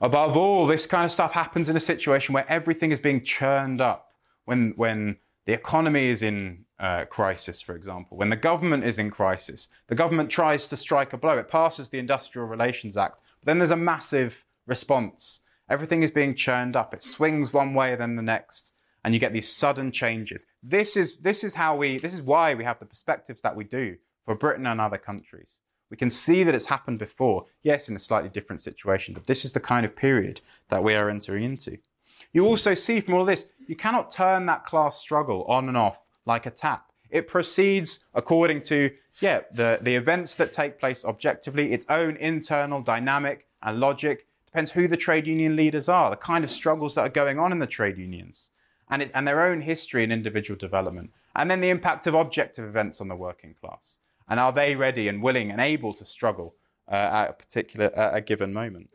Above 0.00 0.36
all, 0.36 0.66
this 0.66 0.86
kind 0.86 1.04
of 1.04 1.10
stuff 1.10 1.32
happens 1.32 1.68
in 1.68 1.76
a 1.76 1.80
situation 1.80 2.32
where 2.32 2.48
everything 2.48 2.92
is 2.92 3.00
being 3.00 3.22
churned 3.22 3.80
up. 3.80 4.12
When, 4.44 4.72
when 4.76 5.16
the 5.44 5.52
economy 5.52 6.06
is 6.06 6.22
in 6.22 6.64
uh, 6.78 7.04
crisis, 7.06 7.60
for 7.60 7.74
example, 7.74 8.16
when 8.16 8.30
the 8.30 8.36
government 8.36 8.84
is 8.84 8.98
in 8.98 9.10
crisis, 9.10 9.68
the 9.88 9.96
government 9.96 10.30
tries 10.30 10.68
to 10.68 10.76
strike 10.76 11.12
a 11.12 11.16
blow. 11.18 11.36
It 11.36 11.48
passes 11.50 11.88
the 11.88 11.98
Industrial 11.98 12.46
Relations 12.46 12.96
Act, 12.96 13.20
then 13.44 13.58
there's 13.58 13.72
a 13.72 13.76
massive 13.76 14.44
response. 14.66 15.40
Everything 15.68 16.02
is 16.02 16.10
being 16.10 16.34
churned 16.34 16.76
up. 16.76 16.94
It 16.94 17.02
swings 17.02 17.52
one 17.52 17.74
way, 17.74 17.94
then 17.96 18.16
the 18.16 18.22
next, 18.22 18.72
and 19.04 19.14
you 19.14 19.20
get 19.20 19.32
these 19.32 19.48
sudden 19.48 19.90
changes. 19.92 20.46
This 20.62 20.96
is, 20.96 21.18
this 21.18 21.44
is 21.44 21.54
how 21.54 21.76
we, 21.76 21.98
this 21.98 22.14
is 22.14 22.22
why 22.22 22.54
we 22.54 22.64
have 22.64 22.78
the 22.78 22.86
perspectives 22.86 23.42
that 23.42 23.56
we 23.56 23.64
do 23.64 23.96
for 24.24 24.34
Britain 24.34 24.66
and 24.66 24.80
other 24.80 24.98
countries. 24.98 25.60
We 25.90 25.96
can 25.96 26.10
see 26.10 26.42
that 26.44 26.54
it's 26.54 26.66
happened 26.66 26.98
before, 26.98 27.46
yes, 27.62 27.88
in 27.88 27.96
a 27.96 27.98
slightly 27.98 28.28
different 28.28 28.60
situation, 28.60 29.14
but 29.14 29.26
this 29.26 29.44
is 29.44 29.52
the 29.52 29.60
kind 29.60 29.86
of 29.86 29.96
period 29.96 30.40
that 30.68 30.84
we 30.84 30.94
are 30.94 31.08
entering 31.08 31.44
into. 31.44 31.78
You 32.32 32.46
also 32.46 32.74
see 32.74 33.00
from 33.00 33.14
all 33.14 33.24
this, 33.24 33.50
you 33.66 33.76
cannot 33.76 34.10
turn 34.10 34.46
that 34.46 34.66
class 34.66 34.98
struggle 34.98 35.44
on 35.44 35.68
and 35.68 35.76
off 35.76 36.04
like 36.26 36.44
a 36.44 36.50
tap. 36.50 36.92
It 37.08 37.26
proceeds 37.26 38.00
according 38.12 38.62
to, 38.62 38.90
yeah, 39.20 39.40
the, 39.50 39.78
the 39.80 39.94
events 39.94 40.34
that 40.34 40.52
take 40.52 40.78
place 40.78 41.04
objectively, 41.04 41.72
its 41.72 41.86
own 41.88 42.16
internal 42.16 42.82
dynamic 42.82 43.46
and 43.62 43.80
logic. 43.80 44.26
Depends 44.44 44.72
who 44.72 44.88
the 44.88 44.96
trade 44.96 45.26
union 45.26 45.56
leaders 45.56 45.88
are, 45.88 46.10
the 46.10 46.16
kind 46.16 46.44
of 46.44 46.50
struggles 46.50 46.94
that 46.94 47.02
are 47.02 47.08
going 47.08 47.38
on 47.38 47.52
in 47.52 47.60
the 47.60 47.66
trade 47.66 47.96
unions, 47.96 48.50
and, 48.90 49.02
it, 49.02 49.10
and 49.14 49.26
their 49.26 49.42
own 49.42 49.60
history 49.60 50.02
and 50.02 50.12
individual 50.12 50.58
development. 50.58 51.10
And 51.36 51.50
then 51.50 51.60
the 51.60 51.70
impact 51.70 52.06
of 52.06 52.14
objective 52.14 52.64
events 52.64 53.00
on 53.00 53.08
the 53.08 53.16
working 53.16 53.54
class. 53.60 53.98
And 54.28 54.38
are 54.38 54.52
they 54.52 54.74
ready 54.74 55.08
and 55.08 55.22
willing 55.22 55.50
and 55.50 55.60
able 55.60 55.94
to 55.94 56.04
struggle 56.04 56.54
uh, 56.90 56.94
at 56.94 57.30
a 57.30 57.32
particular 57.32 57.86
at 57.96 58.16
a 58.16 58.20
given 58.20 58.52
moment? 58.52 58.90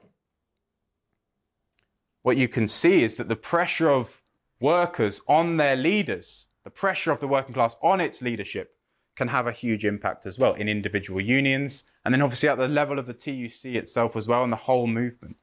What 2.22 2.38
you 2.38 2.48
can 2.48 2.68
see 2.68 3.04
is 3.04 3.18
that 3.18 3.30
the 3.30 3.36
pressure 3.36 3.90
of 3.90 4.22
workers 4.60 5.22
on 5.28 5.58
their 5.58 5.76
leaders, 5.76 6.48
the 6.64 6.70
pressure 6.70 7.12
of 7.12 7.20
the 7.20 7.28
working 7.28 7.54
class 7.54 7.76
on 7.82 8.00
its 8.00 8.22
leadership, 8.22 8.78
can 9.16 9.28
have 9.28 9.46
a 9.46 9.52
huge 9.52 9.86
impact 9.86 10.26
as 10.26 10.40
well 10.40 10.54
in 10.54 10.68
individual 10.68 11.22
unions, 11.22 11.84
and 12.04 12.14
then 12.14 12.22
obviously 12.22 12.50
at 12.50 12.58
the 12.58 12.68
level 12.68 12.98
of 12.98 13.06
the 13.06 13.14
TUC 13.14 13.76
itself 13.76 14.16
as 14.16 14.28
well, 14.28 14.44
and 14.44 14.52
the 14.52 14.58
whole 14.58 14.88
movement. 14.88 15.38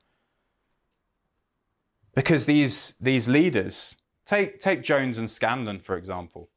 Because 2.14 2.46
these, 2.46 2.94
these 3.01 3.28
leaders, 3.28 3.96
take, 4.31 4.59
take 4.59 4.83
Jones 4.83 5.18
and 5.18 5.28
Scanlon, 5.28 5.81
for 5.81 5.97
example, 5.97 6.49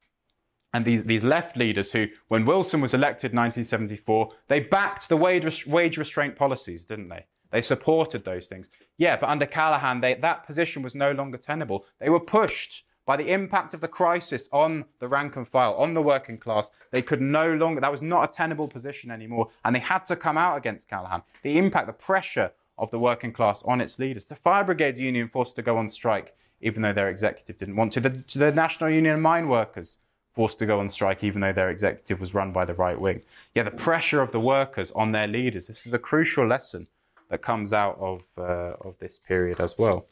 And 0.73 0.85
these, 0.85 1.03
these 1.03 1.23
left 1.23 1.57
leaders 1.57 1.91
who, 1.91 2.07
when 2.27 2.45
Wilson 2.45 2.81
was 2.81 2.93
elected 2.93 3.31
in 3.31 3.37
1974, 3.37 4.31
they 4.47 4.59
backed 4.59 5.09
the 5.09 5.17
wage, 5.17 5.65
wage 5.65 5.97
restraint 5.97 6.35
policies, 6.35 6.85
didn't 6.85 7.09
they? 7.09 7.25
They 7.51 7.61
supported 7.61 8.25
those 8.25 8.47
things. 8.47 8.69
Yeah, 8.97 9.15
but 9.17 9.29
under 9.29 9.45
Callaghan, 9.45 10.01
they, 10.01 10.15
that 10.15 10.45
position 10.45 10.81
was 10.81 10.95
no 10.95 11.11
longer 11.11 11.37
tenable. 11.37 11.85
They 11.99 12.09
were 12.09 12.19
pushed 12.19 12.85
by 13.05 13.17
the 13.17 13.31
impact 13.31 13.73
of 13.73 13.81
the 13.81 13.87
crisis 13.87 14.49
on 14.51 14.85
the 14.99 15.07
rank 15.07 15.35
and 15.35 15.47
file, 15.47 15.75
on 15.75 15.93
the 15.93 16.01
working 16.01 16.37
class. 16.37 16.71
They 16.91 17.01
could 17.01 17.21
no 17.21 17.53
longer, 17.53 17.81
that 17.81 17.91
was 17.91 18.01
not 18.01 18.27
a 18.27 18.31
tenable 18.31 18.67
position 18.67 19.11
anymore. 19.11 19.49
And 19.65 19.75
they 19.75 19.79
had 19.81 20.05
to 20.05 20.15
come 20.15 20.37
out 20.37 20.57
against 20.57 20.87
Callaghan. 20.87 21.21
The 21.43 21.57
impact, 21.57 21.87
the 21.87 21.93
pressure 21.93 22.51
of 22.77 22.89
the 22.91 22.99
working 22.99 23.33
class 23.33 23.61
on 23.63 23.81
its 23.81 23.99
leaders. 23.99 24.25
The 24.25 24.35
Fire 24.35 24.63
Brigades 24.63 24.99
Union 24.99 25.27
forced 25.27 25.55
to 25.57 25.61
go 25.61 25.77
on 25.77 25.87
strike, 25.87 26.33
even 26.63 26.81
though 26.81 26.93
their 26.93 27.09
executive 27.09 27.57
didn't 27.57 27.75
want 27.75 27.93
to. 27.93 27.99
The, 27.99 28.23
the 28.33 28.51
National 28.51 28.89
Union 28.89 29.15
of 29.15 29.21
Mine 29.21 29.47
Workers 29.47 29.99
forced 30.33 30.57
to 30.59 30.65
go 30.65 30.79
on 30.79 30.89
strike, 30.89 31.23
even 31.23 31.41
though 31.41 31.53
their 31.53 31.69
executive 31.69 32.19
was 32.19 32.33
run 32.33 32.51
by 32.51 32.65
the 32.65 32.73
right 32.73 32.99
wing. 32.99 33.21
Yeah, 33.53 33.63
the 33.63 33.71
pressure 33.71 34.21
of 34.21 34.31
the 34.31 34.39
workers 34.39 34.91
on 34.91 35.11
their 35.11 35.27
leaders. 35.27 35.67
This 35.67 35.85
is 35.85 35.93
a 35.93 35.99
crucial 35.99 36.47
lesson 36.47 36.87
that 37.29 37.41
comes 37.41 37.73
out 37.73 37.97
of 37.99 38.23
uh, 38.37 38.87
of 38.87 38.97
this 38.99 39.19
period 39.19 39.59
as 39.59 39.77
well. 39.77 40.07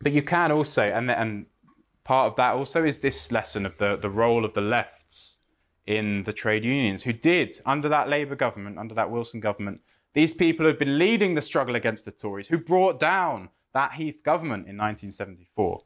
But 0.00 0.12
you 0.12 0.22
can 0.22 0.52
also, 0.52 0.84
and 0.84 1.10
and 1.10 1.46
part 2.04 2.30
of 2.30 2.36
that 2.36 2.54
also 2.54 2.84
is 2.84 3.00
this 3.00 3.30
lesson 3.32 3.66
of 3.66 3.76
the 3.78 3.96
the 3.96 4.10
role 4.10 4.44
of 4.44 4.54
the 4.54 4.60
lefts 4.60 5.38
in 5.86 6.24
the 6.24 6.32
trade 6.32 6.64
unions, 6.64 7.02
who 7.02 7.12
did 7.12 7.58
under 7.64 7.88
that 7.88 8.08
Labour 8.08 8.34
government, 8.34 8.78
under 8.78 8.94
that 8.94 9.10
Wilson 9.10 9.40
government, 9.40 9.80
these 10.14 10.34
people 10.34 10.66
had 10.66 10.78
been 10.78 10.98
leading 10.98 11.34
the 11.34 11.42
struggle 11.42 11.76
against 11.76 12.04
the 12.04 12.10
Tories, 12.10 12.48
who 12.48 12.58
brought 12.58 12.98
down 12.98 13.50
that 13.76 13.92
Heath 13.92 14.22
government 14.24 14.66
in 14.66 14.78
1974. 14.78 15.82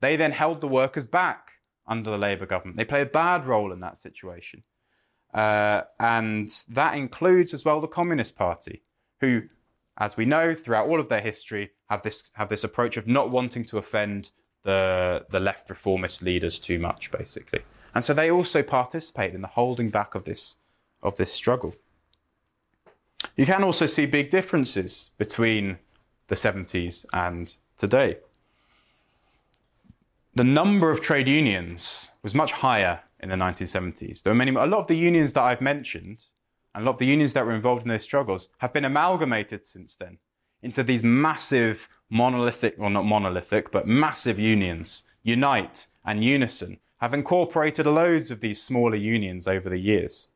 They 0.00 0.14
then 0.14 0.30
held 0.30 0.60
the 0.60 0.68
workers 0.68 1.06
back 1.06 1.50
under 1.88 2.08
the 2.08 2.16
Labour 2.16 2.46
government. 2.46 2.76
They 2.76 2.84
play 2.84 3.02
a 3.02 3.06
bad 3.06 3.46
role 3.46 3.72
in 3.72 3.80
that 3.80 3.98
situation. 3.98 4.62
Uh, 5.34 5.82
and 5.98 6.48
that 6.68 6.94
includes 6.94 7.52
as 7.52 7.64
well 7.64 7.80
the 7.80 7.88
Communist 7.88 8.36
Party, 8.36 8.82
who, 9.20 9.42
as 9.98 10.16
we 10.16 10.24
know, 10.24 10.54
throughout 10.54 10.86
all 10.86 11.00
of 11.00 11.08
their 11.08 11.20
history, 11.20 11.72
have 11.90 12.02
this 12.02 12.30
have 12.34 12.48
this 12.48 12.62
approach 12.62 12.96
of 12.96 13.08
not 13.08 13.30
wanting 13.30 13.64
to 13.64 13.78
offend 13.78 14.30
the 14.62 15.26
the 15.30 15.40
left 15.40 15.68
reformist 15.68 16.22
leaders 16.22 16.60
too 16.60 16.78
much, 16.78 17.10
basically. 17.10 17.62
And 17.92 18.04
so 18.04 18.14
they 18.14 18.30
also 18.30 18.62
participate 18.62 19.34
in 19.34 19.40
the 19.40 19.48
holding 19.48 19.90
back 19.90 20.14
of 20.14 20.24
this 20.24 20.58
of 21.02 21.16
this 21.16 21.32
struggle. 21.32 21.74
You 23.34 23.46
can 23.46 23.64
also 23.64 23.86
see 23.86 24.06
big 24.06 24.30
differences 24.30 25.10
between 25.18 25.78
the 26.28 26.34
70s 26.34 27.04
and 27.12 27.54
today. 27.76 28.18
The 30.34 30.44
number 30.44 30.90
of 30.90 31.00
trade 31.00 31.28
unions 31.28 32.12
was 32.22 32.34
much 32.34 32.52
higher 32.52 33.00
in 33.20 33.28
the 33.28 33.36
1970s. 33.36 34.22
There 34.22 34.32
were 34.32 34.36
many, 34.36 34.50
a 34.50 34.66
lot 34.66 34.80
of 34.80 34.86
the 34.86 34.96
unions 34.96 35.32
that 35.34 35.42
I've 35.42 35.60
mentioned 35.60 36.24
and 36.74 36.82
a 36.82 36.86
lot 36.86 36.92
of 36.92 36.98
the 36.98 37.06
unions 37.06 37.34
that 37.34 37.44
were 37.44 37.52
involved 37.52 37.82
in 37.82 37.88
those 37.88 38.02
struggles 38.02 38.48
have 38.58 38.72
been 38.72 38.84
amalgamated 38.84 39.64
since 39.64 39.94
then 39.96 40.18
into 40.62 40.82
these 40.82 41.02
massive 41.02 41.88
monolithic, 42.08 42.76
well, 42.78 42.90
not 42.90 43.04
monolithic, 43.04 43.70
but 43.70 43.86
massive 43.86 44.38
unions, 44.38 45.04
Unite 45.22 45.88
and 46.04 46.24
Unison, 46.24 46.78
have 47.00 47.14
incorporated 47.14 47.86
loads 47.86 48.30
of 48.30 48.40
these 48.40 48.62
smaller 48.62 48.96
unions 48.96 49.48
over 49.48 49.68
the 49.68 49.78
years. 49.78 50.28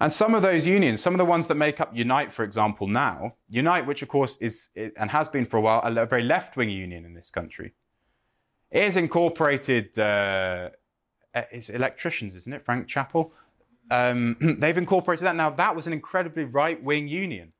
And 0.00 0.12
some 0.12 0.34
of 0.34 0.42
those 0.42 0.66
unions, 0.66 1.00
some 1.00 1.12
of 1.12 1.18
the 1.18 1.24
ones 1.24 1.48
that 1.48 1.56
make 1.56 1.80
up 1.80 1.94
Unite, 1.94 2.32
for 2.32 2.44
example, 2.44 2.86
now, 2.86 3.34
Unite, 3.48 3.86
which 3.86 4.02
of 4.02 4.08
course 4.08 4.36
is 4.36 4.70
and 4.76 5.10
has 5.10 5.28
been 5.28 5.44
for 5.44 5.56
a 5.56 5.60
while 5.60 5.80
a 5.84 6.06
very 6.06 6.22
left 6.22 6.56
wing 6.56 6.70
union 6.70 7.04
in 7.04 7.14
this 7.14 7.30
country, 7.30 7.74
it 8.70 8.84
has 8.84 8.96
incorporated, 8.96 9.98
uh, 9.98 10.70
it's 11.34 11.68
electricians, 11.68 12.36
isn't 12.36 12.52
it? 12.52 12.64
Frank 12.64 12.86
Chapple 12.86 13.32
um, 13.90 14.36
they've 14.60 14.76
incorporated 14.76 15.26
that. 15.26 15.36
Now, 15.36 15.50
that 15.50 15.74
was 15.74 15.86
an 15.86 15.92
incredibly 15.92 16.44
right 16.44 16.82
wing 16.82 17.08
union. 17.08 17.52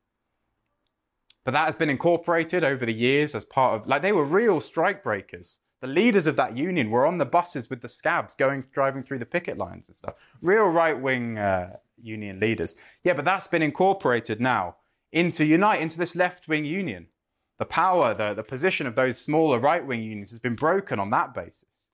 But 1.45 1.51
that 1.51 1.65
has 1.65 1.75
been 1.75 1.89
incorporated 1.89 2.63
over 2.63 2.85
the 2.85 2.93
years 2.93 3.33
as 3.33 3.45
part 3.45 3.79
of, 3.79 3.87
like, 3.87 4.01
they 4.01 4.11
were 4.11 4.25
real 4.25 4.61
strike 4.61 5.03
breakers. 5.03 5.61
The 5.81 5.87
leaders 5.87 6.27
of 6.27 6.35
that 6.35 6.57
union 6.57 6.91
were 6.91 7.05
on 7.05 7.17
the 7.17 7.25
buses 7.25 7.69
with 7.69 7.81
the 7.81 7.89
scabs 7.89 8.35
going, 8.35 8.65
driving 8.73 9.01
through 9.01 9.19
the 9.19 9.25
picket 9.25 9.57
lines 9.57 9.87
and 9.87 9.97
stuff. 9.97 10.15
Real 10.41 10.65
right 10.65 10.99
wing 10.99 11.37
uh, 11.37 11.77
union 12.01 12.39
leaders. 12.39 12.75
Yeah, 13.03 13.13
but 13.13 13.25
that's 13.25 13.47
been 13.47 13.61
incorporated 13.61 14.41
now 14.41 14.75
into 15.11 15.45
Unite, 15.45 15.81
into 15.81 15.97
this 15.97 16.15
left 16.15 16.47
wing 16.47 16.65
union. 16.65 17.07
The 17.59 17.65
power, 17.65 18.13
the, 18.13 18.33
the 18.33 18.43
position 18.43 18.87
of 18.87 18.95
those 18.95 19.17
smaller 19.17 19.59
right 19.59 19.85
wing 19.85 20.03
unions 20.03 20.31
has 20.31 20.39
been 20.39 20.55
broken 20.55 20.99
on 20.99 21.09
that 21.11 21.33
basis. 21.33 21.87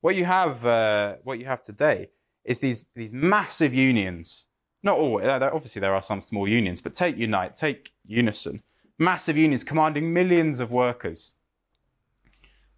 What 0.00 0.16
you 0.16 0.24
have, 0.24 0.64
uh, 0.64 1.16
what 1.24 1.38
you 1.38 1.46
have 1.46 1.62
today 1.62 2.10
is 2.44 2.60
these 2.60 2.86
these 2.94 3.12
massive 3.12 3.74
unions. 3.74 4.46
Not 4.82 4.98
all. 4.98 5.20
Obviously, 5.20 5.80
there 5.80 5.94
are 5.94 6.02
some 6.02 6.20
small 6.20 6.46
unions, 6.46 6.80
but 6.80 6.94
take 6.94 7.16
Unite, 7.16 7.56
take 7.56 7.92
Unison, 8.06 8.62
massive 8.98 9.36
unions 9.36 9.64
commanding 9.64 10.12
millions 10.12 10.60
of 10.60 10.70
workers. 10.70 11.32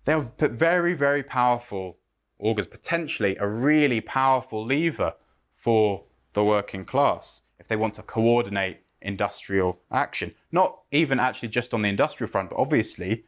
They 0.09 0.15
have 0.15 0.39
very, 0.39 0.95
very 0.95 1.23
powerful 1.23 1.99
organs, 2.39 2.67
potentially 2.67 3.37
a 3.39 3.47
really 3.47 4.01
powerful 4.01 4.65
lever 4.65 5.13
for 5.55 6.05
the 6.33 6.43
working 6.43 6.87
class 6.87 7.43
if 7.59 7.69
they 7.69 7.77
want 7.77 7.93
to 7.93 8.03
coordinate 8.03 8.79
industrial 9.03 9.81
action. 9.93 10.35
Not 10.51 10.79
even 10.93 11.21
actually 11.21 11.51
just 11.51 11.75
on 11.75 11.83
the 11.83 11.91
industrial 11.91 12.31
front, 12.31 12.49
but 12.49 12.57
obviously, 12.57 13.27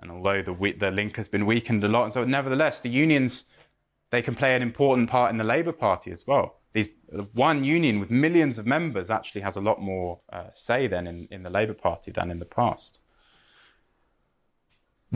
and 0.00 0.10
although 0.10 0.42
the, 0.42 0.74
the 0.76 0.90
link 0.90 1.14
has 1.14 1.28
been 1.28 1.46
weakened 1.46 1.84
a 1.84 1.88
lot, 1.88 2.02
and 2.02 2.12
so 2.12 2.24
nevertheless, 2.24 2.80
the 2.80 2.90
unions 2.90 3.44
they 4.10 4.20
can 4.20 4.34
play 4.34 4.56
an 4.56 4.62
important 4.62 5.08
part 5.08 5.30
in 5.30 5.36
the 5.36 5.44
Labour 5.44 5.70
Party 5.70 6.10
as 6.10 6.26
well. 6.26 6.56
These, 6.72 6.88
one 7.34 7.62
union 7.62 8.00
with 8.00 8.10
millions 8.10 8.58
of 8.58 8.66
members 8.66 9.12
actually 9.12 9.42
has 9.42 9.54
a 9.54 9.60
lot 9.60 9.80
more 9.80 10.18
uh, 10.32 10.46
say 10.52 10.88
then 10.88 11.06
in, 11.06 11.28
in 11.30 11.44
the 11.44 11.50
Labour 11.50 11.74
Party 11.74 12.10
than 12.10 12.32
in 12.32 12.40
the 12.40 12.46
past. 12.46 12.98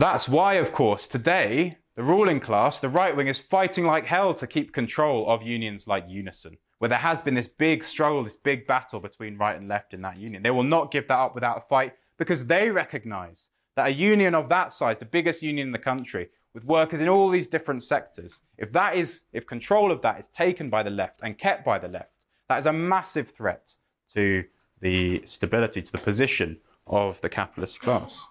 That's 0.01 0.27
why, 0.27 0.55
of 0.55 0.71
course, 0.71 1.05
today 1.05 1.77
the 1.95 2.01
ruling 2.01 2.39
class, 2.39 2.79
the 2.79 2.89
right 2.89 3.15
wing, 3.15 3.27
is 3.27 3.37
fighting 3.37 3.85
like 3.85 4.03
hell 4.03 4.33
to 4.33 4.47
keep 4.47 4.73
control 4.73 5.29
of 5.29 5.43
unions 5.43 5.87
like 5.87 6.05
Unison, 6.07 6.57
where 6.79 6.89
there 6.89 6.97
has 6.97 7.21
been 7.21 7.35
this 7.35 7.47
big 7.47 7.83
struggle, 7.83 8.23
this 8.23 8.35
big 8.35 8.65
battle 8.65 8.99
between 8.99 9.37
right 9.37 9.55
and 9.55 9.67
left 9.67 9.93
in 9.93 10.01
that 10.01 10.17
union. 10.17 10.41
They 10.41 10.49
will 10.49 10.63
not 10.63 10.89
give 10.89 11.07
that 11.07 11.19
up 11.19 11.35
without 11.35 11.59
a 11.59 11.67
fight 11.69 11.93
because 12.17 12.47
they 12.47 12.71
recognize 12.71 13.51
that 13.75 13.89
a 13.89 13.93
union 13.93 14.33
of 14.33 14.49
that 14.49 14.71
size, 14.71 14.97
the 14.97 15.05
biggest 15.05 15.43
union 15.43 15.67
in 15.67 15.71
the 15.71 15.77
country, 15.77 16.29
with 16.55 16.65
workers 16.65 16.99
in 16.99 17.07
all 17.07 17.29
these 17.29 17.45
different 17.45 17.83
sectors, 17.83 18.41
if 18.57 18.71
that 18.71 18.95
is, 18.95 19.25
if 19.33 19.45
control 19.45 19.91
of 19.91 20.01
that 20.01 20.19
is 20.19 20.27
taken 20.29 20.71
by 20.71 20.81
the 20.81 20.89
left 20.89 21.21
and 21.21 21.37
kept 21.37 21.63
by 21.63 21.77
the 21.77 21.87
left, 21.87 22.25
that 22.49 22.57
is 22.57 22.65
a 22.65 22.73
massive 22.73 23.29
threat 23.29 23.75
to 24.13 24.45
the 24.79 25.21
stability, 25.25 25.79
to 25.83 25.91
the 25.91 25.99
position 25.99 26.57
of 26.87 27.21
the 27.21 27.29
capitalist 27.29 27.79
class. 27.81 28.27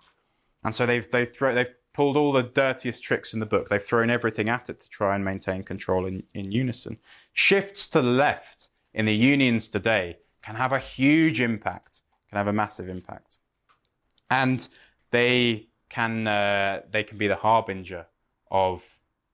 And 0.65 0.75
so 0.75 0.87
they've, 0.87 1.11
they've, 1.11 1.33
they've 1.41 1.75
pulled 1.93 2.17
all 2.17 2.33
the 2.33 2.43
dirtiest 2.43 3.03
tricks 3.03 3.35
in 3.35 3.41
the 3.41 3.47
book. 3.47 3.69
They've 3.69 3.83
thrown 3.83 4.11
everything 4.11 4.49
at 4.49 4.69
it 4.69 4.81
to 4.81 4.89
try 4.89 5.15
and 5.15 5.25
maintain 5.25 5.63
control 5.63 6.07
in, 6.07 6.23
in 6.35 6.53
Unison. 6.53 6.99
Shifts 7.33 7.89
to 7.89 8.03
the 8.03 8.09
left 8.09 8.69
in 8.95 9.05
the 9.05 9.15
unions 9.15 9.69
today 9.69 10.19
can 10.43 10.55
have 10.55 10.73
a 10.73 10.79
huge 10.79 11.41
impact, 11.41 12.03
can 12.29 12.39
have 12.39 12.49
a 12.49 12.53
massive 12.53 12.89
impact. 12.89 13.39
And 14.31 14.67
they 15.11 15.69
can, 15.89 16.27
uh, 16.27 16.83
they 16.91 17.03
can 17.03 17.19
be 17.19 17.29
the 17.29 17.37
harbinger 17.37 18.07
of 18.51 18.83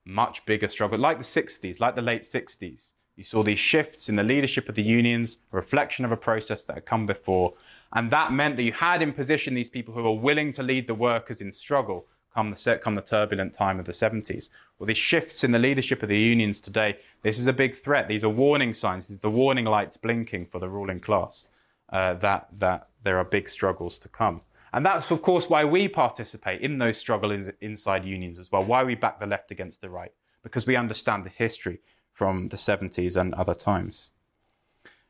much 0.05 0.45
bigger 0.47 0.68
struggle, 0.68 0.99
like 0.99 1.18
the 1.18 1.24
60s, 1.24 1.81
like 1.81 1.95
the 1.95 2.03
late 2.03 2.22
60s. 2.22 2.93
You 3.16 3.24
saw 3.24 3.43
these 3.43 3.59
shifts 3.59 4.09
in 4.09 4.16
the 4.16 4.22
leadership 4.22 4.68
of 4.68 4.74
the 4.74 4.83
unions, 4.83 5.39
a 5.53 5.57
reflection 5.57 6.05
of 6.05 6.12
a 6.12 6.16
process 6.16 6.64
that 6.64 6.74
had 6.74 6.87
come 6.87 7.07
before. 7.07 7.53
And 7.95 8.11
that 8.11 8.32
meant 8.32 8.57
that 8.57 8.62
you 8.62 8.72
had 8.72 9.03
in 9.03 9.12
position 9.12 9.55
these 9.55 9.70
people 9.70 9.95
who 9.95 10.03
were 10.03 10.12
willing 10.12 10.53
to 10.53 10.62
lead 10.62 10.87
the 10.87 10.95
workers 10.95 11.41
in 11.41 11.53
struggle 11.53 12.07
come 12.34 12.51
the, 12.51 12.80
come 12.82 12.95
the 12.95 13.03
turbulent 13.03 13.55
time 13.55 13.78
of 13.78 13.87
the 13.87 13.93
70s. 13.93 14.51
Well, 14.78 14.87
these 14.87 14.99
shifts 14.99 15.43
in 15.43 15.53
the 15.53 15.59
leadership 15.59 16.03
of 16.03 16.11
the 16.11 16.18
unions 16.18 16.61
today, 16.61 16.99
this 17.22 17.39
is 17.39 17.47
a 17.47 17.53
big 17.53 17.76
threat. 17.76 18.09
These 18.09 18.24
are 18.24 18.28
warning 18.28 18.74
signs. 18.74 19.07
These 19.07 19.18
are 19.18 19.30
the 19.30 19.30
warning 19.30 19.64
lights 19.64 19.97
blinking 19.97 20.47
for 20.47 20.59
the 20.59 20.68
ruling 20.68 21.01
class 21.01 21.49
uh, 21.91 22.14
that, 22.14 22.49
that 22.59 22.89
there 23.03 23.18
are 23.18 23.24
big 23.24 23.49
struggles 23.49 23.99
to 24.01 24.09
come. 24.09 24.43
And 24.72 24.84
that's, 24.84 25.11
of 25.11 25.22
course, 25.22 25.49
why 25.49 25.64
we 25.64 25.89
participate 25.89 26.61
in 26.61 26.78
those 26.78 26.99
struggles 26.99 27.49
inside 27.62 28.07
unions 28.07 28.39
as 28.39 28.53
well, 28.53 28.62
why 28.62 28.84
we 28.84 28.95
back 28.95 29.18
the 29.18 29.26
left 29.26 29.51
against 29.51 29.80
the 29.80 29.89
right, 29.89 30.12
because 30.43 30.66
we 30.66 30.76
understand 30.76 31.24
the 31.24 31.30
history 31.30 31.78
from 32.12 32.49
the 32.49 32.59
70s 32.59 33.16
and 33.16 33.32
other 33.34 33.55
times. 33.55 34.11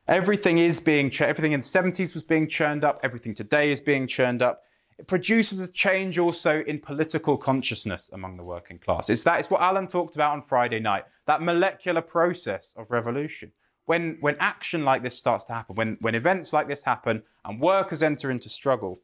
Everything 0.07 0.57
is 0.57 0.79
being, 0.79 1.09
ch- 1.09 1.21
everything 1.21 1.51
in 1.51 1.59
the 1.59 1.65
70s 1.65 2.13
was 2.13 2.23
being 2.23 2.47
churned 2.47 2.85
up, 2.85 2.99
everything 3.03 3.33
today 3.33 3.71
is 3.71 3.81
being 3.81 4.07
churned 4.07 4.41
up. 4.41 4.63
It 4.97 5.05
produces 5.05 5.59
a 5.59 5.71
change 5.71 6.17
also 6.17 6.63
in 6.63 6.79
political 6.79 7.37
consciousness 7.37 8.09
among 8.13 8.37
the 8.37 8.43
working 8.43 8.79
class. 8.79 9.09
It's 9.09 9.23
that, 9.23 9.39
it's 9.39 9.49
what 9.49 9.61
Alan 9.61 9.85
talked 9.85 10.15
about 10.15 10.31
on 10.31 10.41
Friday 10.41 10.79
night, 10.79 11.03
that 11.25 11.41
molecular 11.41 12.01
process 12.01 12.73
of 12.77 12.89
revolution. 12.89 13.51
When, 13.85 14.17
when 14.21 14.37
action 14.39 14.85
like 14.85 15.03
this 15.03 15.17
starts 15.17 15.43
to 15.45 15.53
happen, 15.53 15.75
when, 15.75 15.97
when 15.99 16.15
events 16.15 16.53
like 16.53 16.67
this 16.67 16.83
happen 16.83 17.23
and 17.45 17.59
workers 17.59 18.01
enter 18.01 18.31
into 18.31 18.49
struggle, 18.49 19.01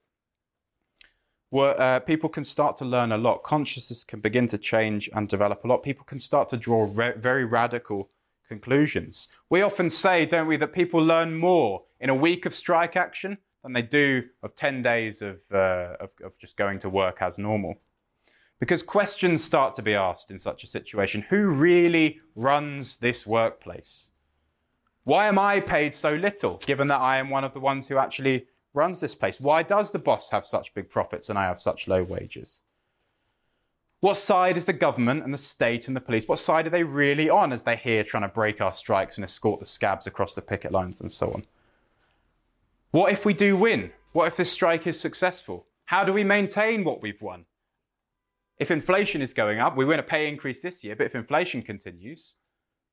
uh, 1.53 1.99
people 1.99 2.29
can 2.29 2.43
start 2.43 2.75
to 2.77 2.85
learn 2.85 3.11
a 3.11 3.17
lot. 3.17 3.43
Consciousness 3.43 4.03
can 4.03 4.19
begin 4.19 4.47
to 4.47 4.57
change 4.57 5.09
and 5.13 5.27
develop 5.27 5.63
a 5.63 5.67
lot. 5.67 5.83
People 5.83 6.05
can 6.05 6.17
start 6.17 6.47
to 6.49 6.57
draw 6.57 6.89
re- 6.91 7.13
very 7.17 7.45
radical 7.45 8.09
conclusions. 8.53 9.29
We 9.49 9.61
often 9.61 9.89
say, 9.89 10.25
don't 10.25 10.47
we, 10.47 10.57
that 10.57 10.73
people 10.73 11.01
learn 11.03 11.35
more 11.35 11.83
in 11.99 12.09
a 12.09 12.15
week 12.15 12.45
of 12.45 12.53
strike 12.53 12.95
action 12.95 13.37
than 13.63 13.73
they 13.73 13.81
do 13.81 14.23
of 14.43 14.55
10 14.55 14.81
days 14.81 15.21
of, 15.21 15.41
uh, 15.51 15.95
of, 15.99 16.09
of 16.23 16.37
just 16.37 16.55
going 16.57 16.79
to 16.79 16.89
work 16.89 17.17
as 17.21 17.39
normal. 17.39 17.75
Because 18.59 18.83
questions 18.83 19.43
start 19.43 19.73
to 19.75 19.81
be 19.81 19.95
asked 19.95 20.31
in 20.31 20.37
such 20.37 20.63
a 20.63 20.67
situation 20.67 21.25
who 21.29 21.49
really 21.49 22.19
runs 22.35 22.97
this 22.97 23.25
workplace? 23.25 24.11
Why 25.03 25.27
am 25.27 25.37
I 25.37 25.59
paid 25.59 25.93
so 25.93 26.13
little, 26.13 26.61
given 26.65 26.87
that 26.87 27.01
I 27.01 27.17
am 27.17 27.29
one 27.29 27.43
of 27.43 27.53
the 27.53 27.59
ones 27.59 27.87
who 27.87 27.97
actually 27.97 28.47
runs 28.73 28.99
this 28.99 29.15
place? 29.15 29.39
Why 29.39 29.63
does 29.63 29.91
the 29.91 29.99
boss 29.99 30.29
have 30.29 30.45
such 30.45 30.73
big 30.73 30.89
profits 30.89 31.29
and 31.29 31.37
I 31.37 31.45
have 31.45 31.59
such 31.59 31.87
low 31.87 32.03
wages? 32.03 32.62
What 34.03 34.17
side 34.17 34.57
is 34.57 34.65
the 34.65 34.73
government 34.73 35.23
and 35.23 35.33
the 35.33 35.37
state 35.37 35.87
and 35.87 35.95
the 35.95 36.01
police? 36.01 36.27
What 36.27 36.37
side 36.37 36.67
are 36.67 36.69
they 36.69 36.83
really 36.83 37.29
on 37.29 37.53
as 37.53 37.63
they're 37.63 37.77
here 37.77 38.03
trying 38.03 38.23
to 38.23 38.27
break 38.27 38.59
our 38.59 38.73
strikes 38.73 39.15
and 39.15 39.23
escort 39.23 39.61
the 39.61 39.65
scabs 39.65 40.05
across 40.07 40.33
the 40.33 40.41
picket 40.41 40.73
lines 40.73 40.99
and 40.99 41.09
so 41.09 41.31
on? 41.31 41.45
What 42.91 43.13
if 43.13 43.23
we 43.23 43.33
do 43.33 43.55
win? 43.55 43.93
What 44.11 44.27
if 44.27 44.35
this 44.35 44.51
strike 44.51 44.85
is 44.87 44.99
successful? 44.99 45.67
How 45.85 46.03
do 46.03 46.11
we 46.11 46.25
maintain 46.25 46.83
what 46.83 47.01
we've 47.01 47.21
won? 47.21 47.45
If 48.57 48.71
inflation 48.71 49.21
is 49.21 49.33
going 49.33 49.59
up, 49.59 49.77
we 49.77 49.85
win 49.85 50.01
a 50.01 50.03
pay 50.03 50.27
increase 50.27 50.59
this 50.59 50.83
year, 50.83 50.97
but 50.97 51.05
if 51.05 51.15
inflation 51.15 51.61
continues, 51.61 52.35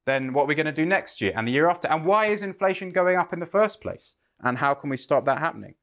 then 0.07 0.33
what 0.33 0.45
are 0.45 0.47
we 0.47 0.55
going 0.55 0.67
to 0.67 0.73
do 0.73 0.87
next 0.87 1.21
year 1.21 1.33
and 1.35 1.49
the 1.49 1.53
year 1.53 1.69
after? 1.69 1.89
And 1.89 2.07
why 2.07 2.27
is 2.27 2.45
inflation 2.45 2.93
going 2.93 3.17
up 3.17 3.33
in 3.33 3.41
the 3.41 3.47
first 3.47 3.81
place? 3.81 4.15
And 4.39 4.59
how 4.59 4.75
can 4.75 4.91
we 4.91 4.97
stop 4.97 5.25
that 5.25 5.41
happening? 5.41 5.75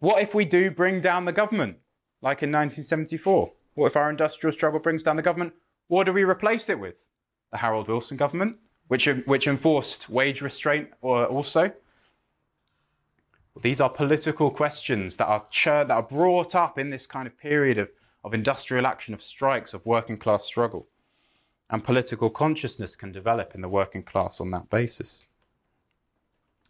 What 0.00 0.20
if 0.20 0.34
we 0.34 0.44
do 0.44 0.72
bring 0.72 1.00
down 1.00 1.24
the 1.24 1.32
government, 1.32 1.76
like 2.22 2.42
in 2.42 2.50
1974? 2.50 3.52
What 3.74 3.86
if 3.86 3.96
our 3.96 4.10
industrial 4.10 4.52
struggle 4.52 4.80
brings 4.80 5.02
down 5.02 5.16
the 5.16 5.22
government? 5.22 5.52
What 5.88 6.04
do 6.04 6.12
we 6.12 6.24
replace 6.24 6.68
it 6.68 6.80
with? 6.80 7.08
The 7.52 7.58
Harold 7.58 7.88
Wilson 7.88 8.16
government, 8.16 8.56
which, 8.88 9.06
which 9.26 9.46
enforced 9.46 10.08
wage 10.08 10.42
restraint 10.42 10.90
or 11.00 11.26
also? 11.26 11.72
These 13.60 13.80
are 13.80 13.88
political 13.88 14.50
questions 14.50 15.16
that 15.16 15.26
are, 15.26 15.46
that 15.64 15.90
are 15.90 16.02
brought 16.02 16.54
up 16.54 16.78
in 16.78 16.90
this 16.90 17.06
kind 17.06 17.26
of 17.26 17.38
period 17.38 17.78
of, 17.78 17.90
of 18.24 18.34
industrial 18.34 18.86
action, 18.86 19.14
of 19.14 19.22
strikes, 19.22 19.72
of 19.72 19.86
working 19.86 20.18
class 20.18 20.44
struggle. 20.44 20.88
And 21.70 21.82
political 21.82 22.30
consciousness 22.30 22.96
can 22.96 23.12
develop 23.12 23.54
in 23.54 23.60
the 23.60 23.68
working 23.68 24.02
class 24.02 24.40
on 24.40 24.50
that 24.52 24.68
basis. 24.70 25.26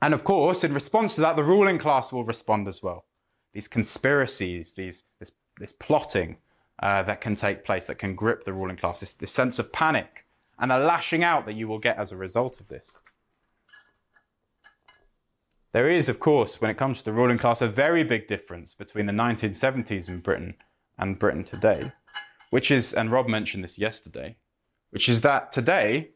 And 0.00 0.14
of 0.14 0.24
course, 0.24 0.62
in 0.62 0.74
response 0.74 1.14
to 1.16 1.20
that, 1.22 1.36
the 1.36 1.44
ruling 1.44 1.78
class 1.78 2.12
will 2.12 2.24
respond 2.24 2.68
as 2.68 2.82
well. 2.82 3.04
These 3.52 3.68
conspiracies, 3.68 4.74
these, 4.74 5.04
this, 5.18 5.32
this 5.58 5.72
plotting 5.72 6.36
uh, 6.82 7.02
that 7.02 7.20
can 7.20 7.34
take 7.34 7.64
place, 7.64 7.86
that 7.86 7.98
can 7.98 8.14
grip 8.14 8.44
the 8.44 8.52
ruling 8.52 8.76
class, 8.76 9.00
this, 9.00 9.14
this 9.14 9.32
sense 9.32 9.58
of 9.58 9.72
panic 9.72 10.26
and 10.58 10.70
the 10.70 10.78
lashing 10.78 11.22
out 11.22 11.46
that 11.46 11.54
you 11.54 11.68
will 11.68 11.78
get 11.78 11.98
as 11.98 12.12
a 12.12 12.16
result 12.16 12.60
of 12.60 12.68
this. 12.68 12.98
There 15.72 15.90
is, 15.90 16.08
of 16.08 16.18
course, 16.18 16.60
when 16.60 16.70
it 16.70 16.78
comes 16.78 16.98
to 16.98 17.04
the 17.04 17.12
ruling 17.12 17.36
class, 17.36 17.60
a 17.60 17.68
very 17.68 18.02
big 18.02 18.26
difference 18.26 18.72
between 18.74 19.06
the 19.06 19.12
1970s 19.12 20.08
in 20.08 20.20
Britain 20.20 20.54
and 20.96 21.18
Britain 21.18 21.44
today, 21.44 21.92
which 22.50 22.70
is, 22.70 22.94
and 22.94 23.12
Rob 23.12 23.28
mentioned 23.28 23.62
this 23.62 23.78
yesterday, 23.78 24.36
which 24.90 25.08
is 25.08 25.20
that 25.20 25.52
today 25.52 26.12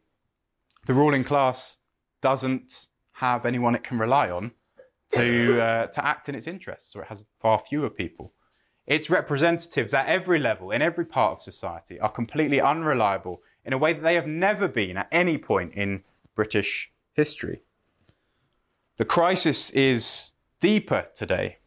the 0.86 0.94
ruling 0.94 1.24
class 1.24 1.78
doesn't 2.22 2.88
have 3.12 3.44
anyone 3.44 3.74
it 3.74 3.84
can 3.84 3.98
rely 3.98 4.30
on 4.30 4.52
to, 5.12 5.62
uh, 5.62 5.86
to 5.86 6.06
act 6.06 6.28
in 6.28 6.34
its 6.34 6.46
interests, 6.46 6.94
or 6.94 7.02
it 7.02 7.08
has 7.08 7.24
far 7.40 7.58
fewer 7.58 7.90
people. 7.90 8.32
Its 8.86 9.10
representatives 9.10 9.94
at 9.94 10.06
every 10.06 10.38
level, 10.38 10.70
in 10.70 10.82
every 10.82 11.04
part 11.04 11.32
of 11.32 11.42
society, 11.42 12.00
are 12.00 12.08
completely 12.08 12.60
unreliable 12.60 13.42
in 13.64 13.72
a 13.72 13.78
way 13.78 13.92
that 13.92 14.02
they 14.02 14.14
have 14.14 14.26
never 14.26 14.66
been 14.66 14.96
at 14.96 15.08
any 15.12 15.38
point 15.38 15.74
in 15.74 16.02
British 16.34 16.92
history. 17.12 17.62
The 18.96 19.04
crisis 19.04 19.70
is 19.70 20.32
deeper 20.60 21.06
today, 21.14 21.58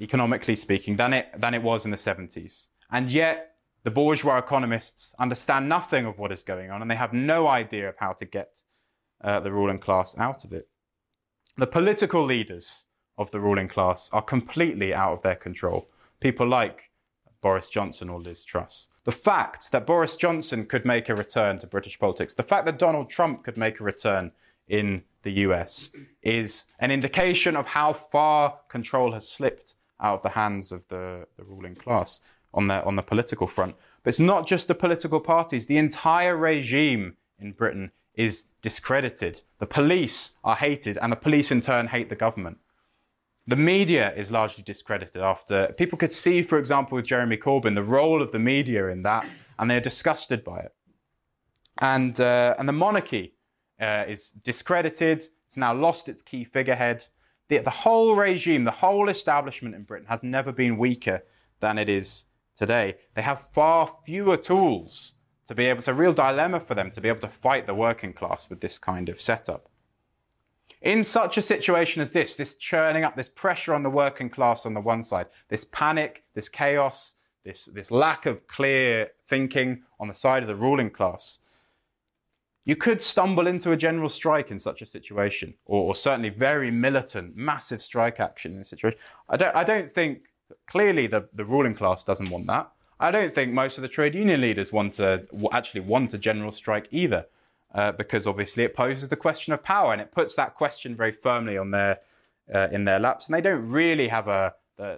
economically 0.00 0.56
speaking, 0.56 0.96
than 0.96 1.12
it, 1.12 1.28
than 1.36 1.54
it 1.54 1.62
was 1.62 1.84
in 1.84 1.90
the 1.90 1.96
70s. 1.96 2.68
And 2.90 3.10
yet, 3.10 3.56
the 3.84 3.90
bourgeois 3.90 4.38
economists 4.38 5.14
understand 5.18 5.68
nothing 5.68 6.06
of 6.06 6.18
what 6.18 6.32
is 6.32 6.42
going 6.42 6.70
on 6.70 6.82
and 6.82 6.90
they 6.90 6.96
have 6.96 7.12
no 7.12 7.48
idea 7.48 7.88
of 7.88 7.96
how 7.98 8.12
to 8.12 8.24
get 8.24 8.62
uh, 9.22 9.40
the 9.40 9.52
ruling 9.52 9.78
class 9.78 10.16
out 10.18 10.44
of 10.44 10.52
it. 10.52 10.68
The 11.56 11.66
political 11.66 12.24
leaders 12.24 12.84
of 13.18 13.30
the 13.30 13.40
ruling 13.40 13.68
class 13.68 14.08
are 14.12 14.22
completely 14.22 14.94
out 14.94 15.12
of 15.12 15.22
their 15.22 15.34
control. 15.34 15.90
People 16.18 16.48
like 16.48 16.90
Boris 17.42 17.68
Johnson 17.68 18.08
or 18.08 18.20
Liz 18.20 18.42
Truss. 18.42 18.88
The 19.04 19.12
fact 19.12 19.70
that 19.72 19.84
Boris 19.84 20.16
Johnson 20.16 20.64
could 20.64 20.86
make 20.86 21.08
a 21.08 21.14
return 21.14 21.58
to 21.58 21.66
British 21.66 21.98
politics, 21.98 22.34
the 22.34 22.42
fact 22.42 22.64
that 22.66 22.78
Donald 22.78 23.10
Trump 23.10 23.44
could 23.44 23.58
make 23.58 23.80
a 23.80 23.84
return 23.84 24.32
in 24.66 25.02
the 25.24 25.32
US, 25.46 25.90
is 26.22 26.66
an 26.78 26.90
indication 26.90 27.56
of 27.56 27.66
how 27.66 27.92
far 27.92 28.60
control 28.68 29.12
has 29.12 29.28
slipped 29.28 29.74
out 30.00 30.14
of 30.14 30.22
the 30.22 30.30
hands 30.30 30.72
of 30.72 30.88
the, 30.88 31.26
the 31.36 31.44
ruling 31.44 31.74
class 31.74 32.20
on 32.54 32.68
the, 32.68 32.82
on 32.84 32.96
the 32.96 33.02
political 33.02 33.46
front. 33.46 33.76
But 34.02 34.10
it's 34.10 34.20
not 34.20 34.46
just 34.46 34.68
the 34.68 34.74
political 34.74 35.20
parties, 35.20 35.66
the 35.66 35.78
entire 35.78 36.36
regime 36.36 37.16
in 37.38 37.52
Britain 37.52 37.92
is 38.14 38.44
discredited. 38.60 39.40
The 39.58 39.66
police 39.66 40.38
are 40.44 40.56
hated, 40.56 40.98
and 40.98 41.12
the 41.12 41.16
police 41.16 41.50
in 41.50 41.60
turn 41.60 41.88
hate 41.88 42.08
the 42.08 42.16
government. 42.16 42.58
The 43.46 43.56
media 43.56 44.14
is 44.14 44.30
largely 44.30 44.62
discredited 44.62 45.20
after 45.20 45.74
people 45.76 45.98
could 45.98 46.12
see, 46.12 46.42
for 46.42 46.58
example, 46.58 46.96
with 46.96 47.06
Jeremy 47.06 47.36
Corbyn, 47.36 47.74
the 47.74 47.82
role 47.82 48.22
of 48.22 48.30
the 48.30 48.38
media 48.38 48.88
in 48.88 49.02
that, 49.02 49.26
and 49.58 49.70
they're 49.70 49.80
disgusted 49.80 50.44
by 50.44 50.60
it. 50.60 50.74
And, 51.80 52.20
uh, 52.20 52.54
and 52.58 52.68
the 52.68 52.72
monarchy 52.72 53.34
uh, 53.80 54.04
is 54.06 54.30
discredited, 54.30 55.24
it's 55.46 55.56
now 55.56 55.74
lost 55.74 56.08
its 56.08 56.22
key 56.22 56.44
figurehead. 56.44 57.06
The, 57.48 57.58
the 57.58 57.70
whole 57.70 58.14
regime, 58.14 58.64
the 58.64 58.70
whole 58.70 59.08
establishment 59.08 59.74
in 59.74 59.82
Britain 59.82 60.06
has 60.08 60.22
never 60.22 60.52
been 60.52 60.78
weaker 60.78 61.24
than 61.60 61.78
it 61.78 61.88
is 61.88 62.24
today. 62.54 62.96
They 63.14 63.22
have 63.22 63.48
far 63.52 63.90
fewer 64.04 64.36
tools 64.36 65.14
to 65.52 65.56
be 65.56 65.66
able, 65.66 65.78
it's 65.78 65.88
a 65.88 65.94
real 65.94 66.12
dilemma 66.12 66.58
for 66.60 66.74
them 66.74 66.90
to 66.90 67.00
be 67.00 67.08
able 67.08 67.20
to 67.20 67.28
fight 67.28 67.66
the 67.66 67.74
working 67.74 68.14
class 68.14 68.48
with 68.48 68.60
this 68.60 68.78
kind 68.78 69.10
of 69.10 69.20
setup. 69.20 69.68
In 70.80 71.04
such 71.04 71.36
a 71.36 71.42
situation 71.42 72.00
as 72.00 72.12
this, 72.12 72.36
this 72.36 72.54
churning 72.54 73.04
up, 73.04 73.16
this 73.16 73.28
pressure 73.28 73.74
on 73.74 73.82
the 73.82 73.90
working 73.90 74.30
class 74.30 74.64
on 74.64 74.74
the 74.74 74.80
one 74.80 75.02
side, 75.02 75.26
this 75.48 75.64
panic, 75.64 76.24
this 76.34 76.48
chaos, 76.48 77.14
this, 77.44 77.66
this 77.66 77.90
lack 77.90 78.24
of 78.24 78.46
clear 78.48 79.10
thinking 79.28 79.82
on 80.00 80.08
the 80.08 80.14
side 80.14 80.42
of 80.42 80.48
the 80.48 80.56
ruling 80.56 80.90
class, 80.90 81.40
you 82.64 82.74
could 82.74 83.02
stumble 83.02 83.46
into 83.46 83.72
a 83.72 83.76
general 83.76 84.08
strike 84.08 84.50
in 84.50 84.58
such 84.58 84.80
a 84.82 84.86
situation, 84.86 85.54
or, 85.66 85.84
or 85.84 85.94
certainly 85.94 86.30
very 86.30 86.70
militant, 86.70 87.36
massive 87.36 87.82
strike 87.82 88.20
action 88.20 88.54
in 88.54 88.60
a 88.60 88.64
situation. 88.64 88.98
I 89.28 89.36
don't, 89.36 89.54
I 89.54 89.64
don't 89.64 89.90
think, 89.90 90.22
clearly, 90.66 91.08
the, 91.08 91.28
the 91.34 91.44
ruling 91.44 91.74
class 91.74 92.04
doesn't 92.04 92.30
want 92.30 92.46
that. 92.46 92.71
I 93.02 93.10
don't 93.10 93.34
think 93.34 93.52
most 93.52 93.78
of 93.78 93.82
the 93.82 93.88
trade 93.88 94.14
union 94.14 94.40
leaders 94.40 94.72
want 94.72 94.94
to 94.94 95.26
actually 95.50 95.80
want 95.80 96.14
a 96.14 96.18
general 96.18 96.52
strike 96.52 96.86
either, 96.92 97.26
uh, 97.74 97.90
because 97.92 98.28
obviously 98.28 98.62
it 98.62 98.76
poses 98.76 99.08
the 99.08 99.16
question 99.16 99.52
of 99.52 99.62
power 99.64 99.92
and 99.92 100.00
it 100.00 100.12
puts 100.12 100.36
that 100.36 100.54
question 100.54 100.94
very 100.94 101.10
firmly 101.10 101.58
on 101.58 101.72
their 101.72 101.98
uh, 102.54 102.68
in 102.70 102.84
their 102.84 103.00
laps, 103.00 103.26
and 103.26 103.34
they 103.34 103.40
don't 103.40 103.68
really 103.68 104.08
have 104.08 104.28
a 104.28 104.54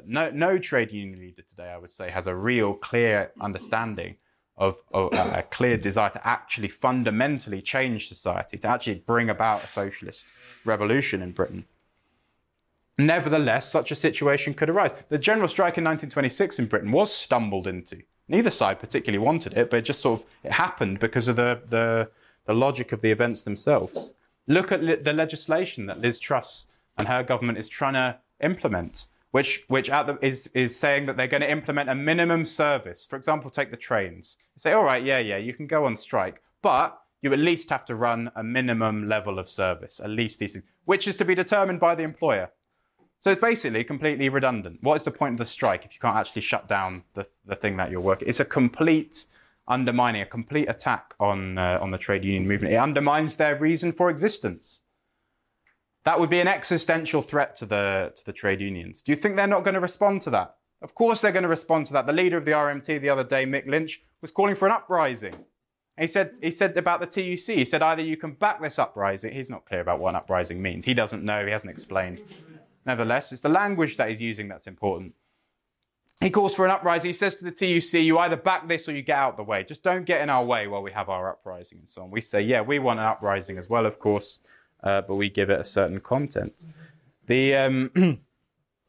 no 0.07 0.31
no 0.31 0.59
trade 0.59 0.93
union 0.93 1.19
leader 1.19 1.43
today. 1.43 1.71
I 1.71 1.79
would 1.79 1.91
say 1.91 2.11
has 2.11 2.27
a 2.27 2.35
real 2.35 2.75
clear 2.75 3.33
understanding 3.41 4.17
of, 4.57 4.81
of 4.93 5.13
uh, 5.15 5.31
a 5.35 5.43
clear 5.43 5.77
desire 5.77 6.11
to 6.11 6.27
actually 6.27 6.69
fundamentally 6.69 7.61
change 7.61 8.09
society, 8.09 8.57
to 8.59 8.69
actually 8.69 9.03
bring 9.07 9.29
about 9.31 9.65
a 9.65 9.67
socialist 9.67 10.27
revolution 10.65 11.23
in 11.23 11.33
Britain. 11.33 11.65
Nevertheless, 12.97 13.71
such 13.71 13.91
a 13.91 13.97
situation 13.97 14.55
could 14.55 14.71
arise. 14.71 14.95
The 15.09 15.19
general 15.19 15.49
strike 15.49 15.79
in 15.79 15.85
1926 15.85 16.59
in 16.59 16.67
Britain 16.67 16.93
was 16.93 17.13
stumbled 17.13 17.67
into. 17.67 18.03
Neither 18.29 18.51
side 18.51 18.79
particularly 18.79 19.25
wanted 19.25 19.55
it, 19.55 19.71
but 19.71 19.79
it 19.79 19.85
just 19.85 20.01
sort 20.01 20.21
of 20.21 20.27
it 20.43 20.53
happened 20.53 21.01
because 21.01 21.29
of 21.29 21.37
the, 21.37 21.61
the, 21.69 22.11
the 22.47 22.55
logic 22.55 22.93
of 22.93 23.01
the 23.01 23.11
events 23.11 23.43
themselves. 23.43 24.15
Look 24.47 24.71
at 24.71 24.83
li- 24.83 24.95
the 24.95 25.13
legislation 25.13 25.87
that 25.87 26.01
Liz 26.01 26.19
Truss 26.19 26.69
and 26.97 27.09
her 27.09 27.23
government 27.23 27.59
is 27.59 27.69
trying 27.69 27.95
to 27.95 28.19
implement, 28.41 29.07
which, 29.33 29.65
which 29.69 29.89
the, 29.89 30.19
is, 30.23 30.47
is 30.55 30.79
saying 30.79 31.07
that 31.07 31.17
they're 31.17 31.27
going 31.27 31.41
to 31.43 31.51
implement 31.51 31.91
a 31.91 31.95
minimum 31.95 32.45
service. 32.45 33.05
For 33.05 33.17
example, 33.17 33.51
take 33.51 33.71
the 33.71 33.77
trains. 33.77 34.39
say, 34.57 34.73
all 34.73 34.85
right, 34.85 35.03
yeah, 35.03 35.19
yeah, 35.19 35.37
you 35.37 35.53
can 35.53 35.67
go 35.67 35.85
on 35.85 35.97
strike, 35.97 36.41
but 36.63 36.99
you 37.21 37.33
at 37.33 37.39
least 37.39 37.71
have 37.71 37.85
to 37.87 37.97
run 37.97 38.31
a 38.37 38.45
minimum 38.45 39.09
level 39.09 39.39
of 39.39 39.51
service, 39.51 39.99
at 39.99 40.11
least 40.11 40.39
these 40.39 40.53
things, 40.53 40.65
which 40.85 41.09
is 41.09 41.17
to 41.17 41.25
be 41.25 41.35
determined 41.35 41.81
by 41.81 41.95
the 41.95 42.03
employer. 42.03 42.51
So 43.25 43.31
it's 43.31 43.41
basically 43.41 43.83
completely 43.85 44.29
redundant. 44.29 44.83
What 44.83 44.97
is 44.97 45.03
the 45.03 45.11
point 45.11 45.33
of 45.33 45.39
the 45.39 45.47
strike 45.47 45.87
if 45.87 45.95
you 45.95 45.99
can't 45.99 46.15
actually 46.15 46.43
shut 46.43 46.69
down 46.69 47.05
the, 47.15 47.27
the 47.47 47.57
thing 47.57 47.79
that 47.79 47.91
you're 47.91 48.03
working? 48.03 48.29
It's 48.29 48.41
a 48.41 48.45
complete 48.45 49.25
undermining, 49.67 50.21
a 50.21 50.27
complete 50.27 50.69
attack 50.69 51.15
on, 51.19 51.57
uh, 51.57 51.79
on 51.81 51.91
the 51.91 51.97
trade 51.97 52.23
union 52.23 52.47
movement. 52.47 52.75
It 52.75 52.77
undermines 52.77 53.37
their 53.37 53.57
reason 53.57 53.93
for 53.93 54.11
existence. 54.11 54.83
That 56.05 56.21
would 56.21 56.29
be 56.29 56.41
an 56.41 56.49
existential 56.49 57.23
threat 57.23 57.57
to 57.57 57.65
the, 57.65 58.13
to 58.15 58.27
the 58.27 58.33
trade 58.35 58.61
unions. 58.61 59.01
Do 59.01 59.11
you 59.11 59.17
think 59.17 59.37
they're 59.37 59.47
not 59.47 59.65
going 59.65 59.73
to 59.73 59.81
respond 59.81 60.21
to 60.21 60.31
that? 60.33 60.57
Of 60.83 60.95
course 60.95 61.23
they're 61.23 61.33
going 61.33 61.45
to 61.45 61.49
respond 61.49 61.87
to 61.87 61.95
that. 61.95 62.07
The 62.07 62.13
leader 62.13 62.37
of 62.37 62.45
the 62.45 62.51
RMT 62.51 63.01
the 63.01 63.09
other 63.09 63.25
day, 63.25 63.47
Mick 63.47 63.67
Lynch, 63.67 64.03
was 64.21 64.33
calling 64.33 64.55
for 64.55 64.67
an 64.67 64.73
uprising. 64.73 65.35
He 65.99 66.09
said, 66.09 66.37
he 66.43 66.51
said 66.51 66.77
about 66.77 67.01
the 67.01 67.07
TUC, 67.07 67.57
he 67.57 67.65
said 67.65 67.81
either 67.81 68.03
you 68.03 68.19
can 68.19 68.33
back 68.33 68.61
this 68.61 68.79
uprising. 68.79 69.33
He's 69.33 69.49
not 69.49 69.65
clear 69.65 69.81
about 69.81 69.99
what 69.99 70.11
an 70.11 70.17
uprising 70.17 70.61
means. 70.61 70.85
He 70.85 70.93
doesn't 70.93 71.25
know, 71.25 71.47
he 71.47 71.53
hasn't 71.53 71.73
explained. 71.73 72.21
Nevertheless, 72.87 73.33
it's 73.33 73.41
the 73.41 73.49
language 73.49 73.97
that 73.97 74.09
he's 74.09 74.21
using 74.21 74.49
that's 74.49 74.67
important. 74.67 75.15
He 76.21 76.31
calls 76.31 76.55
for 76.55 76.65
an 76.65 76.71
uprising. 76.71 77.11
He 77.11 77.15
says 77.15 77.35
to 77.37 77.45
the 77.45 77.51
TUC, 77.51 78.03
you 78.03 78.19
either 78.19 78.37
back 78.37 78.69
this 78.69 78.89
or 78.89 78.93
you 78.93 79.03
get 79.03 79.19
out 79.19 79.37
the 79.37 79.43
way. 79.43 79.65
Just 79.65 79.83
don't 79.83 80.05
get 80.05 80.23
in 80.23 80.31
our 80.31 80.45
way 80.45 80.67
while 80.67 80.83
we 80.83 80.93
have 80.93 81.09
our 81.09 81.31
uprising 81.31 81.79
and 81.79 81.89
so 81.89 82.03
on. 82.03 82.11
We 82.11 82.21
say, 82.21 82.41
yeah, 82.41 82.61
we 82.61 82.79
want 82.79 83.01
an 83.01 83.07
uprising 83.07 83.59
as 83.59 83.69
well, 83.69 83.85
of 83.85 83.99
course, 83.99 84.41
uh, 84.83 85.03
but 85.03 85.17
we 85.17 85.29
give 85.29 85.51
it 85.51 85.61
a 85.61 85.65
certain 85.65 86.01
content. 86.01 86.65
The, 87.27 87.55
um, 87.55 87.91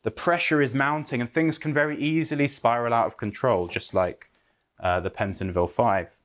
the 0.03 0.11
pressure 0.11 0.61
is 0.61 0.75
mounting 0.75 1.19
and 1.19 1.29
things 1.29 1.57
can 1.57 1.73
very 1.73 1.97
easily 1.97 2.47
spiral 2.47 2.93
out 2.93 3.07
of 3.07 3.17
control, 3.17 3.67
just 3.67 3.93
like 3.93 4.29
uh, 4.79 4.99
the 4.99 5.09
Pentonville 5.09 5.69
Five. 5.69 6.15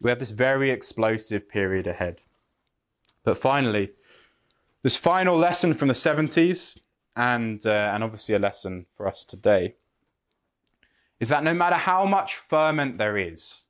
We 0.00 0.10
have 0.10 0.18
this 0.18 0.30
very 0.30 0.70
explosive 0.70 1.48
period 1.48 1.86
ahead. 1.86 2.22
But 3.24 3.38
finally, 3.38 3.90
this 4.82 4.96
final 4.96 5.36
lesson 5.36 5.74
from 5.74 5.88
the 5.88 5.94
70s, 5.94 6.78
and, 7.16 7.64
uh, 7.66 7.92
and 7.94 8.02
obviously 8.04 8.34
a 8.34 8.38
lesson 8.38 8.86
for 8.90 9.06
us 9.06 9.24
today, 9.24 9.74
is 11.18 11.28
that 11.28 11.44
no 11.44 11.52
matter 11.52 11.76
how 11.76 12.06
much 12.06 12.36
ferment 12.36 12.98
there 12.98 13.16
is, 13.16 13.66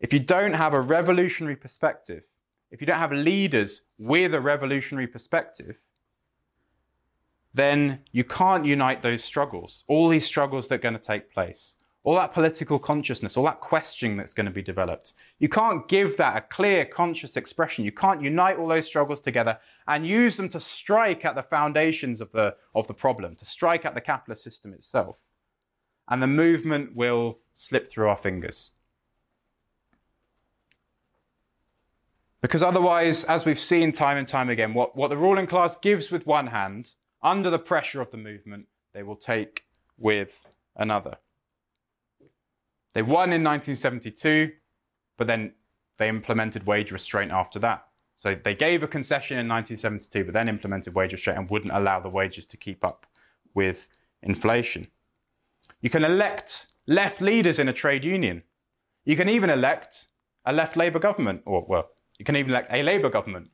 if 0.00 0.12
you 0.12 0.20
don't 0.20 0.52
have 0.54 0.74
a 0.74 0.80
revolutionary 0.80 1.56
perspective, 1.56 2.24
if 2.70 2.80
you 2.80 2.86
don't 2.86 2.98
have 2.98 3.12
leaders 3.12 3.82
with 3.98 4.34
a 4.34 4.40
revolutionary 4.40 5.06
perspective, 5.06 5.78
then 7.54 8.00
you 8.10 8.24
can't 8.24 8.66
unite 8.66 9.02
those 9.02 9.22
struggles, 9.22 9.84
all 9.86 10.08
these 10.08 10.24
struggles 10.24 10.68
that 10.68 10.74
are 10.74 10.78
going 10.78 10.94
to 10.94 11.00
take 11.00 11.32
place, 11.32 11.76
all 12.04 12.16
that 12.16 12.34
political 12.34 12.78
consciousness, 12.78 13.36
all 13.36 13.44
that 13.44 13.60
questioning 13.60 14.16
that's 14.16 14.34
going 14.34 14.44
to 14.44 14.52
be 14.52 14.62
developed. 14.62 15.14
You 15.38 15.48
can't 15.48 15.88
give 15.88 16.18
that 16.18 16.36
a 16.36 16.42
clear, 16.42 16.84
conscious 16.84 17.36
expression. 17.36 17.82
You 17.82 17.92
can't 17.92 18.20
unite 18.20 18.58
all 18.58 18.68
those 18.68 18.84
struggles 18.84 19.20
together 19.20 19.58
and 19.88 20.06
use 20.06 20.36
them 20.36 20.50
to 20.50 20.60
strike 20.60 21.24
at 21.24 21.34
the 21.34 21.42
foundations 21.42 22.20
of 22.20 22.30
the, 22.32 22.56
of 22.74 22.86
the 22.86 22.94
problem, 22.94 23.34
to 23.36 23.46
strike 23.46 23.86
at 23.86 23.94
the 23.94 24.02
capitalist 24.02 24.44
system 24.44 24.74
itself. 24.74 25.16
And 26.06 26.22
the 26.22 26.26
movement 26.26 26.94
will 26.94 27.38
slip 27.54 27.90
through 27.90 28.08
our 28.08 28.18
fingers. 28.18 28.70
Because 32.42 32.62
otherwise, 32.62 33.24
as 33.24 33.46
we've 33.46 33.58
seen 33.58 33.90
time 33.90 34.18
and 34.18 34.28
time 34.28 34.50
again, 34.50 34.74
what, 34.74 34.94
what 34.94 35.08
the 35.08 35.16
ruling 35.16 35.46
class 35.46 35.74
gives 35.76 36.10
with 36.10 36.26
one 36.26 36.48
hand, 36.48 36.90
under 37.22 37.48
the 37.48 37.58
pressure 37.58 38.02
of 38.02 38.10
the 38.10 38.18
movement, 38.18 38.66
they 38.92 39.02
will 39.02 39.16
take 39.16 39.64
with 39.96 40.38
another. 40.76 41.16
They 42.94 43.02
won 43.02 43.32
in 43.32 43.42
1972, 43.42 44.52
but 45.18 45.26
then 45.26 45.52
they 45.98 46.08
implemented 46.08 46.66
wage 46.66 46.92
restraint 46.92 47.32
after 47.32 47.58
that. 47.60 47.86
So 48.16 48.36
they 48.42 48.54
gave 48.54 48.82
a 48.82 48.88
concession 48.88 49.38
in 49.38 49.48
1972, 49.48 50.24
but 50.24 50.34
then 50.34 50.48
implemented 50.48 50.94
wage 50.94 51.12
restraint 51.12 51.38
and 51.38 51.50
wouldn't 51.50 51.74
allow 51.74 52.00
the 52.00 52.08
wages 52.08 52.46
to 52.46 52.56
keep 52.56 52.84
up 52.84 53.06
with 53.52 53.88
inflation. 54.22 54.88
You 55.80 55.90
can 55.90 56.04
elect 56.04 56.68
left 56.86 57.20
leaders 57.20 57.58
in 57.58 57.68
a 57.68 57.72
trade 57.72 58.04
union. 58.04 58.42
You 59.04 59.16
can 59.16 59.28
even 59.28 59.50
elect 59.50 60.08
a 60.44 60.52
left 60.52 60.76
Labour 60.76 60.98
government, 60.98 61.42
or 61.44 61.64
well, 61.68 61.90
you 62.18 62.24
can 62.24 62.36
even 62.36 62.52
elect 62.52 62.72
a 62.72 62.82
Labour 62.82 63.10
government. 63.10 63.50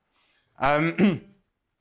Um, 0.59 1.22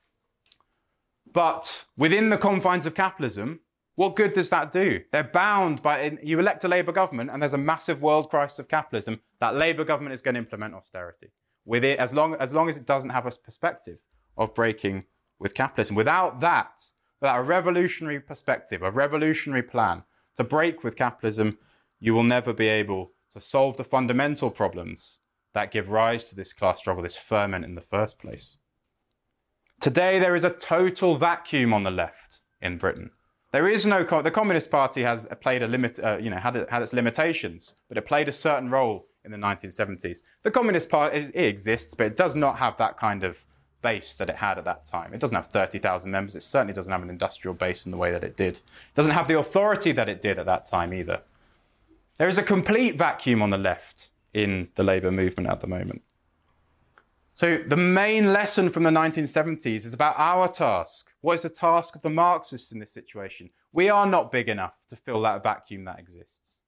but 1.31 1.85
within 1.97 2.29
the 2.29 2.37
confines 2.37 2.85
of 2.85 2.95
capitalism, 2.95 3.59
what 3.99 4.15
good 4.15 4.31
does 4.31 4.49
that 4.49 4.71
do? 4.71 5.01
They're 5.11 5.25
bound 5.25 5.83
by, 5.83 6.17
you 6.23 6.39
elect 6.39 6.63
a 6.63 6.69
Labour 6.69 6.93
government 6.93 7.29
and 7.29 7.41
there's 7.41 7.53
a 7.53 7.57
massive 7.57 8.01
world 8.01 8.29
crisis 8.29 8.57
of 8.57 8.69
capitalism, 8.69 9.19
that 9.41 9.57
Labour 9.57 9.83
government 9.83 10.13
is 10.13 10.21
going 10.21 10.35
to 10.35 10.39
implement 10.39 10.73
austerity. 10.73 11.33
With 11.65 11.83
it, 11.83 11.99
as 11.99 12.13
long, 12.13 12.35
as 12.35 12.53
long 12.53 12.69
as 12.69 12.77
it 12.77 12.85
doesn't 12.85 13.09
have 13.09 13.25
a 13.25 13.31
perspective 13.31 13.99
of 14.37 14.55
breaking 14.55 15.03
with 15.37 15.53
capitalism. 15.53 15.97
Without 15.97 16.39
that, 16.39 16.81
without 17.19 17.39
a 17.41 17.43
revolutionary 17.43 18.21
perspective, 18.21 18.83
a 18.83 18.89
revolutionary 18.89 19.63
plan 19.63 20.03
to 20.37 20.45
break 20.45 20.81
with 20.81 20.95
capitalism, 20.95 21.57
you 21.99 22.13
will 22.13 22.23
never 22.23 22.53
be 22.53 22.69
able 22.69 23.11
to 23.31 23.41
solve 23.41 23.75
the 23.75 23.83
fundamental 23.83 24.49
problems 24.49 25.19
that 25.53 25.73
give 25.73 25.89
rise 25.89 26.29
to 26.29 26.37
this 26.37 26.53
class 26.53 26.79
struggle, 26.79 27.03
this 27.03 27.17
ferment 27.17 27.65
in 27.65 27.75
the 27.75 27.81
first 27.81 28.17
place. 28.17 28.59
Today, 29.81 30.19
there 30.19 30.35
is 30.35 30.45
a 30.45 30.49
total 30.49 31.17
vacuum 31.17 31.73
on 31.73 31.83
the 31.83 31.91
left 31.91 32.39
in 32.61 32.77
Britain. 32.77 33.11
There 33.51 33.67
is 33.67 33.85
no, 33.85 34.03
the 34.03 34.31
Communist 34.31 34.69
Party 34.69 35.01
has 35.01 35.27
played 35.41 35.63
a 35.63 35.67
limit, 35.67 35.99
uh, 36.03 36.17
you 36.17 36.29
know, 36.29 36.37
had, 36.37 36.67
had 36.69 36.81
its 36.81 36.93
limitations, 36.93 37.75
but 37.87 37.97
it 37.97 38.05
played 38.05 38.29
a 38.29 38.33
certain 38.33 38.69
role 38.69 39.07
in 39.25 39.31
the 39.31 39.37
1970s. 39.37 40.19
The 40.43 40.51
Communist 40.51 40.89
Party, 40.89 41.17
it, 41.17 41.31
it 41.33 41.45
exists, 41.45 41.95
but 41.95 42.05
it 42.05 42.17
does 42.17 42.35
not 42.35 42.57
have 42.57 42.77
that 42.77 42.97
kind 42.97 43.23
of 43.23 43.37
base 43.81 44.13
that 44.15 44.29
it 44.29 44.35
had 44.35 44.57
at 44.57 44.65
that 44.65 44.85
time. 44.85 45.13
It 45.13 45.19
doesn't 45.19 45.35
have 45.35 45.47
30,000 45.47 46.11
members. 46.11 46.35
It 46.35 46.43
certainly 46.43 46.73
doesn't 46.73 46.91
have 46.91 47.01
an 47.01 47.09
industrial 47.09 47.55
base 47.55 47.85
in 47.85 47.91
the 47.91 47.97
way 47.97 48.11
that 48.11 48.23
it 48.23 48.37
did. 48.37 48.57
It 48.57 48.95
doesn't 48.95 49.13
have 49.13 49.27
the 49.27 49.39
authority 49.39 49.91
that 49.93 50.09
it 50.09 50.21
did 50.21 50.37
at 50.37 50.45
that 50.45 50.65
time 50.65 50.93
either. 50.93 51.21
There 52.17 52.27
is 52.27 52.37
a 52.37 52.43
complete 52.43 52.97
vacuum 52.97 53.41
on 53.41 53.49
the 53.49 53.57
left 53.57 54.11
in 54.33 54.67
the 54.75 54.83
Labour 54.83 55.11
movement 55.11 55.49
at 55.49 55.61
the 55.61 55.67
moment. 55.67 56.03
So, 57.39 57.57
the 57.65 57.77
main 57.77 58.33
lesson 58.33 58.69
from 58.69 58.83
the 58.83 58.89
1970s 58.89 59.85
is 59.85 59.93
about 59.93 60.15
our 60.17 60.49
task. 60.49 61.09
What 61.21 61.35
is 61.35 61.43
the 61.43 61.49
task 61.49 61.95
of 61.95 62.01
the 62.01 62.09
Marxists 62.09 62.73
in 62.73 62.79
this 62.79 62.91
situation? 62.91 63.49
We 63.71 63.87
are 63.87 64.05
not 64.05 64.29
big 64.29 64.49
enough 64.49 64.73
to 64.89 64.97
fill 64.97 65.21
that 65.21 65.41
vacuum 65.41 65.85
that 65.85 65.99
exists. 65.99 66.59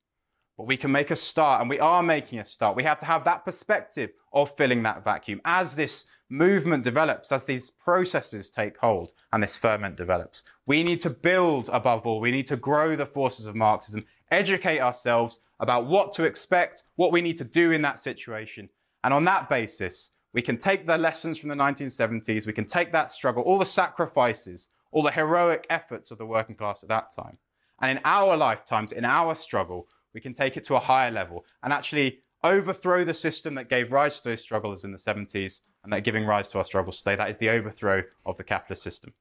But 0.58 0.68
we 0.68 0.78
can 0.78 0.90
make 0.90 1.12
a 1.12 1.16
start, 1.18 1.60
and 1.60 1.70
we 1.70 1.82
are 1.82 2.02
making 2.02 2.40
a 2.40 2.46
start. 2.46 2.78
We 2.78 2.86
have 2.86 3.00
to 3.00 3.06
have 3.06 3.26
that 3.26 3.44
perspective 3.44 4.12
of 4.32 4.56
filling 4.56 4.82
that 4.84 5.04
vacuum 5.04 5.42
as 5.44 5.76
this 5.76 6.06
movement 6.30 6.86
develops, 6.86 7.34
as 7.34 7.44
these 7.44 7.72
processes 7.72 8.50
take 8.50 8.78
hold 8.78 9.12
and 9.34 9.44
this 9.44 9.58
ferment 9.58 9.98
develops. 9.98 10.44
We 10.68 10.84
need 10.84 11.02
to 11.02 11.10
build 11.10 11.70
above 11.74 12.08
all, 12.08 12.22
we 12.22 12.32
need 12.32 12.48
to 12.48 12.56
grow 12.56 12.96
the 12.96 13.06
forces 13.06 13.46
of 13.46 13.56
Marxism, 13.58 14.06
educate 14.32 14.80
ourselves 14.80 15.42
about 15.60 15.88
what 15.88 16.14
to 16.14 16.24
expect, 16.24 16.84
what 16.96 17.12
we 17.12 17.22
need 17.22 17.36
to 17.36 17.44
do 17.44 17.74
in 17.74 17.82
that 17.82 18.00
situation. 18.00 18.70
And 19.04 19.14
on 19.14 19.26
that 19.26 19.50
basis, 19.50 20.12
we 20.34 20.42
can 20.42 20.58
take 20.58 20.88
the 20.88 20.98
lessons 20.98 21.38
from 21.38 21.50
the 21.50 21.56
1970s, 21.56 22.46
we 22.46 22.54
can 22.54 22.66
take 22.66 22.92
that 22.92 23.12
struggle, 23.12 23.44
all 23.44 23.58
the 23.58 23.66
sacrifices, 23.66 24.70
all 24.92 25.04
the 25.04 25.12
heroic 25.12 25.66
efforts 25.70 26.12
of 26.12 26.18
the 26.18 26.26
working 26.26 26.56
class 26.56 26.84
at 26.84 26.90
that 26.90 27.14
time. 27.14 27.38
And 27.82 27.98
in 27.98 28.02
our 28.06 28.38
lifetimes, 28.38 28.92
in 28.92 29.06
our 29.06 29.36
struggle, 29.36 29.88
we 30.14 30.22
can 30.22 30.34
take 30.34 30.58
it 30.58 30.64
to 30.66 30.76
a 30.76 30.80
higher 30.80 31.12
level 31.12 31.46
and 31.64 31.74
actually 31.74 32.20
overthrow 32.44 33.04
the 33.04 33.14
system 33.14 33.56
that 33.56 33.70
gave 33.70 33.92
rise 33.92 34.22
to 34.22 34.30
those 34.30 34.42
struggles 34.42 34.84
in 34.84 34.92
the 34.92 34.98
70s 34.98 35.62
and 35.84 35.92
that 35.92 36.04
giving 36.04 36.26
rise 36.26 36.48
to 36.50 36.58
our 36.58 36.66
struggles 36.66 36.98
today. 36.98 37.16
That 37.16 37.30
is 37.30 37.38
the 37.38 37.50
overthrow 37.50 38.04
of 38.26 38.38
the 38.38 38.44
capitalist 38.44 38.84
system. 38.84 39.14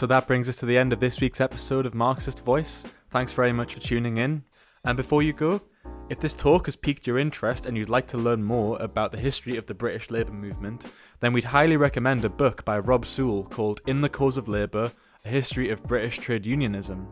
So 0.00 0.06
that 0.06 0.26
brings 0.26 0.48
us 0.48 0.56
to 0.56 0.64
the 0.64 0.78
end 0.78 0.94
of 0.94 1.00
this 1.00 1.20
week's 1.20 1.42
episode 1.42 1.84
of 1.84 1.92
Marxist 1.92 2.42
Voice. 2.42 2.86
Thanks 3.10 3.34
very 3.34 3.52
much 3.52 3.74
for 3.74 3.80
tuning 3.80 4.16
in. 4.16 4.42
And 4.82 4.96
before 4.96 5.22
you 5.22 5.34
go, 5.34 5.60
if 6.08 6.18
this 6.18 6.32
talk 6.32 6.64
has 6.64 6.74
piqued 6.74 7.06
your 7.06 7.18
interest 7.18 7.66
and 7.66 7.76
you'd 7.76 7.90
like 7.90 8.06
to 8.06 8.16
learn 8.16 8.42
more 8.42 8.80
about 8.80 9.12
the 9.12 9.18
history 9.18 9.58
of 9.58 9.66
the 9.66 9.74
British 9.74 10.10
labour 10.10 10.32
movement, 10.32 10.86
then 11.20 11.34
we'd 11.34 11.44
highly 11.44 11.76
recommend 11.76 12.24
a 12.24 12.30
book 12.30 12.64
by 12.64 12.78
Rob 12.78 13.04
Sewell 13.04 13.44
called 13.44 13.82
In 13.86 14.00
the 14.00 14.08
Cause 14.08 14.38
of 14.38 14.48
Labour 14.48 14.90
A 15.26 15.28
History 15.28 15.68
of 15.68 15.84
British 15.84 16.16
Trade 16.16 16.46
Unionism. 16.46 17.06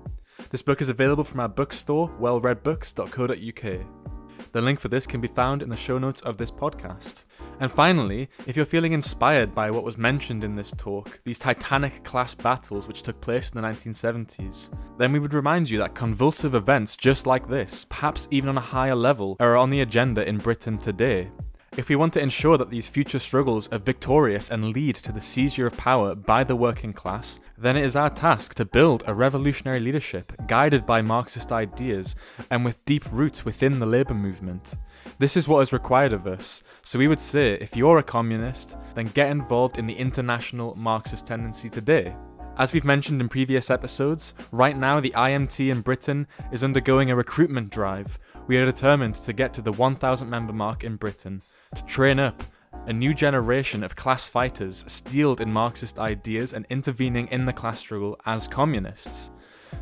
This 0.48 0.62
book 0.62 0.80
is 0.80 0.88
available 0.88 1.24
from 1.24 1.40
our 1.40 1.48
bookstore, 1.50 2.08
wellredbooks.co.uk. 2.18 3.86
The 4.52 4.62
link 4.62 4.80
for 4.80 4.88
this 4.88 5.06
can 5.06 5.20
be 5.20 5.28
found 5.28 5.60
in 5.60 5.68
the 5.68 5.76
show 5.76 5.98
notes 5.98 6.22
of 6.22 6.38
this 6.38 6.50
podcast. 6.50 7.24
And 7.60 7.72
finally, 7.72 8.28
if 8.46 8.56
you're 8.56 8.64
feeling 8.64 8.92
inspired 8.92 9.54
by 9.54 9.70
what 9.70 9.82
was 9.82 9.98
mentioned 9.98 10.44
in 10.44 10.54
this 10.54 10.72
talk, 10.76 11.20
these 11.24 11.38
titanic 11.38 12.04
class 12.04 12.34
battles 12.34 12.86
which 12.86 13.02
took 13.02 13.20
place 13.20 13.50
in 13.50 13.60
the 13.60 13.66
1970s, 13.66 14.70
then 14.96 15.12
we 15.12 15.18
would 15.18 15.34
remind 15.34 15.68
you 15.68 15.78
that 15.78 15.94
convulsive 15.94 16.54
events 16.54 16.96
just 16.96 17.26
like 17.26 17.48
this, 17.48 17.84
perhaps 17.88 18.28
even 18.30 18.48
on 18.48 18.58
a 18.58 18.60
higher 18.60 18.94
level, 18.94 19.36
are 19.40 19.56
on 19.56 19.70
the 19.70 19.80
agenda 19.80 20.26
in 20.28 20.38
Britain 20.38 20.78
today. 20.78 21.30
If 21.78 21.88
we 21.88 21.94
want 21.94 22.12
to 22.14 22.20
ensure 22.20 22.58
that 22.58 22.70
these 22.70 22.88
future 22.88 23.20
struggles 23.20 23.68
are 23.68 23.78
victorious 23.78 24.50
and 24.50 24.72
lead 24.72 24.96
to 24.96 25.12
the 25.12 25.20
seizure 25.20 25.66
of 25.66 25.76
power 25.76 26.16
by 26.16 26.42
the 26.42 26.56
working 26.56 26.92
class, 26.92 27.38
then 27.56 27.76
it 27.76 27.84
is 27.84 27.94
our 27.94 28.10
task 28.10 28.54
to 28.54 28.64
build 28.64 29.04
a 29.06 29.14
revolutionary 29.14 29.78
leadership 29.78 30.32
guided 30.48 30.84
by 30.84 31.02
Marxist 31.02 31.52
ideas 31.52 32.16
and 32.50 32.64
with 32.64 32.84
deep 32.84 33.04
roots 33.12 33.44
within 33.44 33.78
the 33.78 33.86
labour 33.86 34.14
movement. 34.14 34.74
This 35.18 35.36
is 35.36 35.48
what 35.48 35.60
is 35.60 35.72
required 35.72 36.12
of 36.12 36.26
us, 36.26 36.62
so 36.82 36.98
we 36.98 37.08
would 37.08 37.20
say 37.20 37.54
if 37.54 37.76
you're 37.76 37.98
a 37.98 38.02
communist, 38.02 38.76
then 38.94 39.08
get 39.08 39.30
involved 39.30 39.78
in 39.78 39.86
the 39.86 39.94
international 39.94 40.74
Marxist 40.76 41.26
tendency 41.26 41.68
today. 41.68 42.14
As 42.56 42.72
we've 42.72 42.84
mentioned 42.84 43.20
in 43.20 43.28
previous 43.28 43.70
episodes, 43.70 44.34
right 44.50 44.76
now 44.76 45.00
the 45.00 45.12
IMT 45.16 45.70
in 45.70 45.80
Britain 45.80 46.26
is 46.50 46.64
undergoing 46.64 47.10
a 47.10 47.16
recruitment 47.16 47.70
drive. 47.70 48.18
We 48.46 48.56
are 48.56 48.64
determined 48.64 49.14
to 49.14 49.32
get 49.32 49.52
to 49.54 49.62
the 49.62 49.72
1,000 49.72 50.28
member 50.28 50.52
mark 50.52 50.82
in 50.82 50.96
Britain, 50.96 51.42
to 51.74 51.84
train 51.84 52.18
up 52.18 52.42
a 52.86 52.92
new 52.92 53.14
generation 53.14 53.84
of 53.84 53.96
class 53.96 54.26
fighters 54.26 54.84
steeled 54.88 55.40
in 55.40 55.52
Marxist 55.52 55.98
ideas 55.98 56.52
and 56.52 56.66
intervening 56.70 57.28
in 57.28 57.44
the 57.44 57.52
class 57.52 57.80
struggle 57.80 58.18
as 58.26 58.48
communists. 58.48 59.30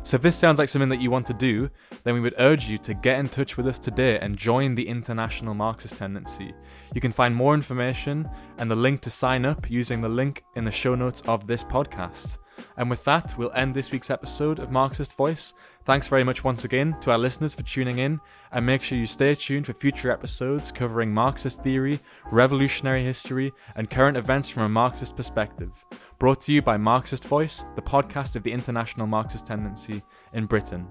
So 0.03 0.15
if 0.15 0.21
this 0.21 0.37
sounds 0.37 0.59
like 0.59 0.69
something 0.69 0.89
that 0.89 1.01
you 1.01 1.11
want 1.11 1.27
to 1.27 1.33
do, 1.33 1.69
then 2.03 2.13
we 2.13 2.19
would 2.19 2.35
urge 2.37 2.69
you 2.69 2.77
to 2.79 2.93
get 2.93 3.19
in 3.19 3.29
touch 3.29 3.57
with 3.57 3.67
us 3.67 3.79
today 3.79 4.19
and 4.19 4.37
join 4.37 4.75
the 4.75 4.87
International 4.87 5.53
Marxist 5.53 5.97
Tendency. 5.97 6.53
You 6.93 7.01
can 7.01 7.11
find 7.11 7.35
more 7.35 7.53
information 7.53 8.29
and 8.57 8.71
the 8.71 8.75
link 8.75 9.01
to 9.01 9.09
sign 9.09 9.45
up 9.45 9.69
using 9.69 10.01
the 10.01 10.09
link 10.09 10.43
in 10.55 10.63
the 10.63 10.71
show 10.71 10.95
notes 10.95 11.21
of 11.27 11.47
this 11.47 11.63
podcast. 11.63 12.37
And 12.77 12.89
with 12.89 13.03
that, 13.03 13.35
we'll 13.37 13.51
end 13.53 13.75
this 13.75 13.91
week's 13.91 14.09
episode 14.09 14.59
of 14.59 14.71
Marxist 14.71 15.15
Voice. 15.15 15.53
Thanks 15.85 16.07
very 16.07 16.23
much 16.23 16.43
once 16.43 16.63
again 16.63 16.95
to 17.01 17.11
our 17.11 17.17
listeners 17.17 17.53
for 17.53 17.63
tuning 17.63 17.99
in, 17.99 18.19
and 18.51 18.65
make 18.65 18.83
sure 18.83 18.97
you 18.97 19.05
stay 19.05 19.35
tuned 19.35 19.65
for 19.65 19.73
future 19.73 20.11
episodes 20.11 20.71
covering 20.71 21.13
Marxist 21.13 21.61
theory, 21.61 21.99
revolutionary 22.31 23.03
history, 23.03 23.53
and 23.75 23.89
current 23.89 24.17
events 24.17 24.49
from 24.49 24.63
a 24.63 24.69
Marxist 24.69 25.15
perspective. 25.15 25.85
Brought 26.19 26.41
to 26.41 26.51
you 26.51 26.63
by 26.63 26.77
Marxist 26.77 27.27
Voice, 27.27 27.63
the 27.75 27.81
podcast 27.83 28.35
of 28.35 28.41
the 28.41 28.51
International 28.51 29.05
Marxist 29.05 29.45
Tendency 29.45 30.03
in 30.33 30.47
Britain. 30.47 30.87